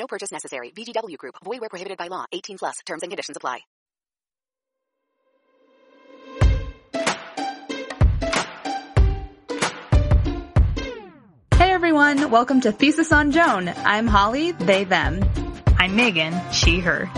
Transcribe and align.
No 0.00 0.06
purchase 0.06 0.32
necessary. 0.32 0.70
VGW 0.70 1.18
Group. 1.18 1.34
Void 1.44 1.60
where 1.60 1.68
prohibited 1.68 1.98
by 1.98 2.08
law. 2.08 2.24
18 2.32 2.56
plus. 2.58 2.78
Terms 2.86 3.02
and 3.02 3.10
conditions 3.12 3.36
apply. 3.36 3.60
Hey 11.54 11.72
everyone, 11.72 12.30
welcome 12.30 12.62
to 12.62 12.72
Thesis 12.72 13.12
on 13.12 13.32
Joan. 13.32 13.68
I'm 13.68 14.06
Holly, 14.06 14.52
they, 14.52 14.84
them. 14.84 15.22
I'm 15.78 15.94
Megan, 15.94 16.34
she, 16.52 16.80
her. 16.80 17.10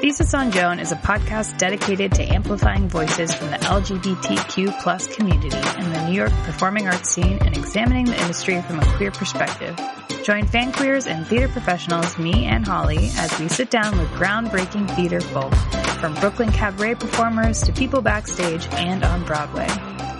Thesis 0.00 0.32
on 0.32 0.52
Joan 0.52 0.78
is 0.78 0.92
a 0.92 0.96
podcast 0.96 1.58
dedicated 1.58 2.12
to 2.12 2.22
amplifying 2.22 2.88
voices 2.88 3.34
from 3.34 3.50
the 3.50 3.56
LGBTQ 3.56 4.80
plus 4.80 5.08
community 5.08 5.56
in 5.56 5.92
the 5.92 6.06
New 6.06 6.12
York 6.12 6.30
performing 6.44 6.86
arts 6.86 7.10
scene 7.10 7.36
and 7.40 7.56
examining 7.56 8.04
the 8.04 8.20
industry 8.20 8.62
from 8.62 8.78
a 8.78 8.96
queer 8.96 9.10
perspective. 9.10 9.76
Join 10.22 10.46
fan 10.46 10.70
queers 10.70 11.08
and 11.08 11.26
theater 11.26 11.48
professionals, 11.48 12.16
me 12.16 12.44
and 12.44 12.64
Holly, 12.64 13.10
as 13.16 13.36
we 13.40 13.48
sit 13.48 13.70
down 13.70 13.98
with 13.98 14.08
groundbreaking 14.10 14.88
theater 14.94 15.20
folk, 15.20 15.52
from 15.98 16.14
Brooklyn 16.14 16.52
cabaret 16.52 16.94
performers 16.94 17.60
to 17.62 17.72
people 17.72 18.00
backstage 18.00 18.68
and 18.74 19.02
on 19.02 19.24
Broadway. 19.24 19.66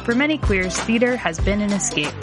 For 0.05 0.17
many 0.17 0.39
queers, 0.39 0.77
theater 0.77 1.17
has 1.17 1.39
been 1.39 1.61
an 1.61 1.73
escape. 1.73 2.15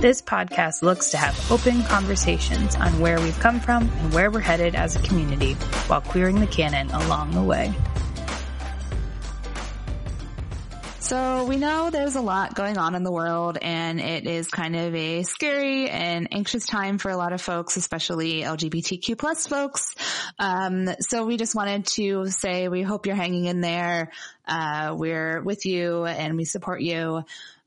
This 0.00 0.22
podcast 0.22 0.80
looks 0.80 1.10
to 1.10 1.18
have 1.18 1.52
open 1.52 1.82
conversations 1.82 2.74
on 2.74 3.00
where 3.00 3.20
we've 3.20 3.38
come 3.38 3.60
from 3.60 3.82
and 3.82 4.14
where 4.14 4.30
we're 4.30 4.40
headed 4.40 4.74
as 4.74 4.96
a 4.96 5.02
community 5.02 5.52
while 5.88 6.00
queering 6.00 6.40
the 6.40 6.46
canon 6.46 6.90
along 6.90 7.32
the 7.32 7.42
way. 7.42 7.74
So 11.00 11.44
we 11.44 11.56
know 11.56 11.90
there's 11.90 12.14
a 12.14 12.22
lot 12.22 12.54
going 12.54 12.78
on 12.78 12.94
in 12.94 13.02
the 13.02 13.12
world 13.12 13.58
and 13.60 14.00
it 14.00 14.26
is 14.26 14.48
kind 14.48 14.74
of 14.74 14.94
a 14.94 15.22
scary 15.22 15.90
and 15.90 16.28
anxious 16.32 16.64
time 16.64 16.96
for 16.96 17.10
a 17.10 17.16
lot 17.18 17.34
of 17.34 17.42
folks, 17.42 17.76
especially 17.76 18.40
LGBTQ 18.40 19.18
plus 19.18 19.46
folks. 19.46 19.94
Um, 20.38 20.88
so 21.00 21.26
we 21.26 21.36
just 21.36 21.54
wanted 21.54 21.84
to 21.88 22.28
say 22.28 22.68
we 22.68 22.80
hope 22.80 23.04
you're 23.04 23.16
hanging 23.16 23.44
in 23.44 23.60
there. 23.60 24.12
Uh, 24.48 24.94
we're 24.96 25.42
with 25.42 25.66
you 25.66 26.06
and 26.06 26.38
we 26.38 26.46
support 26.46 26.80
you. 26.80 27.22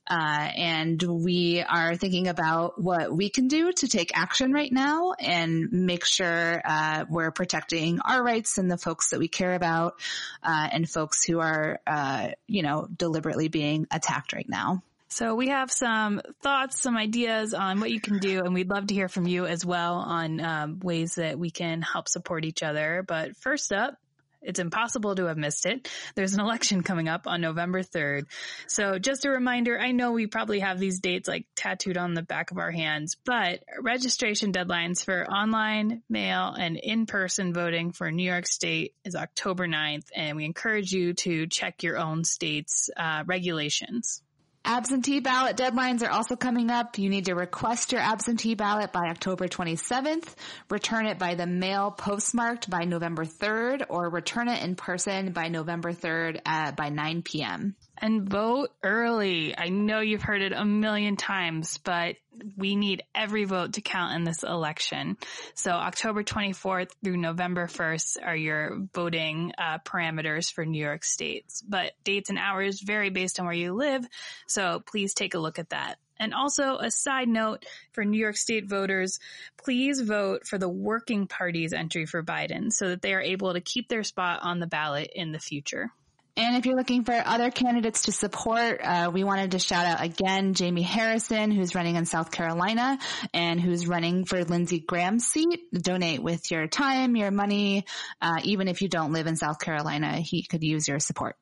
Uh, 0.07 0.49
and 0.55 1.01
we 1.01 1.61
are 1.61 1.95
thinking 1.95 2.27
about 2.27 2.81
what 2.81 3.15
we 3.15 3.29
can 3.29 3.47
do 3.47 3.71
to 3.71 3.87
take 3.87 4.17
action 4.17 4.51
right 4.51 4.71
now 4.71 5.13
and 5.13 5.71
make 5.71 6.05
sure 6.05 6.61
uh, 6.65 7.05
we're 7.09 7.31
protecting 7.31 7.99
our 8.01 8.21
rights 8.21 8.57
and 8.57 8.69
the 8.69 8.77
folks 8.77 9.11
that 9.11 9.19
we 9.19 9.29
care 9.29 9.53
about 9.53 9.95
uh, 10.43 10.67
and 10.71 10.89
folks 10.89 11.23
who 11.23 11.39
are, 11.39 11.79
uh, 11.87 12.29
you 12.47 12.63
know, 12.63 12.87
deliberately 12.93 13.47
being 13.47 13.87
attacked 13.91 14.33
right 14.33 14.49
now. 14.49 14.83
So 15.13 15.35
we 15.35 15.49
have 15.49 15.71
some 15.71 16.21
thoughts, 16.41 16.81
some 16.81 16.97
ideas 16.97 17.53
on 17.53 17.79
what 17.79 17.91
you 17.91 18.01
can 18.01 18.17
do, 18.17 18.39
and 18.43 18.53
we'd 18.53 18.69
love 18.69 18.87
to 18.87 18.95
hear 18.95 19.07
from 19.07 19.27
you 19.27 19.45
as 19.45 19.63
well 19.63 19.97
on 19.97 20.41
um, 20.41 20.79
ways 20.79 21.15
that 21.15 21.37
we 21.37 21.51
can 21.51 21.83
help 21.83 22.09
support 22.09 22.45
each 22.45 22.63
other. 22.63 23.05
But 23.07 23.37
first 23.37 23.71
up, 23.71 23.95
it's 24.43 24.59
impossible 24.59 25.15
to 25.15 25.25
have 25.25 25.37
missed 25.37 25.65
it. 25.65 25.89
There's 26.15 26.33
an 26.33 26.39
election 26.39 26.83
coming 26.83 27.07
up 27.07 27.27
on 27.27 27.41
November 27.41 27.81
3rd. 27.81 28.25
So 28.67 28.99
just 28.99 29.25
a 29.25 29.29
reminder, 29.29 29.79
I 29.79 29.91
know 29.91 30.11
we 30.11 30.27
probably 30.27 30.59
have 30.59 30.79
these 30.79 30.99
dates 30.99 31.27
like 31.27 31.45
tattooed 31.55 31.97
on 31.97 32.13
the 32.13 32.21
back 32.21 32.51
of 32.51 32.57
our 32.57 32.71
hands, 32.71 33.17
but 33.25 33.63
registration 33.79 34.51
deadlines 34.51 35.03
for 35.03 35.25
online, 35.29 36.03
mail, 36.09 36.55
and 36.57 36.77
in-person 36.77 37.53
voting 37.53 37.91
for 37.91 38.11
New 38.11 38.29
York 38.29 38.47
State 38.47 38.93
is 39.05 39.15
October 39.15 39.67
9th, 39.67 40.07
and 40.15 40.37
we 40.37 40.45
encourage 40.45 40.91
you 40.91 41.13
to 41.13 41.47
check 41.47 41.83
your 41.83 41.97
own 41.97 42.23
state's 42.23 42.89
uh, 42.95 43.23
regulations. 43.25 44.21
Absentee 44.65 45.19
ballot 45.19 45.57
deadlines 45.57 46.03
are 46.03 46.09
also 46.09 46.37
coming 46.37 46.69
up. 46.69 46.97
You 46.97 47.09
need 47.09 47.25
to 47.25 47.35
request 47.35 47.91
your 47.91 47.99
absentee 47.99 48.55
ballot 48.55 48.93
by 48.93 49.09
October 49.09 49.49
27th, 49.49 50.25
return 50.69 51.05
it 51.05 51.19
by 51.19 51.35
the 51.35 51.45
mail 51.45 51.91
postmarked 51.91 52.69
by 52.69 52.85
November 52.85 53.25
3rd, 53.25 53.85
or 53.89 54.09
return 54.09 54.47
it 54.47 54.63
in 54.63 54.75
person 54.75 55.33
by 55.33 55.49
November 55.49 55.91
3rd 55.91 56.39
at, 56.45 56.69
uh, 56.69 56.71
by 56.71 56.87
9 56.87 57.23
p.m. 57.23 57.75
And 57.97 58.27
vote 58.27 58.71
early. 58.83 59.57
I 59.57 59.69
know 59.69 59.99
you've 59.99 60.23
heard 60.23 60.41
it 60.41 60.51
a 60.51 60.65
million 60.65 61.15
times, 61.15 61.77
but 61.77 62.15
we 62.57 62.75
need 62.75 63.03
every 63.13 63.45
vote 63.45 63.73
to 63.73 63.81
count 63.81 64.15
in 64.15 64.23
this 64.23 64.43
election. 64.43 65.17
So 65.53 65.71
October 65.71 66.23
24th 66.23 66.89
through 67.03 67.17
November 67.17 67.67
1st 67.67 68.17
are 68.23 68.35
your 68.35 68.87
voting 68.93 69.53
uh, 69.57 69.77
parameters 69.79 70.51
for 70.51 70.65
New 70.65 70.83
York 70.83 71.03
State. 71.03 71.45
But 71.67 71.93
dates 72.03 72.29
and 72.29 72.39
hours 72.39 72.81
vary 72.81 73.09
based 73.09 73.39
on 73.39 73.45
where 73.45 73.55
you 73.55 73.73
live. 73.73 74.05
So 74.47 74.81
please 74.85 75.13
take 75.13 75.35
a 75.35 75.39
look 75.39 75.59
at 75.59 75.69
that. 75.69 75.97
And 76.19 76.33
also 76.33 76.77
a 76.77 76.91
side 76.91 77.27
note 77.27 77.65
for 77.91 78.05
New 78.05 78.19
York 78.19 78.37
State 78.37 78.69
voters, 78.69 79.19
please 79.63 79.99
vote 79.99 80.47
for 80.47 80.57
the 80.57 80.69
working 80.69 81.27
party's 81.27 81.73
entry 81.73 82.05
for 82.05 82.23
Biden 82.23 82.71
so 82.71 82.89
that 82.89 83.01
they 83.01 83.13
are 83.13 83.21
able 83.21 83.53
to 83.53 83.61
keep 83.61 83.89
their 83.89 84.03
spot 84.03 84.39
on 84.41 84.59
the 84.59 84.67
ballot 84.67 85.11
in 85.13 85.31
the 85.31 85.39
future. 85.39 85.91
And 86.35 86.57
if 86.57 86.65
you're 86.65 86.75
looking 86.75 87.03
for 87.03 87.13
other 87.13 87.51
candidates 87.51 88.03
to 88.03 88.11
support, 88.11 88.81
uh, 88.83 89.11
we 89.13 89.23
wanted 89.23 89.51
to 89.51 89.59
shout 89.59 89.85
out 89.85 90.03
again 90.03 90.55
Jamie 90.55 90.81
Harrison, 90.81 91.51
who's 91.51 91.75
running 91.75 91.95
in 91.95 92.05
South 92.05 92.31
Carolina 92.31 92.97
and 93.35 93.61
who's 93.61 93.87
running 93.87 94.25
for 94.25 94.43
Lindsey 94.43 94.79
Graham's 94.79 95.27
seat. 95.27 95.61
Donate 95.71 96.23
with 96.23 96.49
your 96.49 96.65
time, 96.65 97.15
your 97.15 97.29
money. 97.29 97.85
Uh, 98.19 98.39
even 98.43 98.67
if 98.67 98.81
you 98.81 98.89
don't 98.89 99.13
live 99.13 99.27
in 99.27 99.35
South 99.35 99.59
Carolina, 99.59 100.17
he 100.21 100.43
could 100.43 100.63
use 100.63 100.87
your 100.87 100.99
support. 100.99 101.35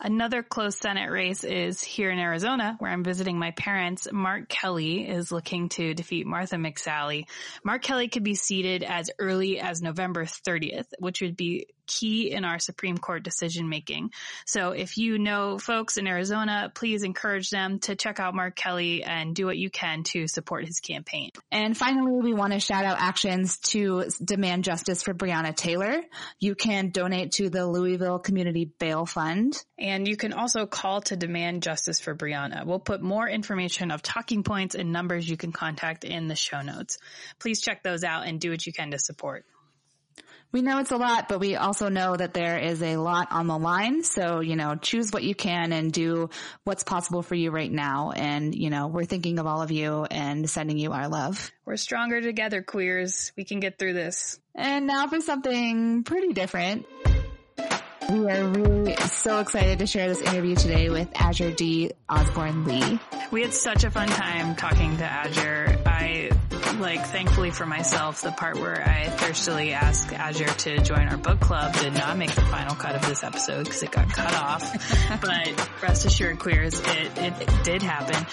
Another 0.00 0.42
close 0.42 0.76
Senate 0.78 1.10
race 1.10 1.44
is 1.44 1.80
here 1.80 2.10
in 2.10 2.18
Arizona, 2.18 2.76
where 2.80 2.90
I'm 2.90 3.04
visiting 3.04 3.38
my 3.38 3.52
parents. 3.52 4.08
Mark 4.12 4.48
Kelly 4.48 5.08
is 5.08 5.32
looking 5.32 5.70
to 5.70 5.94
defeat 5.94 6.26
Martha 6.26 6.56
McSally. 6.56 7.24
Mark 7.64 7.80
Kelly 7.80 8.08
could 8.08 8.24
be 8.24 8.34
seated 8.34 8.82
as 8.82 9.08
early 9.18 9.60
as 9.60 9.80
November 9.80 10.24
30th, 10.24 10.88
which 10.98 11.22
would 11.22 11.36
be 11.36 11.68
key 11.86 12.30
in 12.30 12.44
our 12.44 12.58
Supreme 12.58 12.98
Court 12.98 13.22
decision 13.22 13.68
making. 13.68 14.10
So 14.46 14.70
if 14.70 14.96
you 14.96 15.18
know 15.18 15.58
folks 15.58 15.96
in 15.96 16.06
Arizona, 16.06 16.70
please 16.74 17.02
encourage 17.02 17.50
them 17.50 17.78
to 17.80 17.96
check 17.96 18.20
out 18.20 18.34
Mark 18.34 18.56
Kelly 18.56 19.02
and 19.02 19.34
do 19.34 19.46
what 19.46 19.56
you 19.56 19.70
can 19.70 20.02
to 20.04 20.26
support 20.28 20.66
his 20.66 20.80
campaign. 20.80 21.30
And 21.50 21.76
finally, 21.76 22.20
we 22.22 22.34
want 22.34 22.52
to 22.52 22.60
shout 22.60 22.84
out 22.84 22.98
actions 23.00 23.58
to 23.70 24.04
demand 24.22 24.64
justice 24.64 25.02
for 25.02 25.14
Breonna 25.14 25.54
Taylor. 25.54 26.00
You 26.38 26.54
can 26.54 26.90
donate 26.90 27.32
to 27.32 27.50
the 27.50 27.66
Louisville 27.66 28.18
Community 28.18 28.64
Bail 28.64 29.06
Fund. 29.06 29.62
And 29.78 30.06
you 30.06 30.16
can 30.16 30.32
also 30.32 30.66
call 30.66 31.00
to 31.02 31.16
demand 31.16 31.62
justice 31.62 32.00
for 32.00 32.14
Breonna. 32.14 32.64
We'll 32.64 32.78
put 32.78 33.02
more 33.02 33.28
information 33.28 33.90
of 33.90 34.02
talking 34.02 34.42
points 34.42 34.74
and 34.74 34.92
numbers 34.92 35.28
you 35.28 35.36
can 35.36 35.52
contact 35.52 36.04
in 36.04 36.28
the 36.28 36.36
show 36.36 36.62
notes. 36.62 36.98
Please 37.38 37.60
check 37.60 37.82
those 37.82 38.04
out 38.04 38.26
and 38.26 38.40
do 38.40 38.50
what 38.50 38.66
you 38.66 38.72
can 38.72 38.90
to 38.92 38.98
support. 38.98 39.44
We 40.54 40.62
know 40.62 40.78
it's 40.78 40.92
a 40.92 40.96
lot, 40.96 41.28
but 41.28 41.40
we 41.40 41.56
also 41.56 41.88
know 41.88 42.14
that 42.14 42.32
there 42.32 42.60
is 42.60 42.80
a 42.80 42.96
lot 42.96 43.32
on 43.32 43.48
the 43.48 43.58
line. 43.58 44.04
So, 44.04 44.38
you 44.38 44.54
know, 44.54 44.76
choose 44.76 45.10
what 45.10 45.24
you 45.24 45.34
can 45.34 45.72
and 45.72 45.92
do 45.92 46.30
what's 46.62 46.84
possible 46.84 47.24
for 47.24 47.34
you 47.34 47.50
right 47.50 47.72
now. 47.72 48.12
And, 48.12 48.54
you 48.54 48.70
know, 48.70 48.86
we're 48.86 49.04
thinking 49.04 49.40
of 49.40 49.48
all 49.48 49.62
of 49.62 49.72
you 49.72 50.04
and 50.04 50.48
sending 50.48 50.78
you 50.78 50.92
our 50.92 51.08
love. 51.08 51.50
We're 51.64 51.76
stronger 51.76 52.20
together, 52.20 52.62
queers. 52.62 53.32
We 53.36 53.42
can 53.42 53.58
get 53.58 53.80
through 53.80 53.94
this. 53.94 54.38
And 54.54 54.86
now 54.86 55.08
for 55.08 55.20
something 55.20 56.04
pretty 56.04 56.32
different. 56.34 56.86
We 58.08 58.30
are 58.30 58.46
really 58.46 58.94
so 58.94 59.40
excited 59.40 59.80
to 59.80 59.88
share 59.88 60.06
this 60.06 60.20
interview 60.20 60.54
today 60.54 60.88
with 60.88 61.08
Azure 61.16 61.50
D. 61.50 61.90
Osborne 62.08 62.64
Lee. 62.64 63.00
We 63.32 63.42
had 63.42 63.52
such 63.52 63.82
a 63.82 63.90
fun 63.90 64.06
time 64.06 64.54
talking 64.54 64.98
to 64.98 65.04
Azure. 65.04 65.80
Like 66.78 67.06
thankfully 67.06 67.50
for 67.50 67.66
myself, 67.66 68.22
the 68.22 68.32
part 68.32 68.58
where 68.58 68.82
I 68.82 69.08
thirstily 69.08 69.72
asked 69.72 70.12
Azure 70.12 70.46
to 70.46 70.82
join 70.82 71.08
our 71.08 71.16
book 71.16 71.38
club 71.38 71.72
did 71.76 71.94
not 71.94 72.18
make 72.18 72.34
the 72.34 72.40
final 72.42 72.74
cut 72.74 72.96
of 72.96 73.06
this 73.06 73.22
episode 73.22 73.64
because 73.64 73.82
it 73.82 73.92
got 73.92 74.08
cut 74.12 74.34
off. 74.34 75.20
but 75.20 75.70
rest 75.82 76.04
assured, 76.04 76.40
queers, 76.40 76.80
it, 76.80 77.18
it, 77.18 77.32
it 77.42 77.64
did 77.64 77.82
happen. 77.82 78.26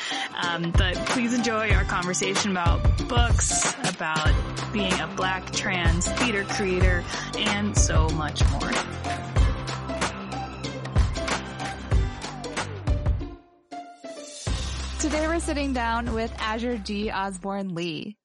Um, 0.44 0.72
but 0.72 0.96
please 1.08 1.34
enjoy 1.34 1.72
our 1.72 1.84
conversation 1.84 2.52
about 2.52 2.82
books, 3.08 3.74
about 3.88 4.34
being 4.74 4.94
a 5.00 5.08
black 5.16 5.52
trans 5.52 6.08
theater 6.14 6.44
creator, 6.46 7.04
and 7.38 7.78
so 7.78 8.10
much 8.10 8.42
more. 8.52 8.72
Today 15.00 15.28
we're 15.28 15.40
sitting 15.40 15.74
down 15.74 16.14
with 16.14 16.34
Azure 16.40 16.78
D. 16.78 17.12
Osborne 17.12 17.76
Lee. 17.76 18.18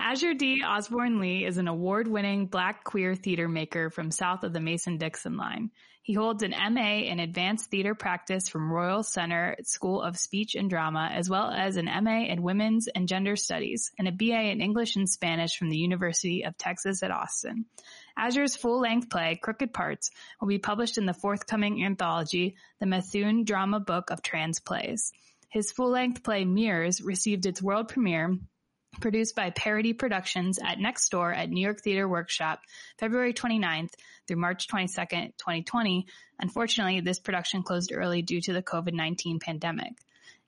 Azure 0.00 0.34
D. 0.34 0.62
Osborne 0.64 1.18
Lee 1.18 1.44
is 1.44 1.58
an 1.58 1.66
award-winning 1.66 2.46
black 2.46 2.84
queer 2.84 3.16
theater 3.16 3.48
maker 3.48 3.90
from 3.90 4.12
south 4.12 4.44
of 4.44 4.52
the 4.52 4.60
Mason-Dixon 4.60 5.36
line. 5.36 5.72
He 6.02 6.14
holds 6.14 6.44
an 6.44 6.54
MA 6.72 7.00
in 7.00 7.18
Advanced 7.18 7.68
Theater 7.68 7.96
Practice 7.96 8.48
from 8.48 8.72
Royal 8.72 9.02
Central 9.02 9.56
School 9.64 10.00
of 10.00 10.16
Speech 10.16 10.54
and 10.54 10.70
Drama, 10.70 11.10
as 11.12 11.28
well 11.28 11.50
as 11.50 11.76
an 11.76 11.90
MA 12.02 12.22
in 12.26 12.42
Women's 12.42 12.86
and 12.86 13.08
Gender 13.08 13.34
Studies 13.34 13.90
and 13.98 14.06
a 14.06 14.12
BA 14.12 14.50
in 14.50 14.60
English 14.60 14.94
and 14.94 15.08
Spanish 15.08 15.58
from 15.58 15.68
the 15.68 15.76
University 15.76 16.44
of 16.44 16.56
Texas 16.56 17.02
at 17.02 17.10
Austin. 17.10 17.66
Azure's 18.16 18.56
full-length 18.56 19.10
play, 19.10 19.38
Crooked 19.42 19.74
Parts, 19.74 20.10
will 20.40 20.48
be 20.48 20.58
published 20.58 20.96
in 20.96 21.06
the 21.06 21.12
forthcoming 21.12 21.84
anthology, 21.84 22.54
The 22.78 22.86
Methuen 22.86 23.44
Drama 23.44 23.80
Book 23.80 24.10
of 24.10 24.22
Trans 24.22 24.60
Plays. 24.60 25.12
His 25.50 25.72
full-length 25.72 26.22
play 26.22 26.44
Mirrors 26.44 27.02
received 27.02 27.44
its 27.44 27.60
world 27.60 27.88
premiere 27.88 28.38
produced 29.00 29.34
by 29.34 29.50
Parity 29.50 29.92
Productions 29.92 30.58
at 30.58 30.78
Next 30.78 31.10
Door 31.10 31.32
at 31.32 31.50
New 31.50 31.60
York 31.60 31.80
Theater 31.80 32.08
Workshop, 32.08 32.60
February 32.98 33.32
29th 33.32 33.92
through 34.26 34.36
March 34.36 34.68
22nd, 34.68 35.36
2020. 35.38 36.06
Unfortunately, 36.40 37.00
this 37.00 37.18
production 37.18 37.62
closed 37.62 37.92
early 37.92 38.22
due 38.22 38.40
to 38.40 38.52
the 38.52 38.62
COVID-19 38.62 39.40
pandemic. 39.40 39.92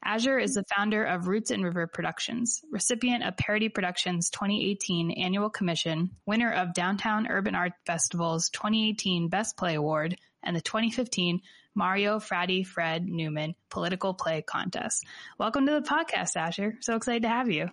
Azure 0.03 0.39
is 0.39 0.55
the 0.55 0.65
founder 0.65 1.05
of 1.05 1.29
Roots 1.29 1.51
and 1.51 1.63
River 1.63 1.87
Productions, 1.87 2.63
recipient 2.71 3.23
of 3.23 3.37
Parity 3.37 3.69
Productions 3.69 4.31
2018 4.31 5.11
Annual 5.11 5.51
Commission, 5.51 6.11
winner 6.25 6.51
of 6.51 6.73
Downtown 6.73 7.27
Urban 7.29 7.55
Art 7.55 7.73
Festival's 7.85 8.49
2018 8.51 9.29
Best 9.29 9.57
Play 9.59 9.75
Award, 9.75 10.17
and 10.43 10.57
the 10.57 10.63
2015 10.63 11.43
Mario 11.75 12.19
Fratti 12.19 12.67
Fred 12.67 13.07
Newman 13.07 13.55
Political 13.69 14.15
Play 14.15 14.43
Contest. 14.43 15.05
Welcome 15.39 15.67
to 15.67 15.73
the 15.73 15.83
podcast, 15.83 16.35
Azure. 16.35 16.79
So 16.81 16.97
excited 16.97 17.23
to 17.23 17.29
have 17.29 17.51
you. 17.51 17.71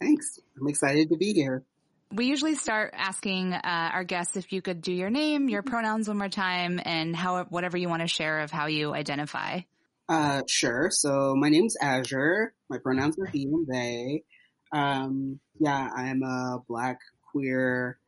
Thanks. 0.00 0.38
I'm 0.58 0.68
excited 0.68 1.10
to 1.10 1.16
be 1.16 1.32
here. 1.32 1.64
We 2.12 2.26
usually 2.26 2.56
start 2.56 2.92
asking 2.96 3.52
uh, 3.52 3.60
our 3.92 4.02
guests 4.02 4.36
if 4.36 4.52
you 4.52 4.62
could 4.62 4.80
do 4.80 4.92
your 4.92 5.10
name, 5.10 5.48
your 5.48 5.62
pronouns 5.62 6.08
one 6.08 6.18
more 6.18 6.28
time, 6.28 6.80
and 6.84 7.14
how 7.14 7.44
whatever 7.44 7.76
you 7.76 7.88
want 7.88 8.02
to 8.02 8.08
share 8.08 8.40
of 8.40 8.50
how 8.50 8.66
you 8.66 8.92
identify. 8.92 9.60
Uh, 10.08 10.42
sure. 10.48 10.90
So 10.90 11.36
my 11.36 11.50
name's 11.50 11.76
Azure. 11.80 12.52
My 12.68 12.78
pronouns 12.78 13.16
are 13.20 13.26
he 13.26 13.44
and 13.44 13.66
they. 13.66 14.24
Um, 14.72 15.38
yeah, 15.60 15.88
I'm 15.94 16.22
a 16.24 16.58
black, 16.66 16.98
queer, 17.30 17.98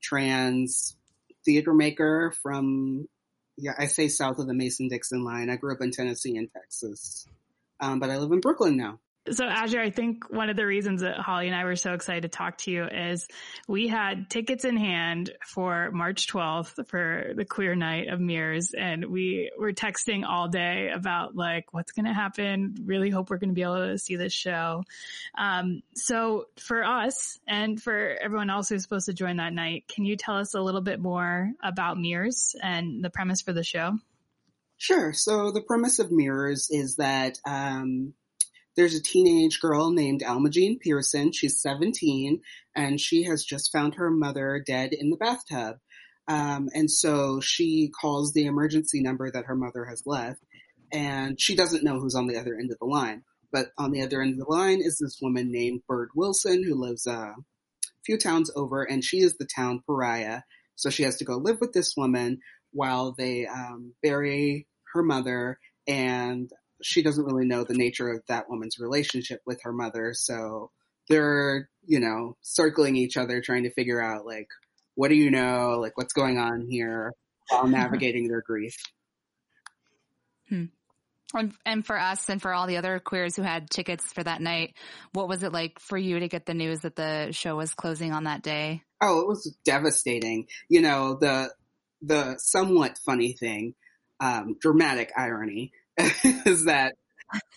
trans 0.00 0.96
theater 1.44 1.74
maker 1.74 2.32
from 2.42 3.08
yeah, 3.56 3.72
I 3.78 3.86
say 3.86 4.08
south 4.08 4.38
of 4.38 4.46
the 4.46 4.54
Mason 4.54 4.88
Dixon 4.88 5.24
line. 5.24 5.50
I 5.50 5.56
grew 5.56 5.74
up 5.74 5.82
in 5.82 5.90
Tennessee 5.90 6.36
and 6.36 6.48
Texas, 6.52 7.26
um, 7.80 8.00
but 8.00 8.10
I 8.10 8.18
live 8.18 8.32
in 8.32 8.40
Brooklyn 8.40 8.76
now. 8.76 9.00
So 9.30 9.44
Azure, 9.44 9.80
I 9.80 9.90
think 9.90 10.30
one 10.30 10.48
of 10.48 10.56
the 10.56 10.64
reasons 10.64 11.02
that 11.02 11.18
Holly 11.18 11.46
and 11.46 11.54
I 11.54 11.64
were 11.64 11.76
so 11.76 11.92
excited 11.92 12.22
to 12.22 12.28
talk 12.28 12.56
to 12.58 12.70
you 12.70 12.84
is 12.86 13.28
we 13.68 13.86
had 13.86 14.30
tickets 14.30 14.64
in 14.64 14.78
hand 14.78 15.30
for 15.46 15.90
March 15.90 16.26
12th 16.26 16.86
for 16.88 17.32
the 17.36 17.44
queer 17.44 17.74
night 17.74 18.08
of 18.08 18.18
mirrors. 18.18 18.72
And 18.72 19.04
we 19.04 19.52
were 19.58 19.72
texting 19.72 20.24
all 20.26 20.48
day 20.48 20.90
about 20.92 21.36
like, 21.36 21.74
what's 21.74 21.92
going 21.92 22.06
to 22.06 22.14
happen? 22.14 22.76
Really 22.86 23.10
hope 23.10 23.28
we're 23.28 23.36
going 23.36 23.50
to 23.50 23.54
be 23.54 23.62
able 23.62 23.88
to 23.88 23.98
see 23.98 24.16
this 24.16 24.32
show. 24.32 24.84
Um, 25.36 25.82
so 25.94 26.46
for 26.56 26.82
us 26.82 27.38
and 27.46 27.80
for 27.80 28.16
everyone 28.22 28.48
else 28.48 28.70
who's 28.70 28.82
supposed 28.82 29.06
to 29.06 29.12
join 29.12 29.36
that 29.36 29.52
night, 29.52 29.84
can 29.86 30.06
you 30.06 30.16
tell 30.16 30.36
us 30.36 30.54
a 30.54 30.62
little 30.62 30.80
bit 30.80 30.98
more 30.98 31.52
about 31.62 31.98
mirrors 31.98 32.56
and 32.62 33.04
the 33.04 33.10
premise 33.10 33.42
for 33.42 33.52
the 33.52 33.64
show? 33.64 33.98
Sure. 34.80 35.12
So 35.12 35.50
the 35.50 35.60
premise 35.60 35.98
of 35.98 36.10
Mirrors 36.10 36.70
is 36.70 36.96
that 36.96 37.38
um, 37.46 38.14
there's 38.76 38.94
a 38.94 39.02
teenage 39.02 39.60
girl 39.60 39.90
named 39.90 40.22
Alma 40.22 40.50
Jean 40.50 40.78
Pearson. 40.78 41.32
She's 41.32 41.60
17 41.60 42.40
and 42.74 43.00
she 43.00 43.24
has 43.24 43.44
just 43.44 43.72
found 43.72 43.94
her 43.94 44.10
mother 44.10 44.62
dead 44.64 44.92
in 44.92 45.10
the 45.10 45.16
bathtub. 45.16 45.78
Um, 46.28 46.68
and 46.74 46.90
so 46.90 47.40
she 47.40 47.90
calls 48.00 48.32
the 48.32 48.46
emergency 48.46 49.02
number 49.02 49.30
that 49.30 49.46
her 49.46 49.56
mother 49.56 49.84
has 49.84 50.02
left 50.06 50.40
and 50.92 51.40
she 51.40 51.56
doesn't 51.56 51.84
know 51.84 51.98
who's 51.98 52.14
on 52.14 52.26
the 52.26 52.38
other 52.38 52.56
end 52.58 52.70
of 52.70 52.78
the 52.78 52.86
line. 52.86 53.22
But 53.52 53.70
on 53.76 53.90
the 53.90 54.02
other 54.02 54.22
end 54.22 54.32
of 54.32 54.38
the 54.38 54.52
line 54.52 54.80
is 54.80 54.98
this 54.98 55.18
woman 55.20 55.50
named 55.50 55.82
Bird 55.88 56.10
Wilson 56.14 56.62
who 56.62 56.76
lives 56.76 57.06
uh, 57.06 57.32
a 57.32 58.02
few 58.04 58.16
towns 58.16 58.50
over 58.54 58.84
and 58.84 59.02
she 59.02 59.18
is 59.18 59.36
the 59.36 59.48
town 59.52 59.82
pariah. 59.84 60.42
So 60.76 60.88
she 60.88 61.02
has 61.02 61.16
to 61.16 61.24
go 61.24 61.36
live 61.36 61.58
with 61.60 61.72
this 61.72 61.96
woman 61.96 62.38
while 62.72 63.12
they 63.18 63.46
um, 63.46 63.94
bury 64.02 64.68
her 64.94 65.02
mother 65.02 65.58
and 65.88 66.50
she 66.82 67.02
doesn't 67.02 67.24
really 67.24 67.46
know 67.46 67.64
the 67.64 67.74
nature 67.74 68.10
of 68.10 68.22
that 68.28 68.48
woman's 68.48 68.78
relationship 68.78 69.40
with 69.46 69.62
her 69.62 69.72
mother. 69.72 70.12
So 70.14 70.70
they're, 71.08 71.68
you 71.86 72.00
know, 72.00 72.36
circling 72.40 72.96
each 72.96 73.16
other, 73.16 73.40
trying 73.40 73.64
to 73.64 73.72
figure 73.72 74.02
out 74.02 74.26
like, 74.26 74.48
what 74.94 75.08
do 75.08 75.14
you 75.16 75.30
know? 75.30 75.78
Like, 75.80 75.96
what's 75.96 76.12
going 76.12 76.38
on 76.38 76.66
here 76.68 77.12
while 77.48 77.66
navigating 77.68 78.28
their 78.28 78.42
grief. 78.42 78.76
Hmm. 80.48 80.66
And, 81.32 81.52
and 81.64 81.86
for 81.86 81.96
us 81.96 82.28
and 82.28 82.42
for 82.42 82.52
all 82.52 82.66
the 82.66 82.76
other 82.76 82.98
queers 82.98 83.36
who 83.36 83.42
had 83.42 83.70
tickets 83.70 84.12
for 84.12 84.22
that 84.22 84.40
night, 84.40 84.74
what 85.12 85.28
was 85.28 85.44
it 85.44 85.52
like 85.52 85.78
for 85.78 85.96
you 85.96 86.18
to 86.18 86.28
get 86.28 86.44
the 86.44 86.54
news 86.54 86.80
that 86.80 86.96
the 86.96 87.28
show 87.30 87.56
was 87.56 87.72
closing 87.72 88.12
on 88.12 88.24
that 88.24 88.42
day? 88.42 88.82
Oh, 89.00 89.20
it 89.20 89.28
was 89.28 89.56
devastating. 89.64 90.46
You 90.68 90.80
know, 90.80 91.18
the, 91.20 91.50
the 92.02 92.36
somewhat 92.38 92.98
funny 92.98 93.32
thing, 93.32 93.74
um, 94.18 94.56
dramatic 94.60 95.12
irony 95.16 95.72
is 96.46 96.64
that 96.64 96.94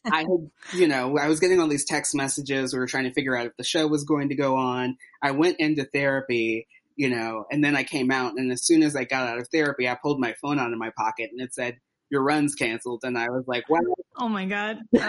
I 0.06 0.20
had, 0.20 0.50
you 0.74 0.88
know, 0.88 1.18
I 1.18 1.28
was 1.28 1.40
getting 1.40 1.60
all 1.60 1.68
these 1.68 1.86
text 1.86 2.14
messages. 2.14 2.74
We 2.74 2.80
were 2.80 2.88
trying 2.88 3.06
to 3.06 3.14
figure 3.14 3.36
out 3.36 3.48
if 3.48 3.58
the 3.58 3.64
show 3.64 3.88
was 3.88 4.04
going 4.04 4.30
to 4.30 4.36
go 4.36 4.56
on. 4.56 4.98
I 5.22 5.32
went 5.32 5.60
into 5.60 5.86
therapy, 5.86 6.68
you 6.96 7.10
know, 7.10 7.46
and 7.52 7.64
then 7.64 7.76
I 7.76 7.84
came 7.84 8.12
out. 8.12 8.34
And 8.38 8.52
as 8.52 8.64
soon 8.66 8.84
as 8.84 8.96
I 8.96 9.06
got 9.06 9.28
out 9.28 9.40
of 9.40 9.48
therapy, 9.48 9.88
I 9.88 9.96
pulled 9.96 10.20
my 10.20 10.34
phone 10.42 10.60
out 10.60 10.72
of 10.72 10.78
my 10.78 10.92
pocket 10.96 11.30
and 11.32 11.42
it 11.42 11.54
said, 11.54 11.78
your 12.10 12.22
run's 12.22 12.54
canceled. 12.54 13.02
And 13.04 13.18
I 13.18 13.30
was 13.30 13.46
like, 13.48 13.68
what? 13.70 13.82
Oh 14.18 14.30
my 14.30 14.46
God. 14.46 14.78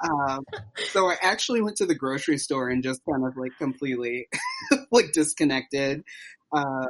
um, 0.00 0.44
so 0.92 1.06
I 1.06 1.16
actually 1.20 1.62
went 1.62 1.78
to 1.78 1.86
the 1.86 1.96
grocery 1.96 2.38
store 2.38 2.68
and 2.68 2.82
just 2.82 3.00
kind 3.10 3.26
of 3.26 3.36
like 3.36 3.52
completely 3.58 4.28
like 4.92 5.12
disconnected. 5.12 6.04
Uh, 6.52 6.86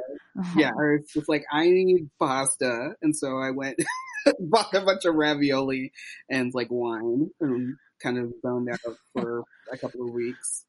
yeah, 0.55 0.69
I 0.69 0.97
was 0.97 1.07
just 1.11 1.29
like, 1.29 1.45
I 1.51 1.69
need 1.69 2.09
pasta. 2.19 2.91
And 3.01 3.15
so 3.15 3.39
I 3.39 3.51
went 3.51 3.79
bought 4.39 4.73
a 4.73 4.81
bunch 4.81 5.05
of 5.05 5.15
ravioli 5.15 5.91
and 6.29 6.53
like 6.53 6.67
wine 6.69 7.29
and 7.39 7.75
kind 8.01 8.17
of 8.17 8.33
zoned 8.41 8.69
out 8.69 8.95
for 9.13 9.43
a 9.71 9.77
couple 9.77 10.07
of 10.07 10.13
weeks. 10.13 10.65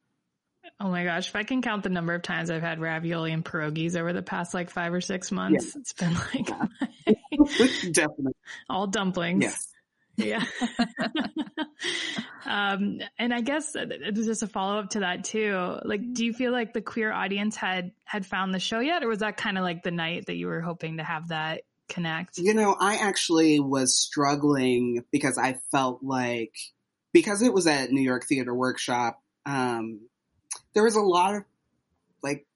Oh 0.81 0.89
my 0.89 1.05
gosh, 1.05 1.29
if 1.29 1.37
I 1.37 1.43
can 1.43 1.61
count 1.61 1.83
the 1.83 1.89
number 1.89 2.15
of 2.15 2.23
times 2.23 2.51
I've 2.51 2.63
had 2.63 2.81
ravioli 2.81 3.33
and 3.33 3.45
pierogies 3.45 3.97
over 3.97 4.13
the 4.13 4.23
past 4.23 4.55
like 4.55 4.71
five 4.71 4.93
or 4.93 5.01
six 5.01 5.33
months, 5.33 5.73
yeah. 5.75 5.81
it's 5.81 5.93
been 5.93 6.15
like 6.15 6.49
yeah. 6.49 7.87
definitely 7.93 8.33
all 8.69 8.87
dumplings. 8.87 9.43
Yes. 9.43 9.69
Yeah. 10.17 10.45
um, 12.47 13.01
and 13.19 13.33
I 13.33 13.41
guess 13.41 13.75
it 13.75 14.15
was 14.15 14.27
just 14.27 14.43
a 14.43 14.47
follow 14.47 14.79
up 14.79 14.91
to 14.91 15.01
that 15.01 15.25
too. 15.25 15.79
Like, 15.85 16.13
do 16.13 16.25
you 16.25 16.33
feel 16.33 16.53
like 16.53 16.73
the 16.73 16.83
queer 16.83 17.13
audience 17.13 17.57
had, 17.57 17.93
had 18.05 18.27
found 18.27 18.53
the 18.53 18.61
show 18.61 18.81
yet? 18.81 19.03
Or 19.03 19.09
was 19.09 19.21
that 19.21 19.37
kind 19.37 19.57
of 19.57 19.65
like 19.65 19.83
the 19.83 19.91
night 19.91 20.27
that 20.27 20.37
you 20.37 20.49
were 20.49 20.61
hoping 20.61 20.99
to 20.99 21.05
have 21.05 21.29
that 21.29 21.63
connect? 21.93 22.39
You 22.39 22.55
know, 22.55 22.75
I 22.79 22.97
actually 22.97 23.61
was 23.61 23.97
struggling 23.97 25.05
because 25.11 25.39
I 25.39 25.59
felt 25.71 26.03
like, 26.03 26.55
because 27.13 27.43
it 27.43 27.53
was 27.53 27.67
at 27.67 27.91
New 27.91 28.03
York 28.03 28.25
Theater 28.25 28.55
Workshop, 28.55 29.21
um, 29.47 30.01
there 30.75 30.85
was 30.85 30.97
a 30.97 31.01
lot 31.01 31.35
of, 31.35 31.45
like, 32.23 32.47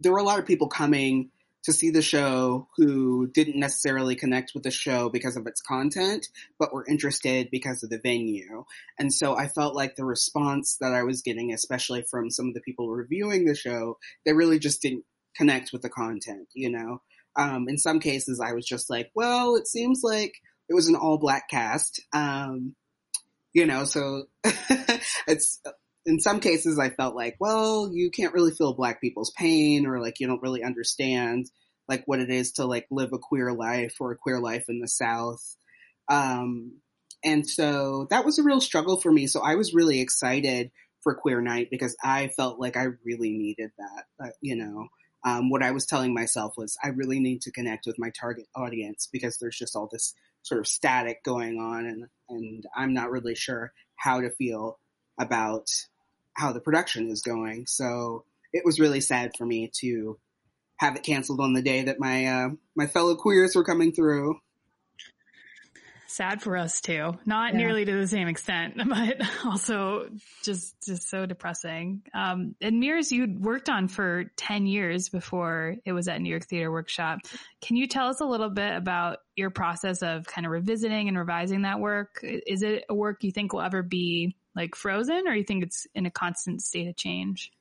there 0.00 0.12
were 0.12 0.18
a 0.18 0.24
lot 0.24 0.38
of 0.38 0.46
people 0.46 0.68
coming 0.68 1.30
to 1.64 1.72
see 1.72 1.90
the 1.90 2.02
show 2.02 2.68
who 2.76 3.26
didn't 3.26 3.58
necessarily 3.58 4.14
connect 4.14 4.52
with 4.54 4.62
the 4.62 4.70
show 4.70 5.10
because 5.10 5.36
of 5.36 5.46
its 5.46 5.60
content, 5.60 6.28
but 6.58 6.72
were 6.72 6.86
interested 6.86 7.50
because 7.50 7.82
of 7.82 7.90
the 7.90 7.98
venue. 7.98 8.64
And 8.98 9.12
so 9.12 9.36
I 9.36 9.48
felt 9.48 9.74
like 9.74 9.94
the 9.94 10.04
response 10.04 10.76
that 10.80 10.94
I 10.94 11.02
was 11.02 11.22
getting, 11.22 11.52
especially 11.52 12.02
from 12.02 12.30
some 12.30 12.48
of 12.48 12.54
the 12.54 12.60
people 12.60 12.88
reviewing 12.88 13.44
the 13.44 13.54
show, 13.54 13.98
they 14.24 14.32
really 14.32 14.58
just 14.58 14.80
didn't 14.80 15.04
connect 15.36 15.72
with 15.72 15.82
the 15.82 15.90
content, 15.90 16.48
you 16.54 16.70
know. 16.70 17.02
Um, 17.38 17.68
in 17.68 17.78
some 17.78 18.00
cases, 18.00 18.40
I 18.44 18.52
was 18.52 18.66
just 18.66 18.90
like, 18.90 19.10
well, 19.14 19.56
it 19.56 19.66
seems 19.66 20.00
like 20.02 20.32
it 20.68 20.74
was 20.74 20.88
an 20.88 20.96
all 20.96 21.18
black 21.18 21.48
cast. 21.48 22.02
Um, 22.12 22.74
you 23.52 23.64
know, 23.64 23.84
so 23.84 24.24
it's, 24.44 25.60
in 26.04 26.20
some 26.20 26.40
cases 26.40 26.78
I 26.78 26.90
felt 26.90 27.14
like, 27.14 27.36
well, 27.38 27.90
you 27.92 28.10
can't 28.10 28.34
really 28.34 28.50
feel 28.50 28.74
black 28.74 29.00
people's 29.00 29.32
pain 29.36 29.86
or 29.86 30.00
like 30.00 30.20
you 30.20 30.26
don't 30.26 30.42
really 30.42 30.62
understand 30.62 31.46
like 31.88 32.02
what 32.06 32.20
it 32.20 32.30
is 32.30 32.52
to 32.52 32.66
like 32.66 32.86
live 32.90 33.12
a 33.12 33.18
queer 33.18 33.52
life 33.52 33.96
or 34.00 34.12
a 34.12 34.16
queer 34.16 34.40
life 34.40 34.64
in 34.68 34.80
the 34.80 34.88
South. 34.88 35.56
Um, 36.10 36.80
and 37.24 37.48
so 37.48 38.06
that 38.10 38.24
was 38.24 38.38
a 38.38 38.42
real 38.42 38.60
struggle 38.60 38.98
for 38.98 39.10
me. 39.10 39.26
So 39.26 39.40
I 39.40 39.56
was 39.56 39.74
really 39.74 40.00
excited 40.00 40.70
for 41.02 41.14
Queer 41.14 41.40
Night 41.40 41.68
because 41.70 41.96
I 42.02 42.28
felt 42.28 42.60
like 42.60 42.76
I 42.76 42.86
really 43.04 43.32
needed 43.32 43.70
that. 43.78 44.04
Uh, 44.22 44.30
you 44.40 44.56
know, 44.56 44.88
um, 45.24 45.50
what 45.50 45.62
I 45.62 45.72
was 45.72 45.86
telling 45.86 46.14
myself 46.14 46.54
was 46.56 46.76
I 46.82 46.88
really 46.88 47.20
need 47.20 47.42
to 47.42 47.52
connect 47.52 47.86
with 47.86 47.98
my 47.98 48.10
target 48.10 48.46
audience 48.54 49.08
because 49.10 49.38
there's 49.38 49.58
just 49.58 49.74
all 49.74 49.88
this 49.90 50.14
sort 50.42 50.60
of 50.60 50.68
static 50.68 51.22
going 51.24 51.58
on, 51.58 51.86
and 51.86 52.06
and 52.28 52.64
I'm 52.76 52.94
not 52.94 53.10
really 53.10 53.34
sure 53.34 53.72
how 53.96 54.20
to 54.20 54.30
feel 54.30 54.78
about 55.18 55.66
how 56.34 56.52
the 56.52 56.60
production 56.60 57.10
is 57.10 57.22
going. 57.22 57.66
So 57.66 58.24
it 58.52 58.64
was 58.64 58.78
really 58.78 59.00
sad 59.00 59.32
for 59.36 59.44
me 59.44 59.70
to 59.80 60.18
have 60.78 60.94
it 60.94 61.02
canceled 61.02 61.40
on 61.40 61.52
the 61.52 61.62
day 61.62 61.82
that 61.82 61.98
my 61.98 62.26
uh, 62.26 62.48
my 62.76 62.86
fellow 62.86 63.16
queers 63.16 63.56
were 63.56 63.64
coming 63.64 63.92
through. 63.92 64.38
Sad 66.10 66.40
for 66.40 66.56
us 66.56 66.80
too. 66.80 67.18
Not 67.26 67.52
yeah. 67.52 67.58
nearly 67.58 67.84
to 67.84 67.92
the 67.92 68.06
same 68.06 68.28
extent, 68.28 68.80
but 68.88 69.20
also 69.44 70.08
just 70.42 70.74
just 70.82 71.10
so 71.10 71.26
depressing. 71.26 72.02
Um, 72.14 72.54
and 72.62 72.80
Mirrors 72.80 73.12
you'd 73.12 73.44
worked 73.44 73.68
on 73.68 73.88
for 73.88 74.24
ten 74.34 74.66
years 74.66 75.10
before 75.10 75.76
it 75.84 75.92
was 75.92 76.08
at 76.08 76.20
New 76.22 76.30
York 76.30 76.46
Theater 76.46 76.72
Workshop. 76.72 77.20
Can 77.60 77.76
you 77.76 77.86
tell 77.86 78.08
us 78.08 78.20
a 78.20 78.24
little 78.24 78.48
bit 78.48 78.74
about 78.74 79.18
your 79.36 79.50
process 79.50 80.02
of 80.02 80.24
kind 80.24 80.46
of 80.46 80.50
revisiting 80.50 81.08
and 81.08 81.18
revising 81.18 81.62
that 81.62 81.78
work? 81.78 82.20
Is 82.22 82.62
it 82.62 82.84
a 82.88 82.94
work 82.94 83.22
you 83.22 83.30
think 83.30 83.52
will 83.52 83.60
ever 83.60 83.82
be 83.82 84.34
like 84.56 84.76
frozen, 84.76 85.28
or 85.28 85.34
you 85.34 85.44
think 85.44 85.62
it's 85.62 85.86
in 85.94 86.06
a 86.06 86.10
constant 86.10 86.62
state 86.62 86.88
of 86.88 86.96
change? 86.96 87.52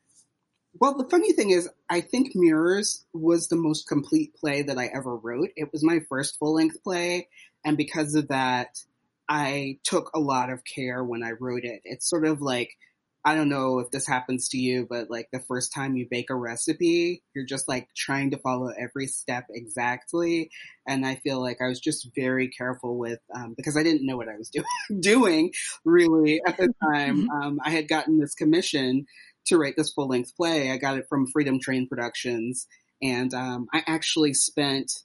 Well, 0.79 0.97
the 0.97 1.09
funny 1.09 1.33
thing 1.33 1.49
is, 1.49 1.67
I 1.89 2.01
think 2.01 2.35
Mirrors 2.35 3.05
was 3.13 3.47
the 3.47 3.55
most 3.55 3.87
complete 3.87 4.35
play 4.35 4.61
that 4.61 4.77
I 4.77 4.85
ever 4.85 5.15
wrote. 5.15 5.49
It 5.55 5.71
was 5.71 5.83
my 5.83 5.99
first 6.07 6.37
full 6.37 6.53
length 6.53 6.83
play, 6.83 7.29
and 7.67 7.75
because 7.75 8.15
of 8.15 8.29
that, 8.29 8.79
I 9.27 9.79
took 9.83 10.11
a 10.15 10.21
lot 10.21 10.49
of 10.49 10.63
care 10.63 11.03
when 11.03 11.21
I 11.21 11.31
wrote 11.31 11.65
it. 11.65 11.81
It's 11.83 12.09
sort 12.09 12.25
of 12.25 12.39
like, 12.41 12.77
I 13.25 13.35
don't 13.35 13.49
know 13.49 13.79
if 13.79 13.91
this 13.91 14.07
happens 14.07 14.47
to 14.49 14.57
you, 14.57 14.87
but 14.89 15.09
like 15.09 15.27
the 15.33 15.41
first 15.41 15.73
time 15.73 15.97
you 15.97 16.07
bake 16.09 16.29
a 16.29 16.35
recipe, 16.35 17.23
you're 17.35 17.45
just 17.45 17.67
like 17.67 17.89
trying 17.93 18.31
to 18.31 18.37
follow 18.37 18.69
every 18.69 19.05
step 19.07 19.47
exactly. 19.49 20.49
And 20.87 21.05
I 21.05 21.15
feel 21.15 21.41
like 21.41 21.57
I 21.61 21.67
was 21.67 21.81
just 21.81 22.09
very 22.15 22.47
careful 22.47 22.97
with, 22.97 23.19
um, 23.35 23.53
because 23.57 23.75
I 23.75 23.83
didn't 23.83 24.05
know 24.05 24.15
what 24.15 24.29
I 24.29 24.37
was 24.37 24.49
do- 24.49 24.63
doing 25.01 25.51
really 25.83 26.39
at 26.47 26.55
the 26.55 26.73
time. 26.81 27.23
Mm-hmm. 27.23 27.31
Um, 27.31 27.59
I 27.65 27.71
had 27.71 27.89
gotten 27.89 28.17
this 28.17 28.33
commission 28.33 29.07
to 29.47 29.57
write 29.57 29.75
this 29.75 29.91
full 29.91 30.07
length 30.07 30.37
play. 30.37 30.71
I 30.71 30.77
got 30.77 30.97
it 30.97 31.09
from 31.09 31.27
Freedom 31.27 31.59
Train 31.59 31.85
Productions, 31.89 32.65
and 33.01 33.33
um, 33.33 33.67
I 33.73 33.83
actually 33.85 34.33
spent 34.35 35.03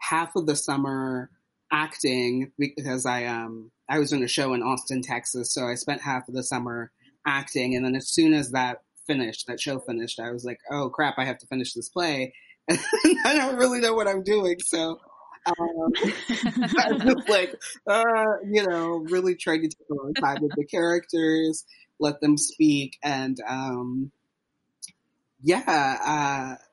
half 0.00 0.36
of 0.36 0.44
the 0.44 0.56
summer 0.56 1.30
acting 1.74 2.52
because 2.58 3.06
I 3.06 3.26
um 3.26 3.70
I 3.88 3.98
was 3.98 4.12
in 4.12 4.22
a 4.22 4.28
show 4.28 4.54
in 4.54 4.62
Austin, 4.62 5.02
Texas, 5.02 5.52
so 5.52 5.66
I 5.66 5.74
spent 5.74 6.00
half 6.00 6.28
of 6.28 6.34
the 6.34 6.42
summer 6.42 6.90
acting, 7.26 7.74
and 7.74 7.84
then 7.84 7.96
as 7.96 8.08
soon 8.08 8.32
as 8.34 8.50
that 8.52 8.82
finished, 9.06 9.46
that 9.46 9.60
show 9.60 9.78
finished, 9.80 10.20
I 10.20 10.30
was 10.30 10.44
like, 10.44 10.58
oh 10.70 10.88
crap, 10.88 11.14
I 11.18 11.24
have 11.24 11.38
to 11.38 11.46
finish 11.46 11.74
this 11.74 11.88
play, 11.88 12.32
and 12.68 12.78
I 13.24 13.36
don't 13.36 13.56
really 13.56 13.80
know 13.80 13.94
what 13.94 14.08
I'm 14.08 14.22
doing, 14.22 14.56
so. 14.60 15.00
Um, 15.46 15.92
I 16.78 16.92
was 17.04 17.24
like, 17.28 17.54
uh, 17.86 18.24
you 18.50 18.66
know, 18.66 19.04
really 19.10 19.34
trying 19.34 19.60
to 19.60 19.68
take 19.68 19.90
a 19.90 19.94
long 19.94 20.14
time 20.14 20.38
with 20.40 20.52
the 20.56 20.64
characters 20.64 21.66
let 22.00 22.20
them 22.20 22.36
speak. 22.36 22.98
And 23.02 23.36
um, 23.48 24.12
yeah, 25.42 25.98
uh, 26.04 26.63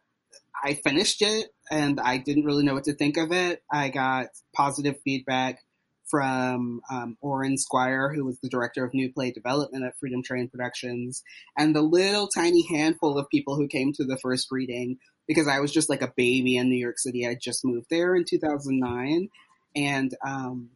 I 0.64 0.76
finished 0.76 1.22
it 1.22 1.50
and 1.70 2.00
I 2.00 2.18
didn't 2.18 2.46
really 2.46 2.64
know 2.64 2.74
what 2.74 2.86
to 2.86 2.94
think 2.94 3.18
of 3.18 3.32
it. 3.32 3.64
I 3.72 3.90
got 3.90 4.28
positive 4.56 4.96
feedback 5.04 5.64
from 6.12 6.82
um, 6.92 7.18
Oren 7.22 7.58
Squire, 7.58 8.14
who 8.14 8.26
was 8.26 8.38
the 8.40 8.50
director 8.50 8.84
of 8.84 8.94
New 8.94 9.12
Play 9.12 9.32
Development 9.32 9.86
at 9.86 9.98
Freedom 9.98 10.22
Train 10.22 10.50
Productions, 10.50 11.24
and 11.58 11.74
the 11.74 11.82
little 11.82 12.28
tiny 12.28 12.68
handful 12.68 13.18
of 13.18 13.30
people 13.30 13.56
who 13.56 13.68
came 13.68 13.94
to 13.94 14.04
the 14.04 14.18
first 14.18 14.50
reading 14.52 14.98
because 15.28 15.48
I 15.48 15.62
was 15.62 15.72
just 15.72 15.90
like 15.90 16.02
a 16.02 16.12
baby 16.16 16.58
in 16.58 16.70
New 16.70 16.76
York 16.76 17.00
City. 17.00 17.26
I 17.26 17.36
just 17.36 17.64
moved 17.64 17.88
there 17.90 18.14
in 18.16 18.26
2009. 18.26 19.30
And 19.76 20.14
um, 20.26 20.72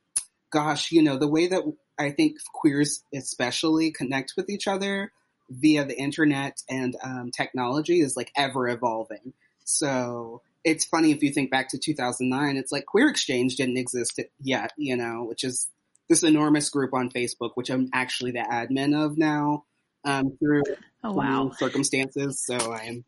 gosh, 0.49 0.93
you 0.93 1.03
know, 1.03 1.17
the 1.17 1.27
way 1.27 1.47
that 1.47 1.63
I 1.99 2.11
think 2.11 2.37
queers 2.53 3.03
especially 3.13 3.91
connect 3.91 4.33
with 4.37 4.49
each 4.49 4.67
other 4.67 5.11
via 5.49 5.83
the 5.85 5.97
internet 5.97 6.61
and 6.69 6.95
um, 7.03 7.31
technology 7.35 7.99
is 7.99 8.15
like 8.15 8.31
ever 8.37 8.69
evolving. 8.69 9.33
So 9.65 10.41
it's 10.63 10.85
funny 10.85 11.11
if 11.11 11.21
you 11.21 11.31
think 11.31 11.51
back 11.51 11.69
to 11.69 11.77
2009, 11.77 12.57
it's 12.57 12.71
like 12.71 12.85
Queer 12.85 13.09
Exchange 13.09 13.55
didn't 13.55 13.77
exist 13.77 14.19
yet, 14.39 14.71
you 14.77 14.95
know, 14.95 15.25
which 15.25 15.43
is 15.43 15.69
this 16.07 16.23
enormous 16.23 16.69
group 16.69 16.93
on 16.93 17.09
Facebook, 17.09 17.51
which 17.55 17.69
I'm 17.69 17.89
actually 17.93 18.31
the 18.31 18.39
admin 18.39 18.95
of 18.95 19.17
now 19.17 19.65
um, 20.03 20.37
through 20.39 20.63
oh, 21.03 21.13
wow. 21.13 21.51
circumstances. 21.57 22.43
So 22.43 22.55
I 22.55 22.83
am 22.83 23.05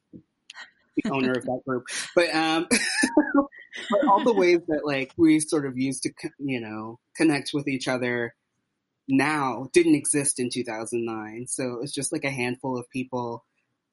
the 0.96 1.12
owner 1.12 1.32
of 1.32 1.46
that 1.46 1.62
group. 1.66 1.86
But, 2.16 2.34
um, 2.34 2.68
but 3.90 4.08
all 4.08 4.24
the 4.24 4.34
ways 4.34 4.60
that 4.68 4.86
like 4.86 5.14
we 5.16 5.40
sort 5.40 5.66
of 5.66 5.78
used 5.78 6.04
to, 6.04 6.12
you 6.40 6.60
know, 6.60 7.00
connect 7.16 7.52
with 7.54 7.68
each 7.68 7.88
other 7.88 8.36
now 9.08 9.70
didn't 9.74 9.96
exist 9.96 10.40
in 10.40 10.50
2009. 10.50 11.48
So 11.48 11.80
it's 11.82 11.94
just 11.94 12.12
like 12.12 12.24
a 12.24 12.32
handful 12.32 12.78
of 12.78 12.90
people. 12.90 13.46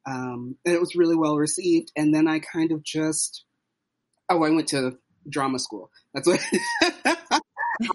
Um, 0.07 0.57
and 0.65 0.75
it 0.75 0.81
was 0.81 0.95
really 0.95 1.17
well 1.17 1.37
received. 1.37 1.93
And 1.97 2.15
then 2.15 2.29
I 2.29 2.41
kind 2.41 2.73
of 2.73 2.83
just, 2.83 3.45
oh, 4.29 4.43
I 4.43 4.51
went 4.51 4.69
to 4.69 4.99
drama 5.29 5.59
school. 5.59 5.91
That's 6.13 6.29
what. 6.29 6.41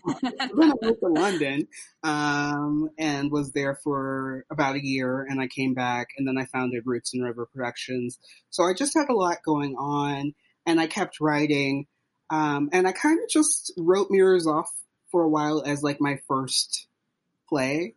then 0.06 0.72
I 0.72 0.74
went 0.82 1.00
to 1.00 1.08
London 1.08 1.68
um, 2.04 2.90
and 2.98 3.32
was 3.32 3.52
there 3.52 3.76
for 3.76 4.46
about 4.50 4.76
a 4.76 4.86
year, 4.86 5.26
and 5.30 5.40
I 5.40 5.48
came 5.48 5.74
back, 5.74 6.10
and 6.18 6.28
then 6.28 6.38
I 6.38 6.46
founded 6.46 6.84
Roots 6.86 7.14
and 7.14 7.24
River 7.24 7.46
Productions. 7.46 8.20
So 8.50 8.64
I 8.64 8.74
just 8.74 8.98
had 8.98 9.10
a 9.10 9.16
lot 9.16 9.38
going 9.44 9.76
on, 9.76 10.34
and 10.66 10.80
I 10.80 10.88
kept 10.88 11.22
writing, 11.22 11.88
um, 12.30 12.70
and 12.74 12.88
I 12.88 12.92
kind 12.92 13.20
of 13.22 13.30
just 13.30 13.74
wrote 13.78 14.12
Mirrors 14.12 14.48
off 14.48 14.72
for 15.12 15.24
a 15.24 15.30
while 15.30 15.64
as 15.66 15.84
like 15.84 16.00
my 16.00 16.20
first 16.28 16.88
play. 17.48 17.96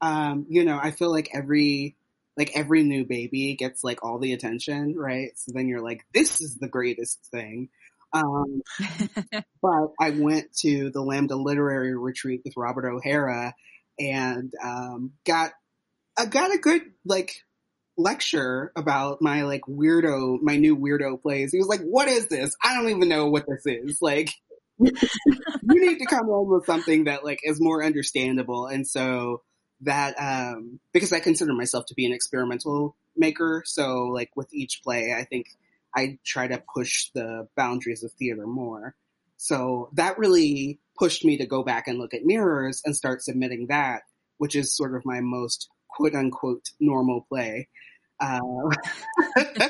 Um, 0.00 0.46
you 0.48 0.64
know, 0.64 0.78
I 0.80 0.90
feel 0.90 1.10
like 1.10 1.30
every 1.34 1.96
like 2.36 2.52
every 2.54 2.82
new 2.82 3.04
baby 3.04 3.54
gets 3.54 3.82
like 3.82 4.04
all 4.04 4.18
the 4.18 4.32
attention, 4.32 4.94
right? 4.96 5.30
So 5.36 5.52
then 5.54 5.68
you're 5.68 5.82
like, 5.82 6.04
this 6.12 6.40
is 6.40 6.56
the 6.56 6.68
greatest 6.68 7.18
thing. 7.30 7.70
Um, 8.12 8.62
but 9.62 9.88
I 10.00 10.10
went 10.10 10.54
to 10.58 10.90
the 10.90 11.02
Lambda 11.02 11.36
Literary 11.36 11.96
Retreat 11.96 12.42
with 12.44 12.56
Robert 12.56 12.86
O'Hara 12.86 13.54
and 13.98 14.52
um, 14.62 15.12
got 15.24 15.52
I 16.18 16.26
got 16.26 16.54
a 16.54 16.58
good 16.58 16.82
like 17.04 17.42
lecture 17.98 18.72
about 18.76 19.22
my 19.22 19.42
like 19.42 19.62
weirdo 19.62 20.38
my 20.42 20.56
new 20.56 20.76
weirdo 20.76 21.20
plays. 21.20 21.52
He 21.52 21.58
was 21.58 21.68
like, 21.68 21.80
"What 21.80 22.08
is 22.08 22.28
this? 22.28 22.54
I 22.62 22.74
don't 22.74 22.90
even 22.90 23.08
know 23.08 23.28
what 23.28 23.46
this 23.46 23.66
is." 23.66 23.98
Like 24.00 24.30
you 24.78 24.90
need 25.62 25.98
to 25.98 26.06
come 26.06 26.30
up 26.30 26.46
with 26.46 26.66
something 26.66 27.04
that 27.04 27.24
like 27.24 27.40
is 27.42 27.60
more 27.60 27.84
understandable. 27.84 28.66
And 28.66 28.86
so 28.86 29.42
that 29.82 30.14
um 30.18 30.80
because 30.92 31.12
I 31.12 31.20
consider 31.20 31.52
myself 31.52 31.86
to 31.86 31.94
be 31.94 32.06
an 32.06 32.12
experimental 32.12 32.96
maker, 33.16 33.62
so 33.66 34.04
like 34.04 34.30
with 34.36 34.52
each 34.52 34.80
play, 34.82 35.14
I 35.16 35.24
think 35.24 35.46
I 35.94 36.18
try 36.24 36.46
to 36.48 36.62
push 36.74 37.10
the 37.14 37.48
boundaries 37.56 38.02
of 38.02 38.12
theater 38.12 38.46
more. 38.46 38.94
So 39.38 39.90
that 39.94 40.18
really 40.18 40.78
pushed 40.98 41.24
me 41.24 41.38
to 41.38 41.46
go 41.46 41.62
back 41.62 41.88
and 41.88 41.98
look 41.98 42.14
at 42.14 42.24
mirrors 42.24 42.82
and 42.84 42.96
start 42.96 43.22
submitting 43.22 43.66
that, 43.68 44.02
which 44.38 44.56
is 44.56 44.76
sort 44.76 44.94
of 44.94 45.04
my 45.04 45.20
most 45.20 45.68
quote 45.88 46.14
unquote 46.14 46.70
normal 46.80 47.26
play. 47.28 47.68
Uh, 48.18 48.40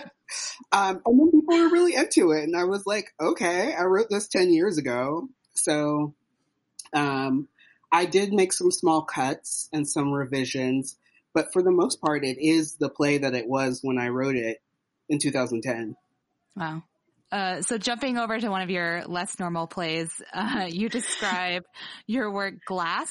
Um, 0.73 1.01
and 1.07 1.19
then 1.19 1.31
people 1.31 1.57
were 1.57 1.71
really 1.71 1.95
into 1.95 2.33
it, 2.33 2.45
and 2.45 2.57
I 2.57 2.65
was 2.65 2.85
like, 2.87 3.13
okay, 3.21 3.75
I 3.75 3.85
wrote 3.85 4.09
this 4.11 4.29
ten 4.29 4.53
years 4.53 4.79
ago, 4.79 5.29
so 5.55 6.15
um, 6.93 7.49
I 7.93 8.05
did 8.05 8.33
make 8.33 8.53
some 8.53 8.71
small 8.71 9.03
cuts 9.03 9.69
and 9.73 9.89
some 9.89 10.13
revisions, 10.13 10.97
but 11.33 11.53
for 11.53 11.63
the 11.63 11.71
most 11.71 12.01
part, 12.01 12.25
it 12.25 12.39
is 12.39 12.77
the 12.77 12.89
play 12.89 13.19
that 13.19 13.35
it 13.35 13.47
was 13.47 13.81
when 13.83 13.99
I 13.99 14.09
wrote 14.09 14.37
it 14.37 14.63
in 15.09 15.19
2010. 15.19 15.97
Wow. 16.57 16.83
Uh, 17.33 17.61
so 17.61 17.77
jumping 17.77 18.19
over 18.19 18.39
to 18.39 18.49
one 18.49 18.63
of 18.63 18.71
your 18.71 19.03
less 19.07 19.39
normal 19.39 19.67
plays, 19.67 20.11
uh, 20.33 20.67
you 20.69 20.89
describe 20.91 21.65
your 22.07 22.31
work 22.31 22.55
Glass 22.65 23.11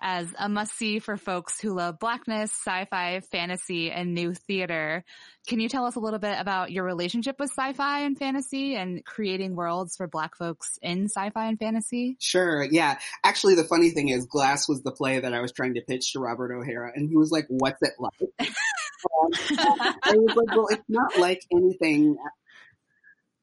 as 0.00 0.28
a 0.36 0.48
must 0.48 0.76
see 0.76 0.98
for 0.98 1.16
folks 1.16 1.60
who 1.60 1.72
love 1.72 2.00
blackness, 2.00 2.50
sci-fi, 2.50 3.20
fantasy, 3.30 3.90
and 3.90 4.14
new 4.14 4.34
theater. 4.34 5.04
Can 5.46 5.60
you 5.60 5.68
tell 5.68 5.86
us 5.86 5.94
a 5.94 6.00
little 6.00 6.18
bit 6.18 6.36
about 6.40 6.72
your 6.72 6.84
relationship 6.84 7.38
with 7.38 7.50
sci-fi 7.50 8.00
and 8.00 8.18
fantasy 8.18 8.74
and 8.74 9.04
creating 9.04 9.54
worlds 9.54 9.96
for 9.96 10.08
black 10.08 10.36
folks 10.36 10.78
in 10.82 11.04
sci-fi 11.04 11.46
and 11.46 11.58
fantasy? 11.58 12.16
Sure. 12.18 12.64
Yeah. 12.64 12.98
Actually, 13.22 13.54
the 13.54 13.64
funny 13.64 13.90
thing 13.90 14.08
is 14.08 14.26
Glass 14.26 14.68
was 14.68 14.82
the 14.82 14.92
play 14.92 15.20
that 15.20 15.32
I 15.32 15.40
was 15.40 15.52
trying 15.52 15.74
to 15.74 15.82
pitch 15.82 16.12
to 16.12 16.20
Robert 16.20 16.52
O'Hara 16.52 16.92
and 16.94 17.08
he 17.08 17.16
was 17.16 17.30
like, 17.30 17.46
what's 17.48 17.80
it 17.82 17.92
like? 18.00 18.12
um, 18.40 19.30
I 20.02 20.14
was 20.16 20.36
like, 20.36 20.56
well, 20.56 20.66
it's 20.68 20.88
not 20.88 21.16
like 21.18 21.42
anything 21.52 22.16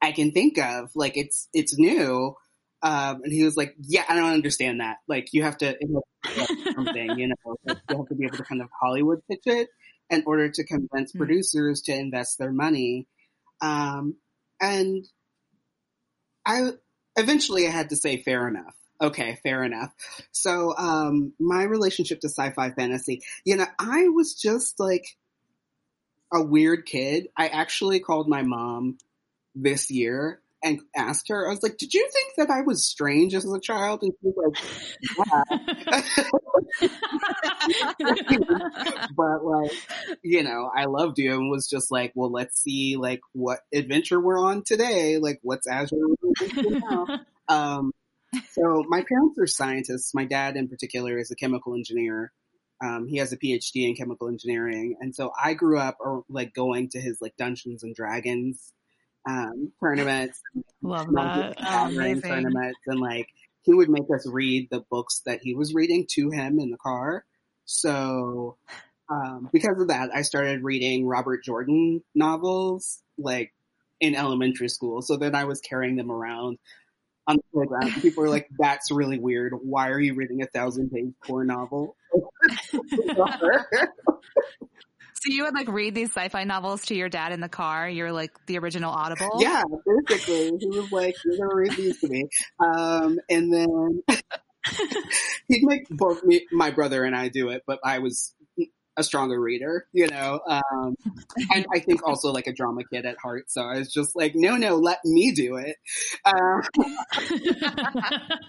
I 0.02 0.12
can 0.12 0.32
think 0.32 0.58
of. 0.58 0.90
Like 0.94 1.16
it's 1.16 1.48
it's 1.52 1.78
new. 1.78 2.36
Um, 2.82 3.20
and 3.24 3.32
he 3.32 3.44
was 3.44 3.56
like, 3.56 3.74
"Yeah, 3.78 4.04
I 4.08 4.14
don't 4.14 4.32
understand 4.32 4.80
that. 4.80 4.98
Like, 5.06 5.34
you 5.34 5.42
have 5.42 5.58
to 5.58 5.76
something, 6.74 7.18
you 7.18 7.28
know, 7.28 7.56
like, 7.66 7.78
you 7.90 7.96
have 7.98 8.08
to 8.08 8.14
be 8.14 8.24
able 8.24 8.38
to 8.38 8.44
kind 8.44 8.62
of 8.62 8.68
Hollywood 8.80 9.20
pitch 9.28 9.42
it 9.44 9.68
in 10.08 10.22
order 10.26 10.48
to 10.48 10.64
convince 10.64 11.10
mm-hmm. 11.10 11.18
producers 11.18 11.82
to 11.82 11.92
invest 11.92 12.38
their 12.38 12.52
money." 12.52 13.06
Um, 13.60 14.16
and 14.60 15.06
I 16.46 16.70
eventually 17.16 17.66
I 17.66 17.70
had 17.70 17.90
to 17.90 17.96
say, 17.96 18.22
"Fair 18.22 18.48
enough." 18.48 18.74
Okay, 19.02 19.38
fair 19.42 19.64
enough. 19.64 19.94
So, 20.30 20.74
um, 20.76 21.32
my 21.38 21.62
relationship 21.62 22.20
to 22.20 22.28
sci-fi 22.28 22.70
fantasy, 22.70 23.22
you 23.44 23.56
know, 23.56 23.66
I 23.78 24.08
was 24.08 24.34
just 24.34 24.78
like 24.78 25.04
a 26.32 26.42
weird 26.42 26.84
kid. 26.84 27.28
I 27.36 27.48
actually 27.48 28.00
called 28.00 28.28
my 28.28 28.42
mom 28.42 28.98
this 29.54 29.90
year 29.90 30.40
and 30.62 30.80
asked 30.94 31.28
her, 31.28 31.46
I 31.46 31.50
was 31.50 31.62
like, 31.62 31.78
did 31.78 31.94
you 31.94 32.08
think 32.12 32.34
that 32.36 32.50
I 32.50 32.60
was 32.62 32.84
strange 32.84 33.34
as 33.34 33.50
a 33.50 33.60
child? 33.60 34.02
And 34.02 34.12
she 34.20 34.28
was 34.28 34.52
like, 34.52 34.56
yeah. 35.18 36.88
but 39.16 39.44
like, 39.44 39.72
you 40.22 40.42
know, 40.42 40.70
I 40.74 40.84
loved 40.84 41.18
you 41.18 41.32
and 41.32 41.50
was 41.50 41.68
just 41.68 41.90
like, 41.90 42.12
well, 42.14 42.30
let's 42.30 42.60
see 42.60 42.96
like 42.96 43.20
what 43.32 43.60
adventure 43.72 44.20
we're 44.20 44.38
on 44.38 44.62
today. 44.62 45.18
Like 45.18 45.40
what's 45.42 45.66
Azure 45.66 45.96
now? 46.54 47.20
um, 47.48 47.92
so 48.50 48.84
my 48.86 49.02
parents 49.08 49.38
are 49.38 49.46
scientists. 49.46 50.14
My 50.14 50.26
dad 50.26 50.56
in 50.56 50.68
particular 50.68 51.18
is 51.18 51.30
a 51.30 51.36
chemical 51.36 51.74
engineer. 51.74 52.32
Um, 52.82 53.06
he 53.06 53.18
has 53.18 53.32
a 53.32 53.36
PhD 53.36 53.88
in 53.88 53.94
chemical 53.94 54.28
engineering. 54.28 54.96
And 55.00 55.14
so 55.14 55.32
I 55.42 55.54
grew 55.54 55.78
up 55.78 55.96
or, 56.00 56.24
like 56.28 56.54
going 56.54 56.90
to 56.90 57.00
his 57.00 57.20
like 57.20 57.36
Dungeons 57.36 57.82
and 57.82 57.94
Dragons 57.94 58.72
um, 59.28 59.72
tournaments, 59.80 60.40
love 60.82 61.08
that 61.12 61.56
oh, 61.58 61.94
tournaments, 61.94 62.78
and 62.86 63.00
like 63.00 63.28
he 63.62 63.74
would 63.74 63.90
make 63.90 64.04
us 64.14 64.26
read 64.26 64.68
the 64.70 64.84
books 64.90 65.22
that 65.26 65.40
he 65.42 65.54
was 65.54 65.74
reading 65.74 66.06
to 66.10 66.30
him 66.30 66.58
in 66.58 66.70
the 66.70 66.78
car. 66.78 67.24
So 67.64 68.56
um, 69.08 69.48
because 69.52 69.80
of 69.80 69.88
that, 69.88 70.10
I 70.14 70.22
started 70.22 70.62
reading 70.62 71.06
Robert 71.06 71.44
Jordan 71.44 72.02
novels 72.14 73.02
like 73.18 73.52
in 74.00 74.14
elementary 74.14 74.68
school. 74.68 75.02
So 75.02 75.16
then 75.16 75.34
I 75.34 75.44
was 75.44 75.60
carrying 75.60 75.96
them 75.96 76.10
around 76.10 76.58
on 77.26 77.36
the 77.36 77.42
playground. 77.52 78.00
People 78.00 78.22
were 78.22 78.30
like, 78.30 78.48
"That's 78.58 78.90
really 78.90 79.18
weird. 79.18 79.52
Why 79.62 79.90
are 79.90 80.00
you 80.00 80.14
reading 80.14 80.42
a 80.42 80.46
thousand 80.46 80.90
page 80.90 81.12
core 81.24 81.44
novel?" 81.44 81.96
So 85.20 85.30
you 85.30 85.44
would 85.44 85.54
like 85.54 85.68
read 85.68 85.94
these 85.94 86.08
sci-fi 86.08 86.44
novels 86.44 86.86
to 86.86 86.94
your 86.94 87.10
dad 87.10 87.32
in 87.32 87.40
the 87.40 87.48
car. 87.48 87.86
You're 87.86 88.10
like 88.10 88.32
the 88.46 88.58
original 88.58 88.90
Audible. 88.90 89.30
Yeah, 89.38 89.62
basically, 90.08 90.56
he 90.58 90.66
was 90.66 90.90
like, 90.90 91.14
"You're 91.24 91.36
gonna 91.36 91.54
read 91.54 91.72
these 91.72 92.00
to 92.00 92.08
me," 92.08 92.26
um, 92.58 93.18
and 93.28 93.52
then 93.52 94.02
he'd 95.48 95.62
make 95.62 95.88
both 95.90 96.24
me, 96.24 96.46
my 96.52 96.70
brother 96.70 97.04
and 97.04 97.14
I 97.14 97.28
do 97.28 97.50
it, 97.50 97.64
but 97.66 97.80
I 97.84 97.98
was 97.98 98.34
a 98.96 99.02
stronger 99.02 99.38
reader, 99.38 99.86
you 99.92 100.06
know. 100.06 100.40
Um, 100.48 100.96
and 101.52 101.66
I 101.72 101.80
think 101.80 102.06
also 102.06 102.32
like 102.32 102.46
a 102.46 102.52
drama 102.54 102.82
kid 102.90 103.04
at 103.04 103.18
heart. 103.18 103.50
So 103.50 103.62
I 103.62 103.78
was 103.78 103.92
just 103.92 104.16
like, 104.16 104.34
no, 104.34 104.56
no, 104.56 104.76
let 104.76 105.04
me 105.04 105.32
do 105.32 105.56
it. 105.56 105.76
Um, 106.24 106.62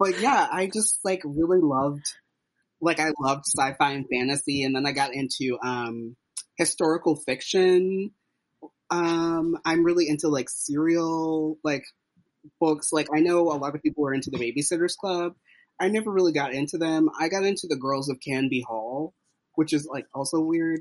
but 0.00 0.20
yeah, 0.20 0.48
I 0.50 0.68
just 0.72 0.98
like 1.04 1.22
really 1.24 1.60
loved 1.60 2.12
like 2.80 3.00
I 3.00 3.12
loved 3.20 3.44
sci-fi 3.46 3.92
and 3.92 4.06
fantasy, 4.10 4.62
and 4.62 4.74
then 4.74 4.86
I 4.86 4.92
got 4.92 5.14
into 5.14 5.58
um, 5.62 6.16
historical 6.56 7.16
fiction. 7.16 8.12
Um, 8.90 9.56
I'm 9.64 9.84
really 9.84 10.08
into 10.08 10.28
like 10.28 10.48
serial 10.48 11.58
like 11.64 11.84
books. 12.60 12.92
Like 12.92 13.08
I 13.14 13.20
know 13.20 13.52
a 13.52 13.58
lot 13.58 13.74
of 13.74 13.82
people 13.82 14.06
are 14.06 14.14
into 14.14 14.30
the 14.30 14.38
Babysitters 14.38 14.96
Club. 14.96 15.34
I 15.80 15.88
never 15.88 16.10
really 16.10 16.32
got 16.32 16.54
into 16.54 16.78
them. 16.78 17.08
I 17.18 17.28
got 17.28 17.44
into 17.44 17.66
the 17.68 17.76
Girls 17.76 18.08
of 18.08 18.18
Canby 18.20 18.64
Hall, 18.66 19.14
which 19.54 19.72
is 19.72 19.86
like 19.86 20.06
also 20.14 20.40
weird. 20.40 20.80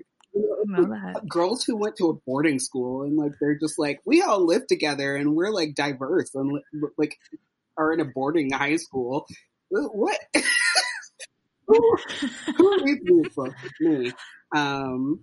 Girls 1.30 1.64
who 1.64 1.78
went 1.78 1.96
to 1.98 2.10
a 2.10 2.14
boarding 2.26 2.60
school 2.60 3.04
and 3.04 3.18
like 3.18 3.34
they're 3.40 3.58
just 3.58 3.80
like 3.80 4.02
we 4.06 4.22
all 4.22 4.46
live 4.46 4.68
together 4.68 5.16
and 5.16 5.36
we're 5.36 5.52
like 5.52 5.76
diverse 5.76 6.34
and 6.36 6.60
like 6.98 7.18
are 7.78 7.94
in 7.94 8.00
a 8.00 8.06
boarding 8.06 8.52
high 8.52 8.78
school. 8.78 9.28
What? 9.70 10.20
who, 11.68 12.84
reads 12.84 13.06
these 13.06 13.36
books? 13.36 13.56
Me. 13.80 14.12
Um, 14.56 15.22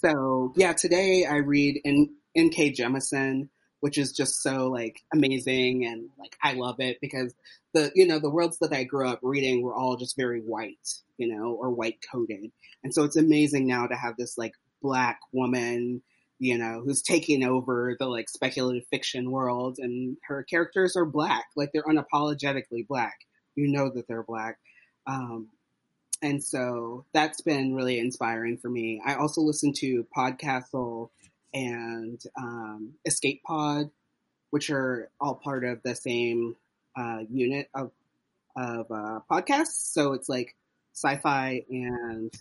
so 0.00 0.52
yeah, 0.56 0.72
today 0.72 1.24
I 1.24 1.36
read 1.36 1.80
in 1.84 2.14
N.K. 2.34 2.72
Jemisin, 2.72 3.48
which 3.80 3.98
is 3.98 4.12
just 4.12 4.42
so 4.42 4.68
like 4.68 5.00
amazing 5.12 5.86
and 5.86 6.08
like 6.18 6.36
I 6.42 6.54
love 6.54 6.76
it 6.78 6.98
because 7.00 7.34
the 7.74 7.90
you 7.94 8.06
know 8.06 8.18
the 8.18 8.30
worlds 8.30 8.58
that 8.60 8.72
I 8.72 8.84
grew 8.84 9.08
up 9.08 9.20
reading 9.22 9.62
were 9.62 9.74
all 9.74 9.96
just 9.96 10.16
very 10.16 10.40
white, 10.40 10.88
you 11.18 11.28
know, 11.34 11.52
or 11.52 11.70
white 11.70 11.98
coded, 12.10 12.50
and 12.82 12.92
so 12.92 13.04
it's 13.04 13.16
amazing 13.16 13.66
now 13.66 13.86
to 13.86 13.94
have 13.94 14.16
this 14.16 14.36
like 14.36 14.52
black 14.82 15.20
woman 15.32 16.02
you 16.42 16.58
know, 16.58 16.82
who's 16.84 17.02
taking 17.02 17.44
over 17.44 17.94
the 18.00 18.06
like 18.06 18.28
speculative 18.28 18.82
fiction 18.90 19.30
world 19.30 19.76
and 19.78 20.16
her 20.24 20.42
characters 20.42 20.96
are 20.96 21.04
black, 21.04 21.44
like 21.54 21.70
they're 21.72 21.84
unapologetically 21.84 22.84
black. 22.88 23.14
You 23.54 23.70
know 23.70 23.92
that 23.94 24.08
they're 24.08 24.24
black. 24.24 24.58
Um, 25.06 25.48
and 26.22 26.42
so 26.42 27.04
that's 27.12 27.40
been 27.40 27.74
really 27.74 27.98
inspiring 27.98 28.56
for 28.56 28.68
me. 28.68 29.02
I 29.04 29.14
also 29.14 29.40
listen 29.40 29.72
to 29.78 30.06
Podcastle 30.16 31.10
and 31.52 32.22
um, 32.36 32.94
Escape 33.04 33.42
Pod, 33.44 33.90
which 34.50 34.70
are 34.70 35.10
all 35.20 35.34
part 35.34 35.64
of 35.64 35.82
the 35.82 35.94
same 35.94 36.56
uh, 36.96 37.20
unit 37.30 37.68
of 37.74 37.90
of 38.54 38.90
uh, 38.90 39.20
podcasts. 39.30 39.92
So 39.92 40.12
it's 40.12 40.28
like 40.28 40.54
sci-fi 40.94 41.64
and 41.70 42.32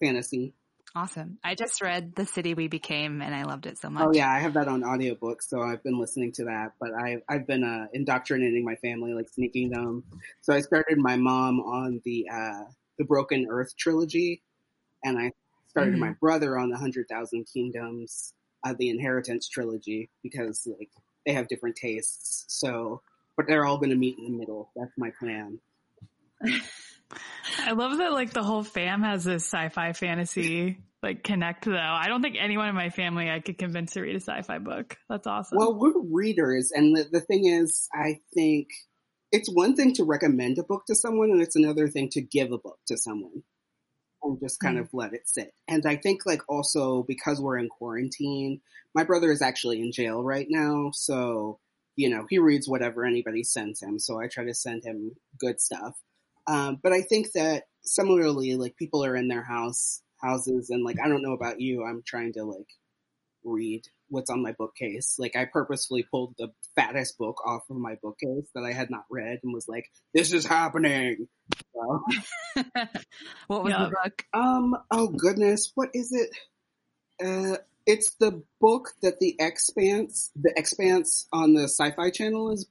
fantasy. 0.00 0.52
Awesome. 0.96 1.38
I 1.42 1.56
just 1.56 1.82
read 1.82 2.14
The 2.14 2.24
City 2.24 2.54
We 2.54 2.68
Became 2.68 3.20
and 3.20 3.34
I 3.34 3.42
loved 3.42 3.66
it 3.66 3.78
so 3.78 3.90
much. 3.90 4.04
Oh 4.06 4.12
yeah, 4.12 4.30
I 4.30 4.38
have 4.38 4.54
that 4.54 4.68
on 4.68 4.84
audiobook, 4.84 5.42
so 5.42 5.60
I've 5.60 5.82
been 5.82 5.98
listening 5.98 6.30
to 6.32 6.44
that, 6.44 6.74
but 6.78 6.90
I 6.94 7.20
I've 7.28 7.48
been 7.48 7.64
uh, 7.64 7.88
indoctrinating 7.92 8.64
my 8.64 8.76
family 8.76 9.12
like 9.12 9.28
sneaking 9.28 9.70
them. 9.70 10.04
So 10.40 10.54
I 10.54 10.60
started 10.60 10.98
my 10.98 11.16
mom 11.16 11.58
on 11.58 12.00
the 12.04 12.28
uh, 12.32 12.64
the 12.96 13.04
Broken 13.04 13.48
Earth 13.50 13.76
trilogy, 13.76 14.42
and 15.02 15.18
I 15.18 15.32
started 15.68 15.94
mm-hmm. 15.94 16.00
my 16.00 16.12
brother 16.20 16.56
on 16.56 16.70
the 16.70 16.78
Hundred 16.78 17.08
Thousand 17.08 17.46
Kingdoms, 17.52 18.32
uh, 18.64 18.74
the 18.78 18.88
Inheritance 18.88 19.48
trilogy, 19.48 20.10
because 20.22 20.64
like 20.78 20.90
they 21.26 21.32
have 21.32 21.48
different 21.48 21.74
tastes. 21.74 22.44
So, 22.46 23.02
but 23.36 23.48
they're 23.48 23.66
all 23.66 23.78
going 23.78 23.90
to 23.90 23.96
meet 23.96 24.16
in 24.16 24.26
the 24.26 24.38
middle. 24.38 24.70
That's 24.76 24.92
my 24.96 25.10
plan. 25.18 25.58
I 27.58 27.72
love 27.72 27.98
that 27.98 28.12
like 28.12 28.32
the 28.32 28.42
whole 28.42 28.64
fam 28.64 29.02
has 29.02 29.24
this 29.24 29.44
sci-fi 29.44 29.92
fantasy 29.92 30.78
like 31.02 31.22
connect 31.22 31.66
though. 31.66 31.76
I 31.76 32.08
don't 32.08 32.22
think 32.22 32.36
anyone 32.40 32.68
in 32.68 32.74
my 32.74 32.88
family 32.88 33.30
I 33.30 33.40
could 33.40 33.58
convince 33.58 33.92
to 33.92 34.00
read 34.00 34.16
a 34.16 34.20
sci-fi 34.20 34.58
book. 34.58 34.96
That's 35.08 35.26
awesome. 35.26 35.58
Well, 35.58 35.78
we're 35.78 36.00
readers 36.00 36.72
and 36.74 36.96
the, 36.96 37.04
the 37.04 37.20
thing 37.20 37.46
is 37.46 37.88
I 37.94 38.20
think 38.32 38.68
it's 39.30 39.52
one 39.52 39.76
thing 39.76 39.94
to 39.94 40.04
recommend 40.04 40.58
a 40.58 40.62
book 40.62 40.84
to 40.86 40.94
someone 40.94 41.30
and 41.30 41.42
it's 41.42 41.56
another 41.56 41.88
thing 41.88 42.08
to 42.10 42.22
give 42.22 42.52
a 42.52 42.58
book 42.58 42.78
to 42.86 42.96
someone 42.96 43.42
and 44.22 44.40
just 44.40 44.60
kind 44.60 44.76
mm-hmm. 44.76 44.84
of 44.84 44.94
let 44.94 45.12
it 45.12 45.28
sit. 45.28 45.52
And 45.68 45.84
I 45.86 45.96
think 45.96 46.22
like 46.24 46.42
also 46.48 47.02
because 47.02 47.40
we're 47.40 47.58
in 47.58 47.68
quarantine, 47.68 48.60
my 48.94 49.04
brother 49.04 49.30
is 49.30 49.42
actually 49.42 49.80
in 49.80 49.92
jail 49.92 50.22
right 50.22 50.46
now. 50.48 50.90
So, 50.94 51.58
you 51.96 52.08
know, 52.08 52.26
he 52.28 52.38
reads 52.38 52.68
whatever 52.68 53.04
anybody 53.04 53.42
sends 53.42 53.82
him. 53.82 53.98
So 53.98 54.20
I 54.20 54.28
try 54.28 54.44
to 54.44 54.54
send 54.54 54.84
him 54.84 55.12
good 55.38 55.60
stuff. 55.60 55.94
Um, 56.46 56.78
but 56.82 56.92
I 56.92 57.02
think 57.02 57.32
that 57.32 57.64
similarly, 57.82 58.54
like 58.56 58.76
people 58.76 59.04
are 59.04 59.16
in 59.16 59.28
their 59.28 59.42
house 59.42 60.02
houses 60.20 60.70
and 60.70 60.84
like, 60.84 60.96
I 61.02 61.08
don't 61.08 61.22
know 61.22 61.34
about 61.34 61.60
you. 61.60 61.84
I'm 61.84 62.02
trying 62.04 62.32
to 62.34 62.44
like 62.44 62.68
read 63.44 63.82
what's 64.08 64.30
on 64.30 64.42
my 64.42 64.52
bookcase. 64.52 65.16
Like 65.18 65.36
I 65.36 65.44
purposefully 65.44 66.04
pulled 66.10 66.34
the 66.38 66.48
fattest 66.76 67.18
book 67.18 67.46
off 67.46 67.62
of 67.70 67.76
my 67.76 67.96
bookcase 68.02 68.48
that 68.54 68.64
I 68.64 68.72
had 68.72 68.90
not 68.90 69.04
read 69.10 69.40
and 69.42 69.52
was 69.52 69.68
like, 69.68 69.90
"This 70.14 70.32
is 70.32 70.46
happening." 70.46 71.28
So, 71.74 72.02
what 73.48 73.64
was 73.64 73.72
yeah. 73.72 73.84
the 73.84 73.96
book? 74.02 74.24
Um. 74.32 74.76
Oh 74.90 75.08
goodness, 75.08 75.72
what 75.74 75.90
is 75.94 76.12
it? 76.12 76.30
Uh, 77.24 77.58
It's 77.86 78.14
the 78.14 78.42
book 78.60 78.92
that 79.02 79.20
the 79.20 79.36
Expanse, 79.38 80.30
the 80.34 80.52
Expanse 80.56 81.26
on 81.32 81.52
the 81.52 81.64
Sci-Fi 81.64 82.10
Channel 82.10 82.52
is 82.52 82.66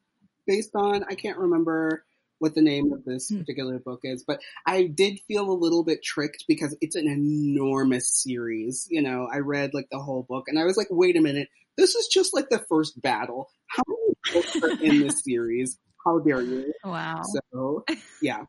based 0.47 0.71
on. 0.75 1.03
I 1.03 1.15
can't 1.15 1.37
remember 1.37 2.03
what 2.43 2.55
the 2.55 2.61
name 2.61 2.91
of 2.91 3.05
this 3.05 3.29
Hmm. 3.29 3.39
particular 3.39 3.79
book 3.79 4.01
is, 4.03 4.25
but 4.27 4.41
I 4.67 4.83
did 4.83 5.21
feel 5.29 5.49
a 5.49 5.55
little 5.55 5.85
bit 5.85 6.03
tricked 6.03 6.43
because 6.45 6.75
it's 6.81 6.97
an 6.97 7.07
enormous 7.07 8.09
series. 8.09 8.85
You 8.91 9.01
know, 9.01 9.29
I 9.31 9.37
read 9.39 9.73
like 9.73 9.87
the 9.89 9.99
whole 9.99 10.23
book 10.27 10.49
and 10.49 10.59
I 10.59 10.65
was 10.65 10.75
like, 10.75 10.87
wait 10.89 11.15
a 11.15 11.21
minute, 11.21 11.47
this 11.77 11.95
is 11.95 12.07
just 12.07 12.33
like 12.33 12.49
the 12.49 12.59
first 12.67 13.01
battle. 13.01 13.49
How 13.67 13.83
many 13.87 14.13
books 14.33 14.61
are 14.61 14.83
in 14.83 14.99
this 14.99 15.23
series? 15.23 15.77
How 16.05 16.19
dare 16.19 16.41
you? 16.41 16.73
Wow. 16.83 17.21
So 17.53 17.85
yeah. 18.21 18.43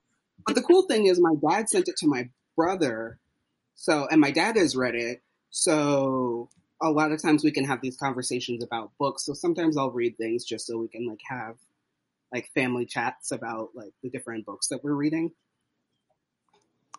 But 0.44 0.56
the 0.56 0.62
cool 0.62 0.82
thing 0.82 1.06
is 1.06 1.20
my 1.20 1.34
dad 1.48 1.68
sent 1.70 1.86
it 1.88 1.96
to 1.98 2.08
my 2.08 2.28
brother. 2.56 3.20
So 3.76 4.08
and 4.10 4.20
my 4.20 4.32
dad 4.32 4.56
has 4.56 4.74
read 4.74 4.96
it. 4.96 5.22
So 5.50 6.50
a 6.82 6.90
lot 6.90 7.12
of 7.12 7.22
times 7.22 7.44
we 7.44 7.52
can 7.52 7.64
have 7.64 7.80
these 7.80 7.96
conversations 7.96 8.64
about 8.64 8.90
books. 8.98 9.24
So 9.24 9.34
sometimes 9.34 9.76
I'll 9.78 9.92
read 9.92 10.16
things 10.18 10.44
just 10.44 10.66
so 10.66 10.78
we 10.78 10.88
can 10.88 11.06
like 11.06 11.20
have 11.30 11.54
like 12.34 12.50
family 12.52 12.84
chats 12.84 13.30
about 13.30 13.68
like 13.74 13.92
the 14.02 14.10
different 14.10 14.44
books 14.44 14.68
that 14.68 14.80
we're 14.82 14.94
reading. 14.94 15.30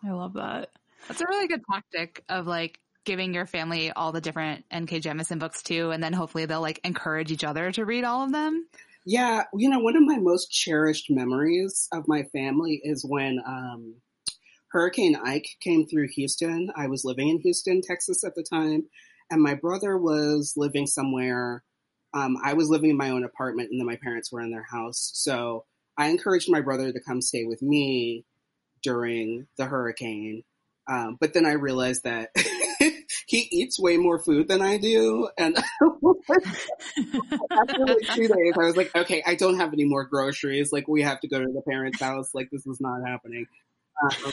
I 0.04 0.10
love 0.12 0.34
that. 0.34 0.70
That's 1.08 1.20
a 1.20 1.26
really 1.28 1.46
good 1.46 1.62
tactic 1.70 2.24
of 2.28 2.46
like 2.46 2.80
giving 3.04 3.34
your 3.34 3.46
family 3.46 3.92
all 3.92 4.12
the 4.12 4.20
different 4.20 4.64
N.K. 4.70 5.00
Jemisin 5.00 5.38
books 5.38 5.62
too, 5.62 5.90
and 5.90 6.02
then 6.02 6.12
hopefully 6.12 6.46
they'll 6.46 6.62
like 6.62 6.80
encourage 6.84 7.30
each 7.30 7.44
other 7.44 7.70
to 7.72 7.84
read 7.84 8.04
all 8.04 8.24
of 8.24 8.32
them. 8.32 8.66
Yeah, 9.04 9.44
you 9.54 9.70
know, 9.70 9.78
one 9.78 9.94
of 9.94 10.02
my 10.02 10.18
most 10.18 10.50
cherished 10.50 11.06
memories 11.10 11.86
of 11.92 12.08
my 12.08 12.24
family 12.32 12.80
is 12.82 13.04
when 13.08 13.38
um, 13.46 13.96
Hurricane 14.72 15.16
Ike 15.16 15.46
came 15.60 15.86
through 15.86 16.08
Houston. 16.14 16.70
I 16.74 16.88
was 16.88 17.04
living 17.04 17.28
in 17.28 17.38
Houston, 17.40 17.82
Texas 17.82 18.24
at 18.24 18.34
the 18.34 18.42
time, 18.42 18.86
and 19.30 19.40
my 19.42 19.54
brother 19.54 19.96
was 19.96 20.54
living 20.56 20.86
somewhere. 20.86 21.62
Um, 22.16 22.38
I 22.42 22.54
was 22.54 22.70
living 22.70 22.88
in 22.88 22.96
my 22.96 23.10
own 23.10 23.24
apartment, 23.24 23.70
and 23.70 23.78
then 23.78 23.86
my 23.86 23.96
parents 23.96 24.32
were 24.32 24.40
in 24.40 24.50
their 24.50 24.64
house. 24.64 25.10
So 25.14 25.66
I 25.98 26.08
encouraged 26.08 26.50
my 26.50 26.62
brother 26.62 26.90
to 26.90 27.00
come 27.00 27.20
stay 27.20 27.44
with 27.44 27.60
me 27.60 28.24
during 28.82 29.46
the 29.58 29.66
hurricane. 29.66 30.42
Um, 30.88 31.18
but 31.20 31.34
then 31.34 31.44
I 31.44 31.52
realized 31.52 32.04
that 32.04 32.30
he 33.26 33.48
eats 33.50 33.78
way 33.78 33.98
more 33.98 34.18
food 34.18 34.48
than 34.48 34.62
I 34.62 34.78
do, 34.78 35.28
and 35.36 35.58
after 37.58 37.86
like 37.86 38.06
two 38.14 38.28
days, 38.28 38.54
I 38.58 38.64
was 38.64 38.76
like, 38.76 38.96
okay, 38.96 39.22
I 39.26 39.34
don't 39.34 39.58
have 39.58 39.74
any 39.74 39.84
more 39.84 40.04
groceries. 40.04 40.72
Like, 40.72 40.88
we 40.88 41.02
have 41.02 41.20
to 41.20 41.28
go 41.28 41.38
to 41.38 41.52
the 41.52 41.62
parents' 41.68 42.00
house. 42.00 42.34
Like, 42.34 42.48
this 42.50 42.66
is 42.66 42.80
not 42.80 43.06
happening. 43.06 43.46
Um, 44.02 44.32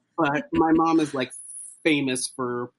but 0.18 0.48
my 0.52 0.72
mom 0.72 0.98
is 0.98 1.14
like 1.14 1.30
famous 1.84 2.26
for 2.26 2.72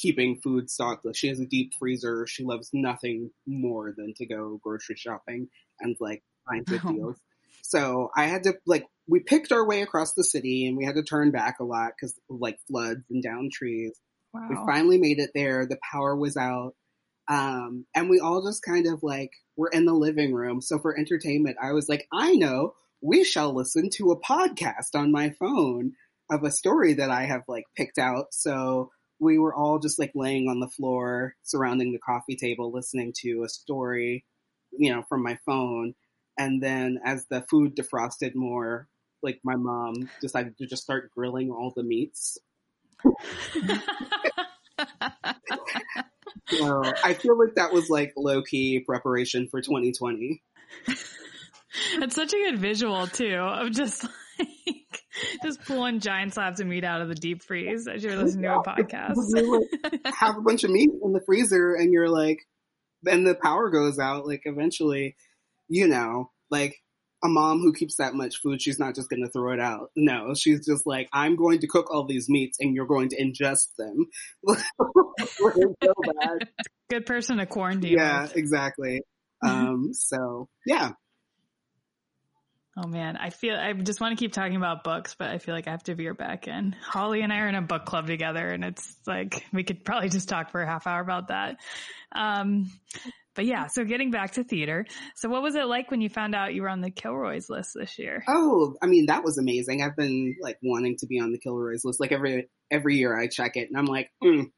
keeping 0.00 0.40
food 0.40 0.70
stocked. 0.70 1.04
Like, 1.04 1.16
she 1.16 1.28
has 1.28 1.40
a 1.40 1.46
deep 1.46 1.74
freezer. 1.78 2.26
She 2.26 2.44
loves 2.44 2.70
nothing 2.72 3.30
more 3.46 3.92
than 3.96 4.14
to 4.14 4.26
go 4.26 4.60
grocery 4.62 4.96
shopping 4.96 5.48
and 5.80 5.96
like 6.00 6.22
find 6.48 6.64
good 6.66 6.80
Oh. 6.84 6.92
deals. 6.92 7.16
So 7.62 8.10
I 8.16 8.24
had 8.24 8.44
to 8.44 8.54
like 8.66 8.86
we 9.06 9.20
picked 9.20 9.52
our 9.52 9.64
way 9.66 9.82
across 9.82 10.14
the 10.14 10.24
city 10.24 10.66
and 10.66 10.76
we 10.76 10.84
had 10.84 10.94
to 10.96 11.02
turn 11.02 11.30
back 11.30 11.60
a 11.60 11.64
lot 11.64 11.92
because 11.96 12.18
of 12.30 12.40
like 12.40 12.58
floods 12.68 13.04
and 13.10 13.22
down 13.22 13.48
trees. 13.52 13.92
We 14.32 14.54
finally 14.64 14.98
made 14.98 15.18
it 15.18 15.30
there. 15.34 15.66
The 15.66 15.78
power 15.92 16.14
was 16.16 16.36
out. 16.36 16.74
Um, 17.28 17.84
and 17.94 18.08
we 18.08 18.20
all 18.20 18.44
just 18.44 18.62
kind 18.62 18.86
of 18.86 19.02
like 19.02 19.30
were 19.56 19.68
in 19.72 19.84
the 19.86 19.92
living 19.92 20.32
room. 20.32 20.60
So 20.60 20.78
for 20.78 20.96
entertainment, 20.98 21.56
I 21.62 21.72
was 21.72 21.88
like, 21.88 22.06
I 22.12 22.34
know 22.36 22.74
we 23.00 23.24
shall 23.24 23.52
listen 23.54 23.88
to 23.94 24.12
a 24.12 24.20
podcast 24.20 24.94
on 24.94 25.10
my 25.12 25.30
phone 25.30 25.92
of 26.30 26.44
a 26.44 26.50
story 26.50 26.94
that 26.94 27.10
I 27.10 27.24
have 27.24 27.42
like 27.48 27.64
picked 27.76 27.98
out. 27.98 28.26
So 28.32 28.90
we 29.20 29.38
were 29.38 29.54
all 29.54 29.78
just 29.78 29.98
like 29.98 30.12
laying 30.14 30.48
on 30.48 30.60
the 30.60 30.68
floor 30.68 31.36
surrounding 31.42 31.92
the 31.92 31.98
coffee 31.98 32.36
table 32.36 32.72
listening 32.72 33.12
to 33.18 33.42
a 33.44 33.48
story, 33.48 34.24
you 34.72 34.90
know, 34.90 35.02
from 35.08 35.22
my 35.22 35.38
phone. 35.46 35.94
And 36.38 36.62
then 36.62 37.00
as 37.04 37.26
the 37.26 37.42
food 37.42 37.76
defrosted 37.76 38.34
more, 38.34 38.88
like 39.22 39.40
my 39.44 39.56
mom 39.56 40.08
decided 40.20 40.56
to 40.58 40.66
just 40.66 40.82
start 40.82 41.10
grilling 41.14 41.50
all 41.50 41.72
the 41.74 41.82
meats. 41.82 42.38
So 46.50 46.82
I 47.04 47.14
feel 47.14 47.38
like 47.38 47.54
that 47.54 47.72
was 47.72 47.88
like 47.90 48.12
low 48.16 48.42
key 48.42 48.80
preparation 48.80 49.46
for 49.48 49.60
2020. 49.60 50.42
It's 50.88 52.14
such 52.14 52.32
a 52.32 52.36
good 52.36 52.58
visual 52.58 53.06
too 53.06 53.36
of 53.36 53.70
just 53.70 54.06
like 54.40 55.02
just 55.42 55.62
pulling 55.64 56.00
giant 56.00 56.34
slabs 56.34 56.60
of 56.60 56.66
meat 56.66 56.84
out 56.84 57.00
of 57.00 57.08
the 57.08 57.14
deep 57.14 57.42
freeze 57.42 57.86
as 57.86 58.02
you're 58.02 58.16
listening 58.16 58.44
to 58.44 58.56
a 58.56 58.62
podcast. 58.62 59.14
You 59.34 59.68
like, 59.82 60.14
have 60.14 60.36
a 60.36 60.42
bunch 60.42 60.64
of 60.64 60.70
meat 60.70 60.90
in 61.02 61.12
the 61.12 61.20
freezer 61.24 61.74
and 61.74 61.92
you're 61.92 62.08
like, 62.08 62.38
then 63.02 63.24
the 63.24 63.34
power 63.34 63.70
goes 63.70 63.98
out. 63.98 64.26
Like 64.26 64.42
eventually, 64.44 65.16
you 65.68 65.88
know, 65.88 66.30
like 66.50 66.76
a 67.22 67.28
mom 67.28 67.58
who 67.58 67.72
keeps 67.72 67.96
that 67.96 68.14
much 68.14 68.40
food, 68.42 68.62
she's 68.62 68.78
not 68.78 68.94
just 68.94 69.10
going 69.10 69.22
to 69.22 69.30
throw 69.30 69.52
it 69.52 69.60
out. 69.60 69.90
No, 69.94 70.34
she's 70.34 70.66
just 70.66 70.86
like, 70.86 71.08
I'm 71.12 71.36
going 71.36 71.60
to 71.60 71.66
cook 71.66 71.92
all 71.92 72.06
these 72.06 72.28
meats 72.28 72.58
and 72.60 72.74
you're 72.74 72.86
going 72.86 73.10
to 73.10 73.22
ingest 73.22 73.68
them. 73.78 74.06
So. 74.46 74.56
Good 76.90 77.06
person 77.06 77.36
to 77.36 77.46
quarantine. 77.46 77.96
yeah, 77.98 78.22
with. 78.22 78.36
exactly. 78.36 79.02
Um, 79.42 79.90
so 79.92 80.48
yeah, 80.66 80.92
Oh 82.82 82.86
man, 82.86 83.16
I 83.16 83.30
feel 83.30 83.56
I 83.56 83.72
just 83.72 84.00
want 84.00 84.16
to 84.16 84.22
keep 84.22 84.32
talking 84.32 84.56
about 84.56 84.84
books, 84.84 85.14
but 85.18 85.28
I 85.28 85.38
feel 85.38 85.54
like 85.54 85.66
I 85.66 85.70
have 85.70 85.82
to 85.84 85.94
veer 85.94 86.14
back 86.14 86.48
in. 86.48 86.74
Holly 86.82 87.20
and 87.20 87.32
I 87.32 87.40
are 87.40 87.48
in 87.48 87.54
a 87.54 87.62
book 87.62 87.84
club 87.84 88.06
together, 88.06 88.48
and 88.48 88.64
it's 88.64 88.96
like 89.06 89.44
we 89.52 89.64
could 89.64 89.84
probably 89.84 90.08
just 90.08 90.28
talk 90.28 90.50
for 90.50 90.62
a 90.62 90.66
half 90.66 90.86
hour 90.86 91.00
about 91.00 91.28
that. 91.28 91.56
Um, 92.12 92.70
but 93.34 93.44
yeah, 93.44 93.66
so 93.66 93.84
getting 93.84 94.10
back 94.10 94.32
to 94.32 94.44
theater. 94.44 94.86
So 95.16 95.28
what 95.28 95.42
was 95.42 95.56
it 95.56 95.66
like 95.66 95.90
when 95.90 96.00
you 96.00 96.08
found 96.08 96.34
out 96.34 96.54
you 96.54 96.62
were 96.62 96.68
on 96.68 96.80
the 96.80 96.90
Kilroy's 96.90 97.50
list 97.50 97.72
this 97.74 97.98
year? 97.98 98.24
Oh, 98.28 98.74
I 98.82 98.86
mean, 98.86 99.06
that 99.06 99.24
was 99.24 99.36
amazing. 99.36 99.82
I've 99.82 99.96
been 99.96 100.36
like 100.40 100.58
wanting 100.62 100.96
to 100.98 101.06
be 101.06 101.20
on 101.20 101.32
the 101.32 101.38
Kilroy's 101.38 101.84
list. 101.84 102.00
Like 102.00 102.12
every 102.12 102.48
every 102.70 102.96
year 102.96 103.18
I 103.18 103.26
check 103.26 103.56
it 103.56 103.68
and 103.68 103.76
I'm 103.76 103.86
like, 103.86 104.10
mm, 104.22 104.50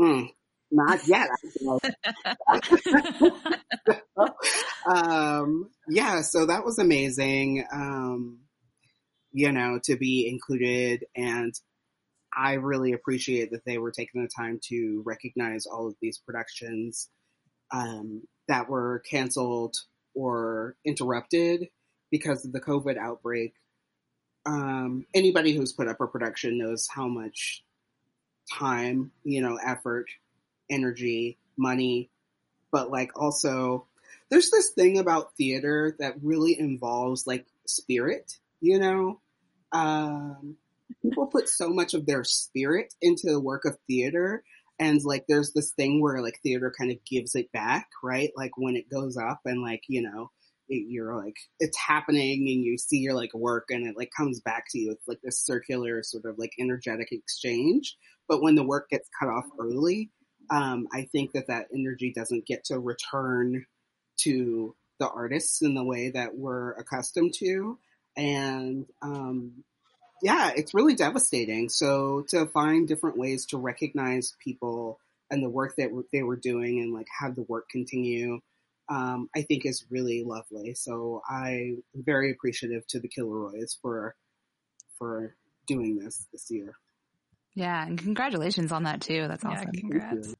mm, 0.00 0.28
not 0.70 1.06
yet. 1.06 1.28
um, 4.86 5.70
yeah, 5.88 6.22
so 6.22 6.46
that 6.46 6.64
was 6.64 6.78
amazing. 6.78 7.64
Um, 7.72 8.40
you 9.32 9.52
know, 9.52 9.78
to 9.84 9.96
be 9.96 10.28
included 10.28 11.04
and 11.14 11.54
I 12.36 12.54
really 12.54 12.92
appreciate 12.92 13.50
that 13.50 13.64
they 13.64 13.78
were 13.78 13.90
taking 13.90 14.22
the 14.22 14.28
time 14.28 14.60
to 14.68 15.02
recognize 15.04 15.66
all 15.66 15.88
of 15.88 15.96
these 16.00 16.18
productions 16.18 17.08
um, 17.72 18.22
that 18.46 18.68
were 18.68 19.02
canceled 19.10 19.74
or 20.14 20.76
interrupted 20.84 21.68
because 22.10 22.44
of 22.44 22.52
the 22.52 22.60
COVID 22.60 22.96
outbreak. 22.96 23.54
Um, 24.46 25.04
anybody 25.14 25.52
who's 25.52 25.72
put 25.72 25.88
up 25.88 26.00
a 26.00 26.06
production 26.06 26.58
knows 26.58 26.86
how 26.88 27.08
much 27.08 27.64
time, 28.52 29.10
you 29.24 29.42
know, 29.42 29.56
effort, 29.56 30.06
energy, 30.70 31.38
money, 31.56 32.10
but 32.70 32.90
like 32.90 33.18
also 33.20 33.86
there's 34.30 34.50
this 34.50 34.70
thing 34.70 34.98
about 34.98 35.34
theater 35.36 35.96
that 35.98 36.22
really 36.22 36.58
involves 36.58 37.26
like 37.26 37.46
spirit, 37.66 38.38
you 38.60 38.78
know? 38.78 39.20
Um, 39.72 40.56
people 41.02 41.26
put 41.26 41.48
so 41.48 41.70
much 41.70 41.94
of 41.94 42.06
their 42.06 42.24
spirit 42.24 42.94
into 43.00 43.30
the 43.30 43.40
work 43.40 43.64
of 43.64 43.76
theater 43.86 44.42
and 44.78 45.00
like 45.04 45.26
there's 45.28 45.52
this 45.52 45.72
thing 45.72 46.00
where 46.00 46.22
like 46.22 46.40
theater 46.42 46.72
kind 46.78 46.90
of 46.90 47.04
gives 47.04 47.34
it 47.34 47.52
back 47.52 47.88
right? 48.02 48.30
Like 48.36 48.52
when 48.56 48.76
it 48.76 48.90
goes 48.90 49.16
up 49.16 49.40
and 49.44 49.62
like 49.62 49.82
you 49.88 50.02
know 50.02 50.30
it, 50.68 50.86
you're 50.88 51.16
like 51.16 51.36
it's 51.60 51.78
happening 51.78 52.48
and 52.48 52.64
you 52.64 52.78
see 52.78 52.98
your 52.98 53.14
like 53.14 53.34
work 53.34 53.68
and 53.70 53.86
it 53.86 53.96
like 53.96 54.10
comes 54.16 54.40
back 54.40 54.64
to 54.70 54.78
you. 54.78 54.92
It's 54.92 55.08
like 55.08 55.20
this 55.22 55.44
circular 55.44 56.02
sort 56.02 56.24
of 56.26 56.38
like 56.38 56.52
energetic 56.58 57.08
exchange. 57.10 57.96
But 58.28 58.42
when 58.42 58.54
the 58.54 58.64
work 58.64 58.90
gets 58.90 59.08
cut 59.18 59.28
off 59.28 59.46
early 59.58 60.10
um, 60.50 60.88
i 60.92 61.02
think 61.02 61.32
that 61.32 61.48
that 61.48 61.66
energy 61.74 62.12
doesn't 62.12 62.46
get 62.46 62.64
to 62.64 62.78
return 62.78 63.64
to 64.16 64.74
the 64.98 65.08
artists 65.08 65.62
in 65.62 65.74
the 65.74 65.84
way 65.84 66.10
that 66.10 66.36
we're 66.36 66.72
accustomed 66.72 67.32
to 67.32 67.78
and 68.16 68.86
um, 69.00 69.64
yeah, 70.22 70.50
it's 70.56 70.74
really 70.74 70.94
devastating. 70.94 71.68
So 71.68 72.24
to 72.28 72.46
find 72.46 72.88
different 72.88 73.16
ways 73.16 73.46
to 73.46 73.58
recognize 73.58 74.34
people 74.42 74.98
and 75.30 75.42
the 75.42 75.48
work 75.48 75.76
that 75.76 75.90
they 76.12 76.22
were 76.22 76.36
doing 76.36 76.80
and 76.80 76.92
like 76.92 77.06
have 77.20 77.36
the 77.36 77.42
work 77.42 77.68
continue, 77.68 78.40
um, 78.88 79.28
I 79.36 79.42
think 79.42 79.64
is 79.64 79.84
really 79.90 80.24
lovely. 80.24 80.74
So 80.74 81.22
I'm 81.28 81.82
very 81.94 82.32
appreciative 82.32 82.86
to 82.88 83.00
the 83.00 83.08
Kilroys 83.08 83.78
for 83.80 84.16
for 84.98 85.36
doing 85.66 85.98
this 85.98 86.26
this 86.32 86.50
year. 86.50 86.74
Yeah, 87.54 87.84
and 87.86 87.98
congratulations 87.98 88.72
on 88.72 88.84
that 88.84 89.00
too. 89.00 89.26
That's 89.28 89.44
awesome. 89.44 89.70
Yeah, 89.72 89.80
awesome. 89.80 89.90
congrats. 89.90 90.34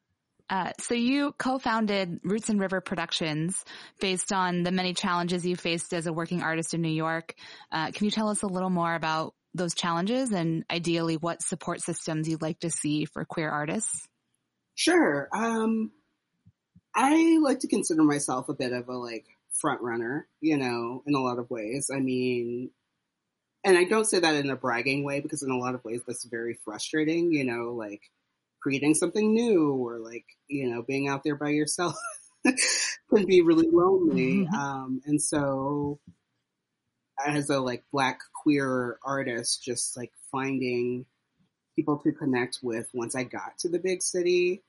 Uh, 0.51 0.73
so 0.81 0.95
you 0.95 1.33
co-founded 1.39 2.21
Roots 2.25 2.49
and 2.49 2.59
River 2.59 2.81
Productions 2.81 3.63
based 4.01 4.33
on 4.33 4.63
the 4.63 4.71
many 4.71 4.95
challenges 4.95 5.45
you 5.45 5.57
faced 5.57 5.93
as 5.93 6.07
a 6.07 6.13
working 6.13 6.43
artist 6.43 6.73
in 6.73 6.81
New 6.81 6.89
York. 6.89 7.35
Uh, 7.71 7.91
can 7.91 8.07
you 8.07 8.11
tell 8.11 8.29
us 8.29 8.43
a 8.43 8.47
little 8.47 8.71
more 8.71 8.95
about 8.95 9.35
those 9.55 9.75
challenges 9.75 10.33
and 10.33 10.65
ideally 10.71 11.17
what 11.17 11.43
support 11.43 11.83
systems 11.83 12.29
you'd 12.29 12.43
like 12.43 12.61
to 12.61 12.71
see 12.71 13.05
for 13.05 13.25
queer 13.25 13.51
artists? 13.51 14.07
Sure. 14.75 15.29
Um, 15.35 15.91
I 16.95 17.39
like 17.43 17.61
to 17.61 17.69
consider 17.69 18.03
myself 18.03 18.49
a 18.49 18.55
bit 18.55 18.73
of 18.73 18.89
a 18.89 18.97
like 18.97 19.27
front 19.61 19.83
runner, 19.83 20.27
you 20.41 20.57
know, 20.57 21.03
in 21.07 21.15
a 21.15 21.21
lot 21.21 21.39
of 21.39 21.51
ways. 21.51 21.91
I 21.95 21.99
mean, 21.99 22.71
and 23.65 23.77
I 23.77 23.85
don't 23.85 24.07
say 24.07 24.21
that 24.21 24.35
in 24.37 24.51
a 24.51 24.57
bragging 24.57 25.05
way 25.05 25.21
because 25.21 25.43
in 25.43 25.51
a 25.51 25.59
lot 25.59 25.75
of 25.75 25.85
ways 25.85 26.01
that's 26.07 26.25
very 26.25 26.59
frustrating, 26.65 27.33
you 27.33 27.45
know, 27.45 27.75
like 27.75 28.03
creating 28.61 28.95
something 28.95 29.35
new 29.35 29.73
or 29.73 29.99
like, 29.99 30.25
you 30.49 30.71
know, 30.71 30.83
being 30.83 31.09
out 31.09 31.23
there 31.25 31.37
by 31.37 31.51
yourself 31.51 31.95
can 32.45 33.27
be 33.27 33.43
really 33.43 33.69
lonely. 33.71 34.47
Mhm. 34.47 34.53
Um, 34.53 35.01
and 35.07 35.21
so 35.21 36.01
as 37.25 37.51
a 37.51 37.59
like 37.61 37.85
black 37.93 38.21
queer 38.43 38.99
artist, 39.05 39.63
just 39.63 39.97
like 39.97 40.13
finding 40.31 41.05
people 41.77 41.99
to 41.99 42.13
connect 42.13 42.59
with 42.63 42.89
once 42.93 43.15
I 43.15 43.25
got 43.25 43.59
to 43.61 43.69
the 43.69 43.79
big 43.79 44.03
city, 44.03 44.63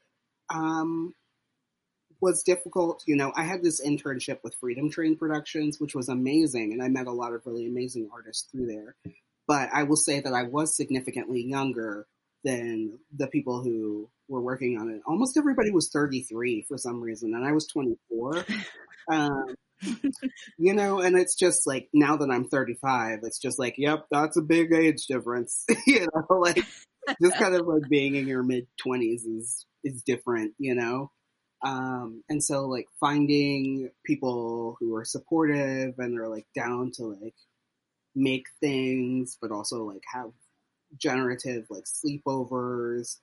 um, 0.54 1.14
was 2.22 2.44
difficult. 2.44 3.04
You 3.06 3.16
know, 3.16 3.32
I 3.36 3.44
had 3.44 3.64
this 3.64 3.82
internship 3.82 4.40
with 4.44 4.56
Freedom 4.56 4.90
Train 4.90 5.16
Productions, 5.18 5.80
which 5.80 5.96
was 5.96 6.10
amazing, 6.10 6.74
and 6.74 6.84
I 6.84 6.90
met 6.90 7.08
a 7.08 7.12
lot 7.12 7.34
of 7.34 7.46
really 7.46 7.68
amazing 7.68 8.10
artists 8.14 8.48
through 8.52 8.68
there. 8.68 8.96
But 9.48 9.70
I 9.74 9.84
will 9.84 9.96
say 9.96 10.20
that 10.20 10.34
I 10.34 10.44
was 10.44 10.76
significantly 10.76 11.44
younger 11.44 12.08
than 12.44 13.00
the 13.16 13.28
people 13.28 13.64
who 13.64 14.10
were 14.28 14.42
working 14.42 14.78
on 14.80 14.90
it. 14.90 15.02
Almost 15.08 15.38
everybody 15.38 15.72
was 15.72 15.90
33 15.90 16.66
for 16.68 16.78
some 16.78 17.02
reason, 17.02 17.34
and 17.34 17.46
I 17.46 17.52
was 17.52 17.68
24. 17.68 18.46
Um, 19.12 19.56
you 20.60 20.74
know, 20.74 21.00
and 21.00 21.18
it's 21.18 21.36
just 21.36 21.66
like 21.66 21.90
now 21.94 22.18
that 22.18 22.30
I'm 22.30 22.48
35, 22.48 23.22
it's 23.24 23.40
just 23.40 23.58
like, 23.58 23.76
yep, 23.78 24.06
that's 24.12 24.38
a 24.38 24.42
big 24.42 24.72
age 24.72 25.08
difference. 25.08 25.66
you 25.88 26.02
know, 26.02 26.38
like 26.38 26.64
just 27.22 27.38
kind 27.38 27.56
of 27.56 27.66
like 27.66 27.90
being 27.90 28.16
in 28.16 28.28
your 28.28 28.44
mid 28.44 28.68
20s 28.86 29.26
is 29.26 29.66
is 29.84 30.04
different, 30.04 30.54
you 30.60 30.76
know. 30.76 31.12
Um, 31.62 32.24
and 32.30 32.44
so 32.44 32.68
like 32.68 32.88
finding 33.00 33.92
people 34.06 34.78
who 34.80 34.96
are 34.96 35.06
supportive 35.06 36.00
and 36.00 36.18
are 36.20 36.30
like 36.30 36.48
down 36.56 36.92
to 36.94 37.06
like 37.22 37.36
make 38.16 38.48
things, 38.60 39.38
but 39.42 39.52
also 39.52 39.84
like 39.84 40.04
have 40.14 40.32
generative 40.98 41.66
like 41.70 41.86
sleepovers, 41.86 43.18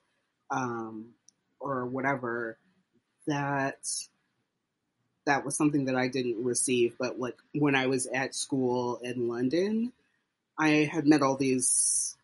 um, 0.51 1.13
or 1.59 1.85
whatever. 1.85 2.57
That 3.25 3.79
that 5.25 5.43
was 5.43 5.57
something 5.57 5.85
that 5.85 5.95
I 5.95 6.07
didn't 6.07 6.43
receive. 6.43 6.95
But 6.97 7.19
like 7.19 7.37
when 7.53 7.75
I 7.75 7.87
was 7.87 8.07
at 8.07 8.33
school 8.33 8.97
in 9.03 9.27
London, 9.27 9.91
I 10.57 10.89
had 10.91 11.05
met 11.05 11.21
all 11.21 11.35
these 11.37 12.15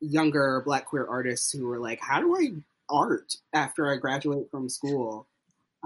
younger 0.00 0.62
black 0.64 0.86
queer 0.86 1.06
artists 1.06 1.52
who 1.52 1.66
were 1.66 1.78
like, 1.78 2.00
"How 2.00 2.20
do 2.20 2.34
I 2.36 2.52
art 2.88 3.36
after 3.52 3.92
I 3.92 3.96
graduate 3.96 4.50
from 4.50 4.68
school?" 4.68 5.26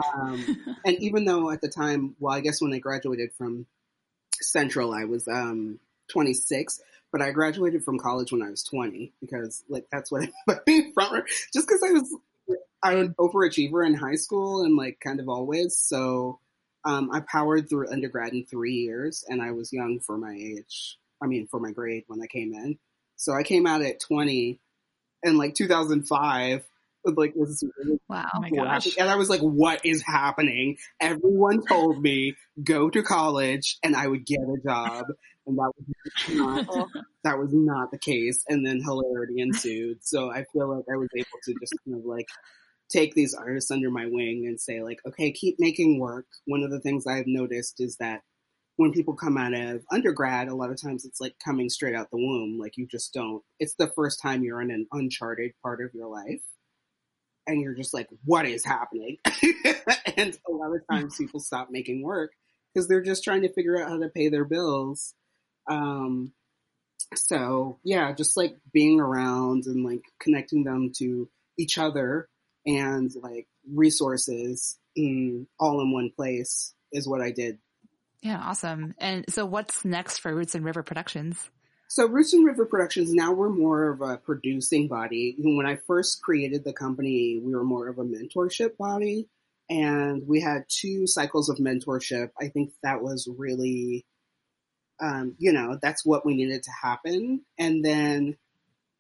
Um, 0.03 0.77
and 0.85 0.97
even 1.01 1.25
though 1.25 1.51
at 1.51 1.61
the 1.61 1.69
time, 1.69 2.17
well, 2.19 2.35
I 2.35 2.41
guess 2.41 2.61
when 2.61 2.73
I 2.73 2.79
graduated 2.79 3.33
from 3.33 3.67
Central, 4.41 4.93
I 4.93 5.05
was 5.05 5.29
um, 5.29 5.79
26, 6.09 6.81
but 7.13 7.23
I 7.23 7.31
graduated 7.31 7.85
from 7.85 7.99
college 7.99 8.33
when 8.33 8.43
I 8.43 8.51
was 8.51 8.63
20 8.65 9.13
because, 9.21 9.63
like, 9.69 9.87
that's 9.91 10.11
what 10.11 10.23
I 10.49 10.55
front 10.65 10.93
runner. 10.97 11.27
Just 11.53 11.69
because 11.69 11.83
I 11.83 11.93
was, 11.93 12.17
I 12.83 12.95
was 12.97 13.09
an 13.09 13.15
overachiever 13.15 13.87
in 13.87 13.95
high 13.95 14.17
school 14.17 14.63
and 14.63 14.77
like 14.77 15.01
kind 15.01 15.21
of 15.21 15.29
always. 15.29 15.77
So 15.77 16.41
um, 16.85 17.11
I 17.13 17.21
powered 17.21 17.69
through 17.69 17.91
undergrad 17.91 18.33
in 18.33 18.45
three 18.45 18.75
years, 18.75 19.25
and 19.29 19.41
I 19.41 19.53
was 19.53 19.73
young 19.73 20.01
for 20.01 20.19
my 20.19 20.35
age. 20.35 20.99
I 21.23 21.27
mean, 21.27 21.47
for 21.47 21.59
my 21.59 21.71
grade 21.71 22.05
when 22.09 22.21
I 22.21 22.27
came 22.27 22.53
in. 22.53 22.79
So 23.17 23.33
I 23.33 23.43
came 23.43 23.67
out 23.67 23.81
at 23.81 24.01
20 24.01 24.61
in 25.23 25.39
like 25.39 25.55
2005 25.55 26.57
with 26.57 26.69
like 27.05 27.35
this 27.35 27.63
really 27.79 27.99
Wow. 28.09 28.29
Oh 28.35 28.41
my 28.41 28.51
gosh. 28.51 28.97
And 28.99 29.09
I 29.09 29.17
was 29.17 29.31
like, 29.31 29.41
what 29.41 29.85
is 29.85 30.03
happening? 30.03 30.77
Everyone 31.01 31.65
told 31.67 32.03
me 32.03 32.37
go 32.63 32.91
to 32.91 33.03
college 33.03 33.79
and 33.83 33.97
I 33.97 34.07
would 34.07 34.27
get 34.27 34.41
a 34.41 34.57
job. 34.65 35.07
And 35.47 35.59
that 35.59 35.73
was 35.77 36.37
not, 36.37 36.89
that 37.25 37.39
was 37.39 37.51
not 37.53 37.91
the 37.91 37.99
case. 37.99 38.45
And 38.49 38.67
then 38.67 38.81
hilarity 38.83 39.41
ensued. 39.41 39.99
So 40.03 40.31
I 40.31 40.45
feel 40.53 40.75
like 40.75 40.85
I 40.93 40.97
was 40.97 41.09
able 41.15 41.39
to 41.45 41.55
just 41.61 41.75
kind 41.85 41.99
of 41.99 42.05
like 42.05 42.29
take 42.91 43.15
these 43.15 43.35
artists 43.35 43.71
under 43.71 43.91
my 43.91 44.07
wing 44.07 44.45
and 44.47 44.61
say 44.61 44.83
like, 44.83 44.99
okay, 45.07 45.33
keep 45.33 45.57
making 45.59 45.99
work. 45.99 46.27
One 46.47 46.63
of 46.63 46.71
the 46.71 46.81
things 46.81 47.07
I've 47.07 47.27
noticed 47.27 47.81
is 47.81 47.97
that 47.97 48.21
when 48.77 48.93
people 48.93 49.15
come 49.15 49.39
out 49.39 49.55
of 49.55 49.85
undergrad, 49.91 50.49
a 50.49 50.55
lot 50.55 50.71
of 50.71 50.81
times 50.81 51.05
it's 51.05 51.21
like 51.21 51.35
coming 51.45 51.69
straight 51.69 51.95
out 51.95 52.11
the 52.11 52.19
womb. 52.19 52.59
Like 52.61 52.77
you 52.77 52.87
just 52.87 53.15
don't, 53.15 53.43
it's 53.59 53.75
the 53.75 53.91
first 53.95 54.21
time 54.21 54.43
you're 54.43 54.61
in 54.61 54.71
an 54.71 54.87
uncharted 54.93 55.53
part 55.63 55.81
of 55.83 55.95
your 55.95 56.09
life 56.09 56.41
and 57.47 57.61
you're 57.61 57.75
just 57.75 57.95
like, 57.95 58.09
what 58.25 58.47
is 58.47 58.65
happening? 58.65 59.19
and 60.17 60.39
a 60.49 60.53
lot 60.53 60.75
of 60.75 60.83
times 60.91 61.17
people 61.17 61.41
stop 61.41 61.69
making 61.71 62.03
work 62.03 62.33
because 62.73 62.89
they're 62.89 63.03
just 63.03 63.25
trying 63.25 63.43
to 63.43 63.53
figure 63.53 63.81
out 63.81 63.89
how 63.89 63.99
to 63.99 64.09
pay 64.09 64.29
their 64.29 64.45
bills. 64.45 65.15
Um, 65.69 66.33
so 67.15 67.79
yeah, 67.85 68.13
just 68.13 68.37
like 68.37 68.57
being 68.73 69.01
around 69.01 69.67
and 69.67 69.85
like 69.85 70.03
connecting 70.21 70.65
them 70.65 70.93
to 70.99 71.29
each 71.59 71.79
other 71.79 72.29
and 72.67 73.11
like 73.23 73.47
resources 73.73 74.79
mm, 74.99 75.47
all 75.59 75.81
in 75.81 75.93
one 75.93 76.11
place 76.17 76.75
is 76.93 77.07
what 77.07 77.21
I 77.21 77.31
did. 77.31 77.59
Yeah, 78.23 78.41
awesome. 78.43 78.95
And 78.99 79.27
so 79.29 79.45
what's 79.45 79.85
next 79.85 80.19
for 80.19 80.35
Roots 80.35 80.55
and 80.55 80.65
River 80.65 80.83
Productions? 80.83 81.51
So 81.95 82.09
Roots 82.09 82.33
and 82.33 82.45
River 82.45 82.67
Productions, 82.67 83.15
now 83.15 83.31
we're 83.31 83.51
more 83.51 83.89
of 83.89 84.01
a 84.01 84.17
producing 84.17 84.89
body. 84.89 85.37
When 85.39 85.65
I 85.65 85.77
first 85.77 86.23
created 86.23 86.65
the 86.65 86.73
company, 86.73 87.41
we 87.41 87.55
were 87.55 87.63
more 87.63 87.87
of 87.87 88.01
a 88.01 88.05
mentorship 88.05 88.77
body 88.77 89.29
and 89.71 90.27
we 90.27 90.41
had 90.41 90.65
two 90.69 91.07
cycles 91.07 91.49
of 91.49 91.59
mentorship. 91.59 92.31
I 92.37 92.49
think 92.49 92.73
that 92.83 93.01
was 93.01 93.29
really, 93.39 94.05
um, 95.01 95.37
you 95.39 95.53
know, 95.53 95.79
that's 95.81 96.05
what 96.05 96.27
we 96.27 96.35
needed 96.35 96.65
to 96.65 96.73
happen. 96.73 97.43
And 97.61 97.85
then 97.85 98.39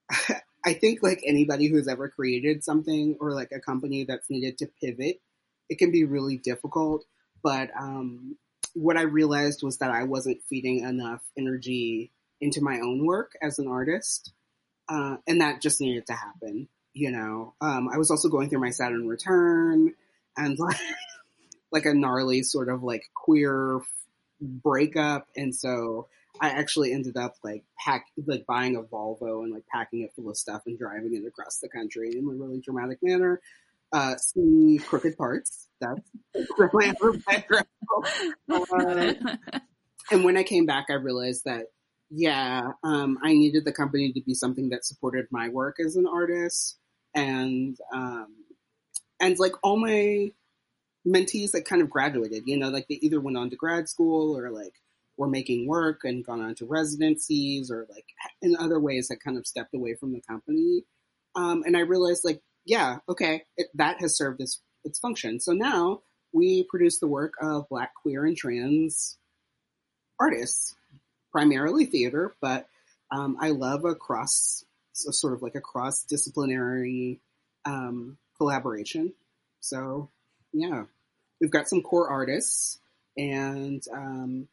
I 0.64 0.74
think 0.74 1.02
like 1.02 1.20
anybody 1.26 1.66
who's 1.66 1.88
ever 1.88 2.08
created 2.08 2.62
something 2.62 3.16
or 3.20 3.32
like 3.32 3.50
a 3.50 3.58
company 3.58 4.04
that's 4.04 4.30
needed 4.30 4.58
to 4.58 4.68
pivot, 4.80 5.20
it 5.68 5.78
can 5.78 5.90
be 5.90 6.04
really 6.04 6.36
difficult. 6.36 7.04
But 7.42 7.70
um, 7.76 8.36
what 8.74 8.96
I 8.96 9.02
realized 9.02 9.64
was 9.64 9.78
that 9.78 9.90
I 9.90 10.04
wasn't 10.04 10.44
feeding 10.48 10.84
enough 10.84 11.22
energy 11.36 12.12
into 12.40 12.62
my 12.62 12.80
own 12.80 13.04
work 13.04 13.32
as 13.42 13.58
an 13.58 13.68
artist, 13.68 14.32
uh, 14.88 15.16
and 15.26 15.40
that 15.40 15.62
just 15.62 15.80
needed 15.80 16.06
to 16.06 16.14
happen. 16.14 16.68
You 16.92 17.10
know, 17.10 17.54
um, 17.60 17.88
I 17.92 17.98
was 17.98 18.10
also 18.10 18.28
going 18.28 18.50
through 18.50 18.60
my 18.60 18.70
Saturn 18.70 19.08
return 19.08 19.94
and 20.36 20.58
like 20.58 20.76
like 21.72 21.86
a 21.86 21.94
gnarly 21.94 22.42
sort 22.42 22.68
of 22.68 22.82
like 22.82 23.02
queer 23.14 23.80
breakup, 24.40 25.26
and 25.36 25.54
so 25.54 26.08
I 26.40 26.50
actually 26.50 26.92
ended 26.92 27.16
up 27.16 27.36
like 27.44 27.64
pack 27.78 28.06
like 28.26 28.46
buying 28.46 28.76
a 28.76 28.82
Volvo 28.82 29.42
and 29.42 29.52
like 29.52 29.66
packing 29.66 30.02
it 30.02 30.12
full 30.16 30.30
of 30.30 30.36
stuff 30.36 30.62
and 30.66 30.78
driving 30.78 31.14
it 31.14 31.26
across 31.26 31.58
the 31.58 31.68
country 31.68 32.12
in 32.16 32.24
a 32.24 32.30
really 32.30 32.60
dramatic 32.60 32.98
manner. 33.02 33.40
Uh, 33.92 34.16
see 34.16 34.80
crooked 34.84 35.16
parts. 35.16 35.68
That's 35.80 36.00
my 36.72 36.94
background. 37.26 37.66
Uh, 38.50 39.14
and 40.10 40.24
when 40.24 40.36
I 40.36 40.42
came 40.42 40.66
back, 40.66 40.86
I 40.90 40.94
realized 40.94 41.44
that 41.44 41.66
yeah, 42.16 42.72
um, 42.84 43.18
I 43.22 43.32
needed 43.32 43.64
the 43.64 43.72
company 43.72 44.12
to 44.12 44.20
be 44.20 44.34
something 44.34 44.68
that 44.68 44.84
supported 44.84 45.26
my 45.32 45.48
work 45.48 45.76
as 45.84 45.96
an 45.96 46.06
artist, 46.06 46.78
and 47.14 47.76
um, 47.92 48.28
and 49.20 49.36
like 49.38 49.52
all 49.62 49.76
my 49.76 50.30
mentees 51.06 51.50
that 51.50 51.64
kind 51.64 51.82
of 51.82 51.90
graduated, 51.90 52.44
you 52.46 52.56
know, 52.56 52.68
like 52.68 52.86
they 52.88 52.96
either 53.02 53.20
went 53.20 53.36
on 53.36 53.50
to 53.50 53.56
grad 53.56 53.88
school 53.88 54.36
or 54.36 54.50
like 54.50 54.74
were 55.16 55.28
making 55.28 55.66
work 55.66 56.00
and 56.04 56.24
gone 56.24 56.40
on 56.40 56.54
to 56.56 56.66
residencies 56.66 57.70
or 57.70 57.86
like 57.90 58.06
in 58.42 58.56
other 58.56 58.78
ways 58.78 59.08
that 59.08 59.22
kind 59.22 59.36
of 59.36 59.46
stepped 59.46 59.74
away 59.74 59.94
from 59.94 60.12
the 60.12 60.22
company. 60.28 60.84
Um, 61.36 61.62
and 61.66 61.76
I 61.76 61.80
realized 61.80 62.24
like, 62.24 62.40
yeah, 62.64 62.98
okay, 63.08 63.42
it, 63.56 63.66
that 63.74 64.00
has 64.00 64.16
served 64.16 64.40
its 64.40 64.60
its 64.84 65.00
function. 65.00 65.40
So 65.40 65.52
now 65.52 66.02
we 66.32 66.64
produce 66.70 67.00
the 67.00 67.08
work 67.08 67.34
of 67.42 67.68
Black, 67.68 67.92
queer, 67.94 68.24
and 68.24 68.36
trans 68.36 69.18
artists, 70.20 70.76
primarily 71.34 71.84
theater, 71.84 72.32
but 72.40 72.68
um, 73.10 73.36
I 73.40 73.50
love 73.50 73.84
a 73.84 73.96
cross, 73.96 74.64
so 74.92 75.10
sort 75.10 75.32
of 75.32 75.42
like 75.42 75.56
a 75.56 75.60
cross 75.60 76.04
disciplinary 76.04 77.18
um, 77.64 78.18
collaboration. 78.36 79.12
So 79.58 80.08
yeah, 80.52 80.84
we've 81.40 81.50
got 81.50 81.68
some 81.68 81.82
core 81.82 82.08
artists, 82.08 82.78
and 83.16 83.82
um, 83.92 84.46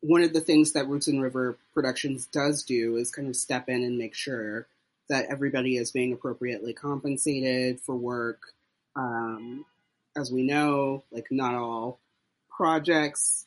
one 0.00 0.22
of 0.22 0.32
the 0.32 0.40
things 0.40 0.72
that 0.72 0.88
Roots 0.88 1.06
and 1.06 1.22
River 1.22 1.56
Productions 1.74 2.26
does 2.26 2.64
do 2.64 2.96
is 2.96 3.12
kind 3.12 3.28
of 3.28 3.36
step 3.36 3.68
in 3.68 3.84
and 3.84 3.96
make 3.96 4.16
sure 4.16 4.66
that 5.08 5.26
everybody 5.30 5.76
is 5.76 5.92
being 5.92 6.12
appropriately 6.12 6.72
compensated 6.72 7.78
for 7.78 7.94
work. 7.94 8.40
Um, 8.96 9.64
as 10.16 10.32
we 10.32 10.42
know, 10.42 11.04
like 11.12 11.28
not 11.30 11.54
all 11.54 12.00
projects 12.50 13.46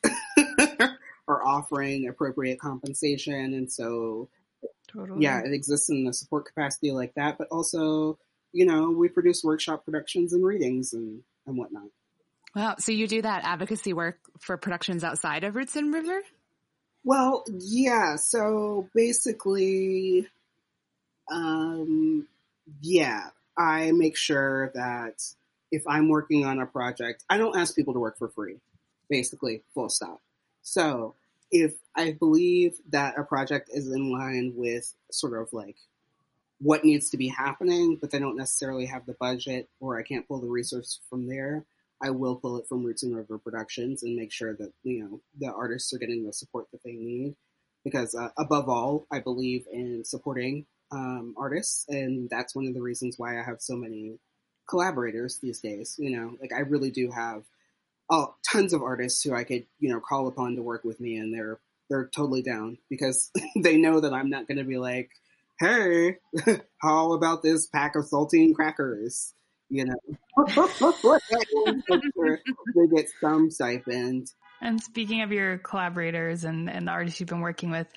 are 1.28 1.44
offering 1.44 2.08
appropriate 2.08 2.60
compensation, 2.60 3.54
and 3.54 3.70
so 3.70 4.28
Totally. 4.88 5.22
yeah, 5.22 5.40
it 5.44 5.52
exists 5.52 5.90
in 5.90 6.04
the 6.04 6.12
support 6.12 6.46
capacity 6.46 6.90
like 6.92 7.14
that, 7.14 7.38
but 7.38 7.48
also, 7.50 8.18
you 8.52 8.66
know, 8.66 8.90
we 8.90 9.08
produce 9.08 9.42
workshop 9.44 9.84
productions 9.84 10.32
and 10.32 10.44
readings 10.44 10.92
and, 10.92 11.22
and 11.46 11.56
whatnot. 11.56 11.88
Wow. 12.54 12.76
So 12.78 12.92
you 12.92 13.06
do 13.06 13.20
that 13.22 13.44
advocacy 13.44 13.92
work 13.92 14.18
for 14.40 14.56
productions 14.56 15.04
outside 15.04 15.44
of 15.44 15.54
Roots 15.54 15.76
and 15.76 15.92
River? 15.92 16.22
Well, 17.04 17.44
yeah. 17.58 18.16
So 18.16 18.88
basically, 18.94 20.26
um, 21.30 22.26
yeah, 22.80 23.28
I 23.58 23.92
make 23.92 24.16
sure 24.16 24.72
that 24.74 25.22
if 25.70 25.82
I'm 25.86 26.08
working 26.08 26.46
on 26.46 26.58
a 26.60 26.66
project, 26.66 27.24
I 27.28 27.36
don't 27.36 27.56
ask 27.56 27.76
people 27.76 27.92
to 27.92 28.00
work 28.00 28.18
for 28.18 28.28
free, 28.28 28.56
basically, 29.10 29.62
full 29.74 29.88
stop. 29.88 30.20
So 30.66 31.14
if 31.52 31.74
I 31.94 32.10
believe 32.10 32.80
that 32.90 33.16
a 33.16 33.22
project 33.22 33.70
is 33.72 33.86
in 33.86 34.10
line 34.10 34.52
with 34.56 34.92
sort 35.12 35.40
of 35.40 35.52
like 35.52 35.76
what 36.58 36.84
needs 36.84 37.08
to 37.10 37.16
be 37.16 37.28
happening, 37.28 37.98
but 38.00 38.10
they 38.10 38.18
don't 38.18 38.36
necessarily 38.36 38.86
have 38.86 39.06
the 39.06 39.14
budget 39.14 39.68
or 39.78 39.96
I 39.96 40.02
can't 40.02 40.26
pull 40.26 40.40
the 40.40 40.48
resource 40.48 40.98
from 41.08 41.28
there, 41.28 41.64
I 42.02 42.10
will 42.10 42.34
pull 42.34 42.56
it 42.56 42.66
from 42.66 42.82
Roots 42.82 43.04
and 43.04 43.14
River 43.16 43.38
Productions 43.38 44.02
and 44.02 44.16
make 44.16 44.32
sure 44.32 44.54
that, 44.54 44.72
you 44.82 45.04
know, 45.04 45.20
the 45.38 45.54
artists 45.54 45.94
are 45.94 45.98
getting 45.98 46.26
the 46.26 46.32
support 46.32 46.66
that 46.72 46.82
they 46.82 46.94
need. 46.94 47.36
Because 47.84 48.16
uh, 48.16 48.30
above 48.36 48.68
all, 48.68 49.06
I 49.12 49.20
believe 49.20 49.66
in 49.72 50.04
supporting 50.04 50.66
um, 50.90 51.36
artists, 51.38 51.86
and 51.88 52.28
that's 52.28 52.56
one 52.56 52.66
of 52.66 52.74
the 52.74 52.82
reasons 52.82 53.20
why 53.20 53.38
I 53.38 53.44
have 53.44 53.62
so 53.62 53.76
many 53.76 54.18
collaborators 54.68 55.38
these 55.38 55.60
days. 55.60 55.94
You 55.96 56.10
know, 56.10 56.36
like 56.40 56.52
I 56.52 56.60
really 56.62 56.90
do 56.90 57.12
have 57.12 57.44
oh, 58.10 58.34
tons 58.50 58.72
of 58.72 58.82
artists 58.82 59.22
who 59.22 59.34
I 59.34 59.44
could, 59.44 59.66
you 59.78 59.90
know, 59.90 60.00
call 60.00 60.28
upon 60.28 60.56
to 60.56 60.62
work 60.62 60.84
with 60.84 61.00
me, 61.00 61.16
and 61.16 61.34
they're 61.34 61.58
they're 61.88 62.08
totally 62.14 62.42
down 62.42 62.78
because 62.88 63.30
they 63.56 63.76
know 63.76 64.00
that 64.00 64.12
I'm 64.12 64.30
not 64.30 64.48
going 64.48 64.58
to 64.58 64.64
be 64.64 64.78
like, 64.78 65.10
hey, 65.60 66.16
how 66.82 67.12
about 67.12 67.42
this 67.42 67.66
pack 67.66 67.96
of 67.96 68.04
saltine 68.04 68.54
crackers? 68.54 69.32
You 69.68 69.86
know, 69.86 69.96
they 72.74 72.86
get 72.94 73.08
some 73.20 73.50
stipend. 73.50 74.30
And 74.60 74.80
speaking 74.80 75.22
of 75.22 75.32
your 75.32 75.58
collaborators 75.58 76.44
and, 76.44 76.70
and 76.70 76.86
the 76.86 76.92
artists 76.92 77.20
you've 77.20 77.28
been 77.28 77.40
working 77.40 77.70
with, 77.70 77.88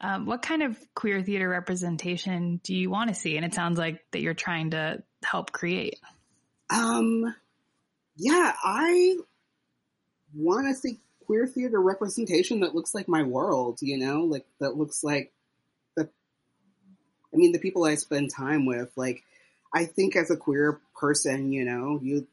um, 0.00 0.26
what 0.26 0.42
kind 0.42 0.62
of 0.62 0.76
queer 0.94 1.22
theater 1.22 1.48
representation 1.48 2.60
do 2.64 2.74
you 2.74 2.90
want 2.90 3.08
to 3.08 3.14
see? 3.14 3.36
And 3.36 3.44
it 3.44 3.54
sounds 3.54 3.78
like 3.78 4.02
that 4.12 4.20
you're 4.20 4.34
trying 4.34 4.70
to 4.70 5.02
help 5.22 5.52
create. 5.52 6.00
Um, 6.70 7.34
yeah, 8.16 8.52
I 8.64 9.16
want 10.34 10.66
to 10.68 10.74
see 10.74 10.98
queer 11.26 11.46
theater 11.46 11.80
representation 11.80 12.60
that 12.60 12.74
looks 12.74 12.94
like 12.94 13.08
my 13.08 13.22
world, 13.22 13.78
you 13.82 13.98
know, 13.98 14.24
like 14.24 14.46
that 14.60 14.76
looks 14.76 15.04
like 15.04 15.32
the, 15.96 16.08
I 17.32 17.36
mean, 17.36 17.52
the 17.52 17.58
people 17.58 17.84
I 17.84 17.96
spend 17.96 18.30
time 18.34 18.66
with, 18.66 18.90
like, 18.96 19.22
I 19.72 19.84
think 19.84 20.16
as 20.16 20.30
a 20.30 20.36
queer 20.36 20.80
person, 20.98 21.52
you 21.52 21.64
know, 21.64 22.00
you 22.02 22.26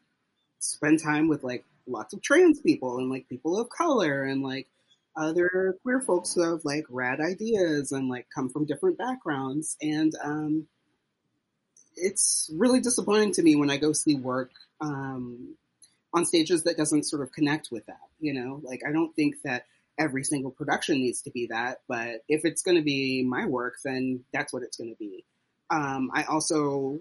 spend 0.59 1.01
time 1.03 1.27
with 1.27 1.43
like 1.43 1.65
lots 1.87 2.13
of 2.13 2.21
trans 2.21 2.59
people 2.59 2.97
and 2.97 3.09
like 3.09 3.29
people 3.29 3.59
of 3.59 3.69
color 3.69 4.23
and 4.23 4.41
like 4.41 4.67
other 5.15 5.77
queer 5.83 6.01
folks 6.01 6.33
who 6.33 6.41
have 6.41 6.65
like 6.65 6.85
rad 6.89 7.19
ideas 7.19 7.91
and 7.91 8.09
like 8.09 8.27
come 8.33 8.49
from 8.49 8.65
different 8.65 8.97
backgrounds. 8.97 9.77
And 9.81 10.13
um, 10.23 10.67
it's 11.95 12.49
really 12.53 12.81
disappointing 12.81 13.33
to 13.33 13.43
me 13.43 13.55
when 13.55 13.69
I 13.69 13.77
go 13.77 13.93
see 13.93 14.15
work 14.15 14.51
um, 14.81 15.55
on 16.15 16.25
stages 16.25 16.63
that 16.63 16.77
doesn't 16.77 17.03
sort 17.03 17.21
of 17.21 17.31
connect 17.31 17.69
with 17.71 17.85
that. 17.85 17.99
You 18.19 18.33
know, 18.33 18.61
like 18.63 18.81
I 18.87 18.91
don't 18.91 19.13
think 19.15 19.35
that 19.43 19.65
every 19.99 20.23
single 20.23 20.51
production 20.51 20.97
needs 20.97 21.21
to 21.23 21.31
be 21.31 21.47
that, 21.47 21.81
but 21.87 22.23
if 22.27 22.45
it's 22.45 22.63
going 22.63 22.77
to 22.77 22.83
be 22.83 23.23
my 23.23 23.45
work, 23.45 23.75
then 23.83 24.23
that's 24.33 24.51
what 24.51 24.63
it's 24.63 24.77
going 24.77 24.89
to 24.89 24.97
be. 24.97 25.25
Um, 25.69 26.09
I 26.13 26.23
also 26.23 26.99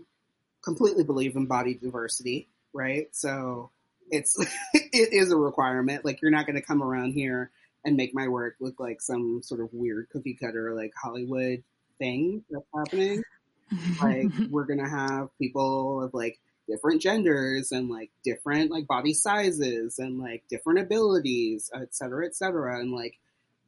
completely 0.62 1.04
believe 1.04 1.36
in 1.36 1.46
body 1.46 1.74
diversity, 1.74 2.48
right? 2.72 3.08
So 3.12 3.70
it's 4.10 4.36
it 4.74 5.12
is 5.12 5.30
a 5.30 5.36
requirement. 5.36 6.04
Like 6.04 6.20
you're 6.20 6.30
not 6.30 6.46
going 6.46 6.56
to 6.56 6.66
come 6.66 6.82
around 6.82 7.12
here 7.12 7.50
and 7.84 7.96
make 7.96 8.14
my 8.14 8.28
work 8.28 8.56
look 8.60 8.80
like 8.80 9.00
some 9.00 9.42
sort 9.42 9.60
of 9.60 9.68
weird 9.72 10.08
cookie 10.10 10.34
cutter 10.34 10.74
like 10.74 10.92
Hollywood 11.00 11.62
thing 11.98 12.42
that's 12.50 12.66
happening. 12.74 13.22
like 14.02 14.28
we're 14.50 14.64
gonna 14.64 14.88
have 14.88 15.28
people 15.38 16.02
of 16.02 16.14
like 16.14 16.38
different 16.68 17.02
genders 17.02 17.72
and 17.72 17.88
like 17.88 18.10
different 18.24 18.70
like 18.70 18.86
body 18.86 19.12
sizes 19.12 19.98
and 19.98 20.18
like 20.18 20.42
different 20.48 20.80
abilities, 20.80 21.70
et 21.74 21.94
cetera, 21.94 22.26
et 22.26 22.34
cetera. 22.34 22.78
And 22.80 22.92
like, 22.92 23.18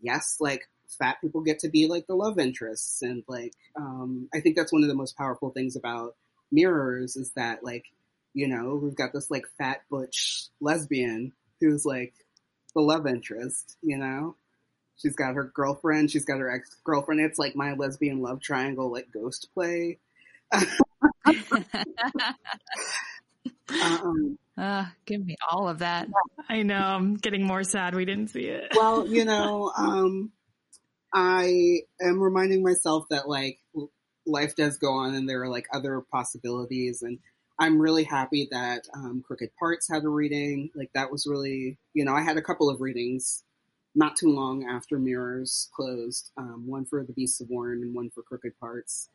yes, 0.01 0.37
like 0.41 0.69
fat 0.99 1.17
people 1.21 1.41
get 1.43 1.61
to 1.61 1.69
be 1.69 1.87
like 1.87 2.07
the 2.07 2.15
love 2.15 2.39
interests. 2.39 3.03
And 3.03 3.23
like, 3.29 3.53
um, 3.77 4.29
I 4.35 4.41
think 4.41 4.57
that's 4.57 4.73
one 4.73 4.83
of 4.83 4.89
the 4.89 4.95
most 4.95 5.17
powerful 5.17 5.51
things 5.51 5.77
about 5.77 6.15
mirrors 6.51 7.17
is 7.17 7.33
that 7.33 7.65
like, 7.65 7.85
you 8.35 8.49
know, 8.49 8.79
we've 8.83 8.97
got 8.97 9.13
this 9.13 9.31
like 9.31 9.47
fat 9.59 9.83
butch 9.91 10.49
lesbian 10.61 11.33
who's 11.61 11.85
like 11.85 12.15
the 12.75 12.81
love 12.83 13.07
interest, 13.07 13.77
you 13.83 13.97
know? 13.97 14.37
She's 14.99 15.17
got 15.17 15.35
her 15.35 15.45
girlfriend, 15.45 16.11
she's 16.11 16.25
got 16.25 16.39
her 16.39 16.51
ex 16.51 16.75
girlfriend. 16.83 17.21
It's 17.21 17.39
like 17.39 17.55
my 17.55 17.75
lesbian 17.75 18.23
love 18.23 18.41
triangle, 18.41 18.91
like 18.91 19.13
ghost 19.13 19.49
play. 19.55 19.99
um, 23.83 24.39
uh, 24.59 24.85
give 25.05 25.25
me 25.25 25.37
all 25.51 25.69
of 25.69 25.81
that. 25.81 26.09
I 26.49 26.63
know. 26.63 26.77
I'm 26.77 27.15
getting 27.15 27.47
more 27.47 27.65
sad 27.65 27.95
we 27.95 28.05
didn't 28.05 28.29
see 28.29 28.47
it. 28.47 28.73
well, 28.75 29.07
you 29.07 29.25
know, 29.25 29.73
um, 29.77 30.33
I 31.13 31.81
am 32.01 32.23
reminding 32.23 32.63
myself 32.63 33.07
that 33.11 33.29
like 33.29 33.59
life 34.27 34.57
does 34.57 34.79
go 34.79 34.93
on 34.93 35.15
and 35.15 35.29
there 35.29 35.43
are 35.43 35.49
like 35.49 35.67
other 35.73 36.01
possibilities 36.11 37.03
and 37.03 37.19
I'm 37.59 37.81
really 37.81 38.05
happy 38.05 38.49
that 38.51 38.87
um, 38.95 39.25
Crooked 39.27 39.51
Parts 39.59 39.89
had 39.89 40.05
a 40.05 40.09
reading. 40.09 40.71
Like 40.75 40.91
that 40.95 41.11
was 41.11 41.27
really, 41.27 41.79
you 41.95 42.05
know, 42.05 42.15
I 42.15 42.23
had 42.23 42.37
a 42.37 42.43
couple 42.43 42.69
of 42.69 42.81
readings 42.81 43.45
not 43.95 44.15
too 44.15 44.29
long 44.29 44.67
after 44.67 44.99
Mirrors 44.99 45.71
closed. 45.75 46.31
Um, 46.37 46.65
one 46.67 46.85
for 46.85 47.03
The 47.03 47.15
Beasts 47.15 47.41
of 47.41 47.49
Warren 47.49 47.83
and 47.83 47.95
one 47.95 48.11
for 48.11 48.23
Crooked 48.23 48.61
Parts, 48.61 49.09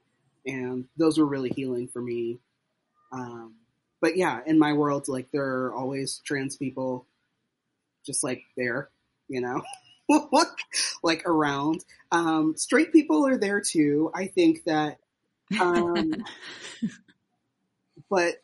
and 0.46 0.86
those 0.98 1.18
were 1.18 1.26
really 1.26 1.50
healing 1.50 1.88
for 1.88 2.02
me. 2.02 2.40
Um, 3.12 3.56
but 4.02 4.18
yeah, 4.18 4.40
in 4.46 4.58
my 4.58 4.74
world, 4.74 5.08
like 5.08 5.28
there 5.32 5.46
are 5.46 5.74
always 5.76 6.22
trans 6.26 6.56
people, 6.56 7.06
just 8.06 8.24
like 8.24 8.42
there, 8.58 8.90
you 9.28 9.42
know, 9.42 9.62
like 11.04 11.24
around. 11.26 11.86
Um, 12.12 12.56
straight 12.58 12.92
people 12.92 13.28
are 13.28 13.38
there 13.38 13.62
too. 13.62 14.12
I 14.14 14.28
think 14.28 14.64
that, 14.66 14.98
um, 15.60 16.14
but 18.10 18.36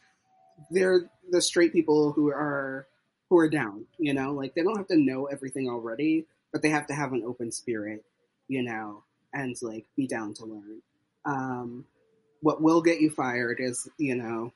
they're 0.72 1.10
the 1.30 1.42
straight 1.42 1.74
people 1.74 2.12
who 2.12 2.30
are 2.30 2.88
who 3.30 3.38
are 3.38 3.50
down. 3.50 3.86
You 3.98 4.14
know, 4.14 4.32
like 4.32 4.54
they 4.54 4.64
don't 4.64 4.78
have 4.78 4.88
to 4.88 4.98
know 4.98 5.26
everything 5.26 5.70
already, 5.70 6.28
but 6.52 6.62
they 6.62 6.70
have 6.70 6.88
to 6.88 6.94
have 6.94 7.14
an 7.14 7.24
open 7.26 7.52
spirit, 7.52 8.06
you 8.48 8.64
know, 8.64 9.04
and 9.34 9.56
like 9.62 9.86
be 9.96 10.08
down 10.08 10.34
to 10.36 10.46
learn. 10.46 10.82
Um, 11.28 11.86
what 12.42 12.62
will 12.62 12.82
get 12.82 13.02
you 13.02 13.10
fired 13.10 13.60
is, 13.60 13.88
you 13.98 14.16
know, 14.16 14.54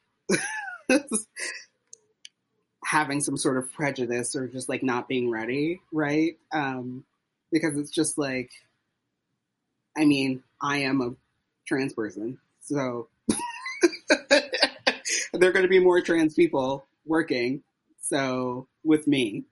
having 2.86 3.22
some 3.22 3.38
sort 3.38 3.58
of 3.58 3.72
prejudice 3.72 4.36
or 4.36 4.48
just 4.48 4.70
like 4.70 4.82
not 4.82 5.08
being 5.08 5.30
ready, 5.30 5.82
right? 5.92 6.38
Um, 6.52 7.04
because 7.52 7.78
it's 7.78 7.92
just 7.92 8.18
like, 8.18 8.50
I 9.98 10.06
mean, 10.06 10.42
I 10.62 10.78
am 10.80 11.02
a 11.02 11.14
trans 11.68 11.94
person, 11.94 12.38
so 12.62 13.08
there 14.30 15.50
are 15.50 15.52
going 15.52 15.64
to 15.64 15.70
be 15.70 15.80
more 15.80 16.02
trans 16.02 16.34
people 16.34 16.86
working, 17.06 17.64
so 18.00 18.68
with 18.84 19.08
me. 19.08 19.44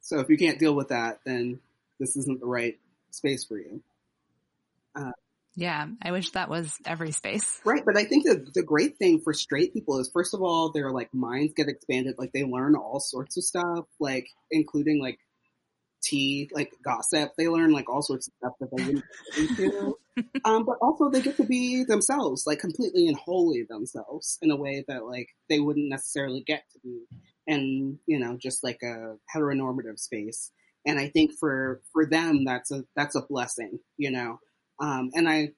So 0.00 0.20
if 0.20 0.28
you 0.28 0.36
can't 0.36 0.58
deal 0.58 0.74
with 0.74 0.88
that, 0.88 1.20
then 1.24 1.58
this 1.98 2.16
isn't 2.16 2.40
the 2.40 2.46
right 2.46 2.78
space 3.10 3.44
for 3.44 3.58
you. 3.58 3.80
Uh, 4.94 5.10
yeah, 5.56 5.86
I 6.02 6.10
wish 6.10 6.30
that 6.30 6.48
was 6.48 6.74
every 6.84 7.12
space. 7.12 7.60
Right, 7.64 7.82
but 7.84 7.96
I 7.96 8.04
think 8.04 8.24
the 8.24 8.46
the 8.54 8.62
great 8.62 8.98
thing 8.98 9.20
for 9.22 9.32
straight 9.32 9.72
people 9.72 9.98
is 10.00 10.10
first 10.12 10.34
of 10.34 10.42
all 10.42 10.72
their 10.72 10.90
like 10.90 11.12
minds 11.14 11.54
get 11.56 11.68
expanded, 11.68 12.16
like 12.18 12.32
they 12.32 12.44
learn 12.44 12.74
all 12.74 13.00
sorts 13.00 13.36
of 13.36 13.44
stuff, 13.44 13.86
like 14.00 14.26
including 14.50 15.00
like 15.00 15.18
tea, 16.04 16.50
like 16.52 16.72
gossip. 16.84 17.32
They 17.36 17.48
learn 17.48 17.72
like 17.72 17.88
all 17.88 18.02
sorts 18.02 18.28
of 18.28 18.34
stuff 18.34 18.52
that 18.60 18.76
they 18.76 18.84
wouldn't 18.84 19.04
into. 19.36 19.98
um, 20.44 20.64
but 20.64 20.76
also 20.82 21.08
they 21.08 21.22
get 21.22 21.36
to 21.38 21.44
be 21.44 21.84
themselves, 21.84 22.44
like 22.46 22.58
completely 22.58 23.08
and 23.08 23.16
wholly 23.16 23.64
themselves 23.68 24.38
in 24.42 24.50
a 24.50 24.56
way 24.56 24.84
that 24.88 25.04
like 25.04 25.28
they 25.48 25.60
wouldn't 25.60 25.88
necessarily 25.88 26.42
get 26.46 26.64
to 26.72 26.78
be 26.80 27.04
in, 27.46 27.98
you 28.06 28.18
know, 28.18 28.36
just 28.40 28.62
like 28.62 28.80
a 28.82 29.16
heteronormative 29.34 29.98
space. 29.98 30.52
And 30.86 30.98
I 30.98 31.08
think 31.08 31.32
for, 31.40 31.80
for 31.92 32.04
them, 32.04 32.44
that's 32.44 32.70
a, 32.70 32.84
that's 32.94 33.14
a 33.14 33.22
blessing, 33.22 33.78
you 33.96 34.10
know? 34.10 34.38
Um, 34.80 35.10
and 35.14 35.28
I, 35.28 35.52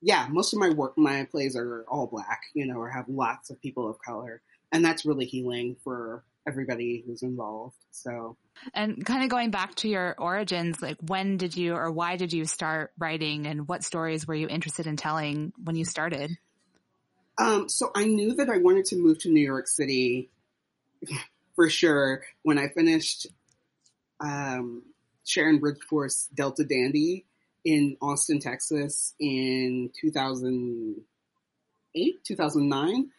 yeah, 0.00 0.26
most 0.30 0.52
of 0.52 0.58
my 0.58 0.70
work, 0.70 0.96
my 0.96 1.26
plays 1.30 1.56
are 1.56 1.84
all 1.88 2.06
black, 2.06 2.42
you 2.54 2.66
know, 2.66 2.78
or 2.78 2.90
have 2.90 3.08
lots 3.08 3.50
of 3.50 3.60
people 3.60 3.88
of 3.88 3.98
color. 3.98 4.40
And 4.72 4.84
that's 4.84 5.04
really 5.04 5.26
healing 5.26 5.76
for 5.82 6.24
everybody 6.46 7.02
who's 7.06 7.22
involved. 7.22 7.76
So, 7.90 8.36
and 8.74 9.04
kind 9.04 9.22
of 9.22 9.30
going 9.30 9.50
back 9.50 9.74
to 9.76 9.88
your 9.88 10.14
origins, 10.18 10.80
like 10.80 10.96
when 11.06 11.36
did 11.36 11.56
you 11.56 11.74
or 11.74 11.90
why 11.90 12.16
did 12.16 12.32
you 12.32 12.44
start 12.44 12.92
writing 12.98 13.46
and 13.46 13.68
what 13.68 13.84
stories 13.84 14.26
were 14.26 14.34
you 14.34 14.48
interested 14.48 14.86
in 14.86 14.96
telling 14.96 15.52
when 15.62 15.76
you 15.76 15.84
started? 15.84 16.36
Um, 17.38 17.68
so 17.68 17.90
I 17.94 18.04
knew 18.04 18.34
that 18.34 18.50
I 18.50 18.58
wanted 18.58 18.84
to 18.86 18.96
move 18.96 19.18
to 19.20 19.30
New 19.30 19.44
York 19.44 19.66
City 19.66 20.30
for 21.54 21.68
sure 21.68 22.22
when 22.42 22.58
I 22.58 22.68
finished 22.68 23.26
um, 24.20 24.82
Sharon 25.24 25.60
Bridgforth's 25.60 26.28
Delta 26.34 26.64
Dandi 26.64 27.24
in 27.64 27.96
Austin, 28.00 28.40
Texas 28.40 29.14
in 29.20 29.90
2008, 30.00 32.24
2009. 32.24 33.10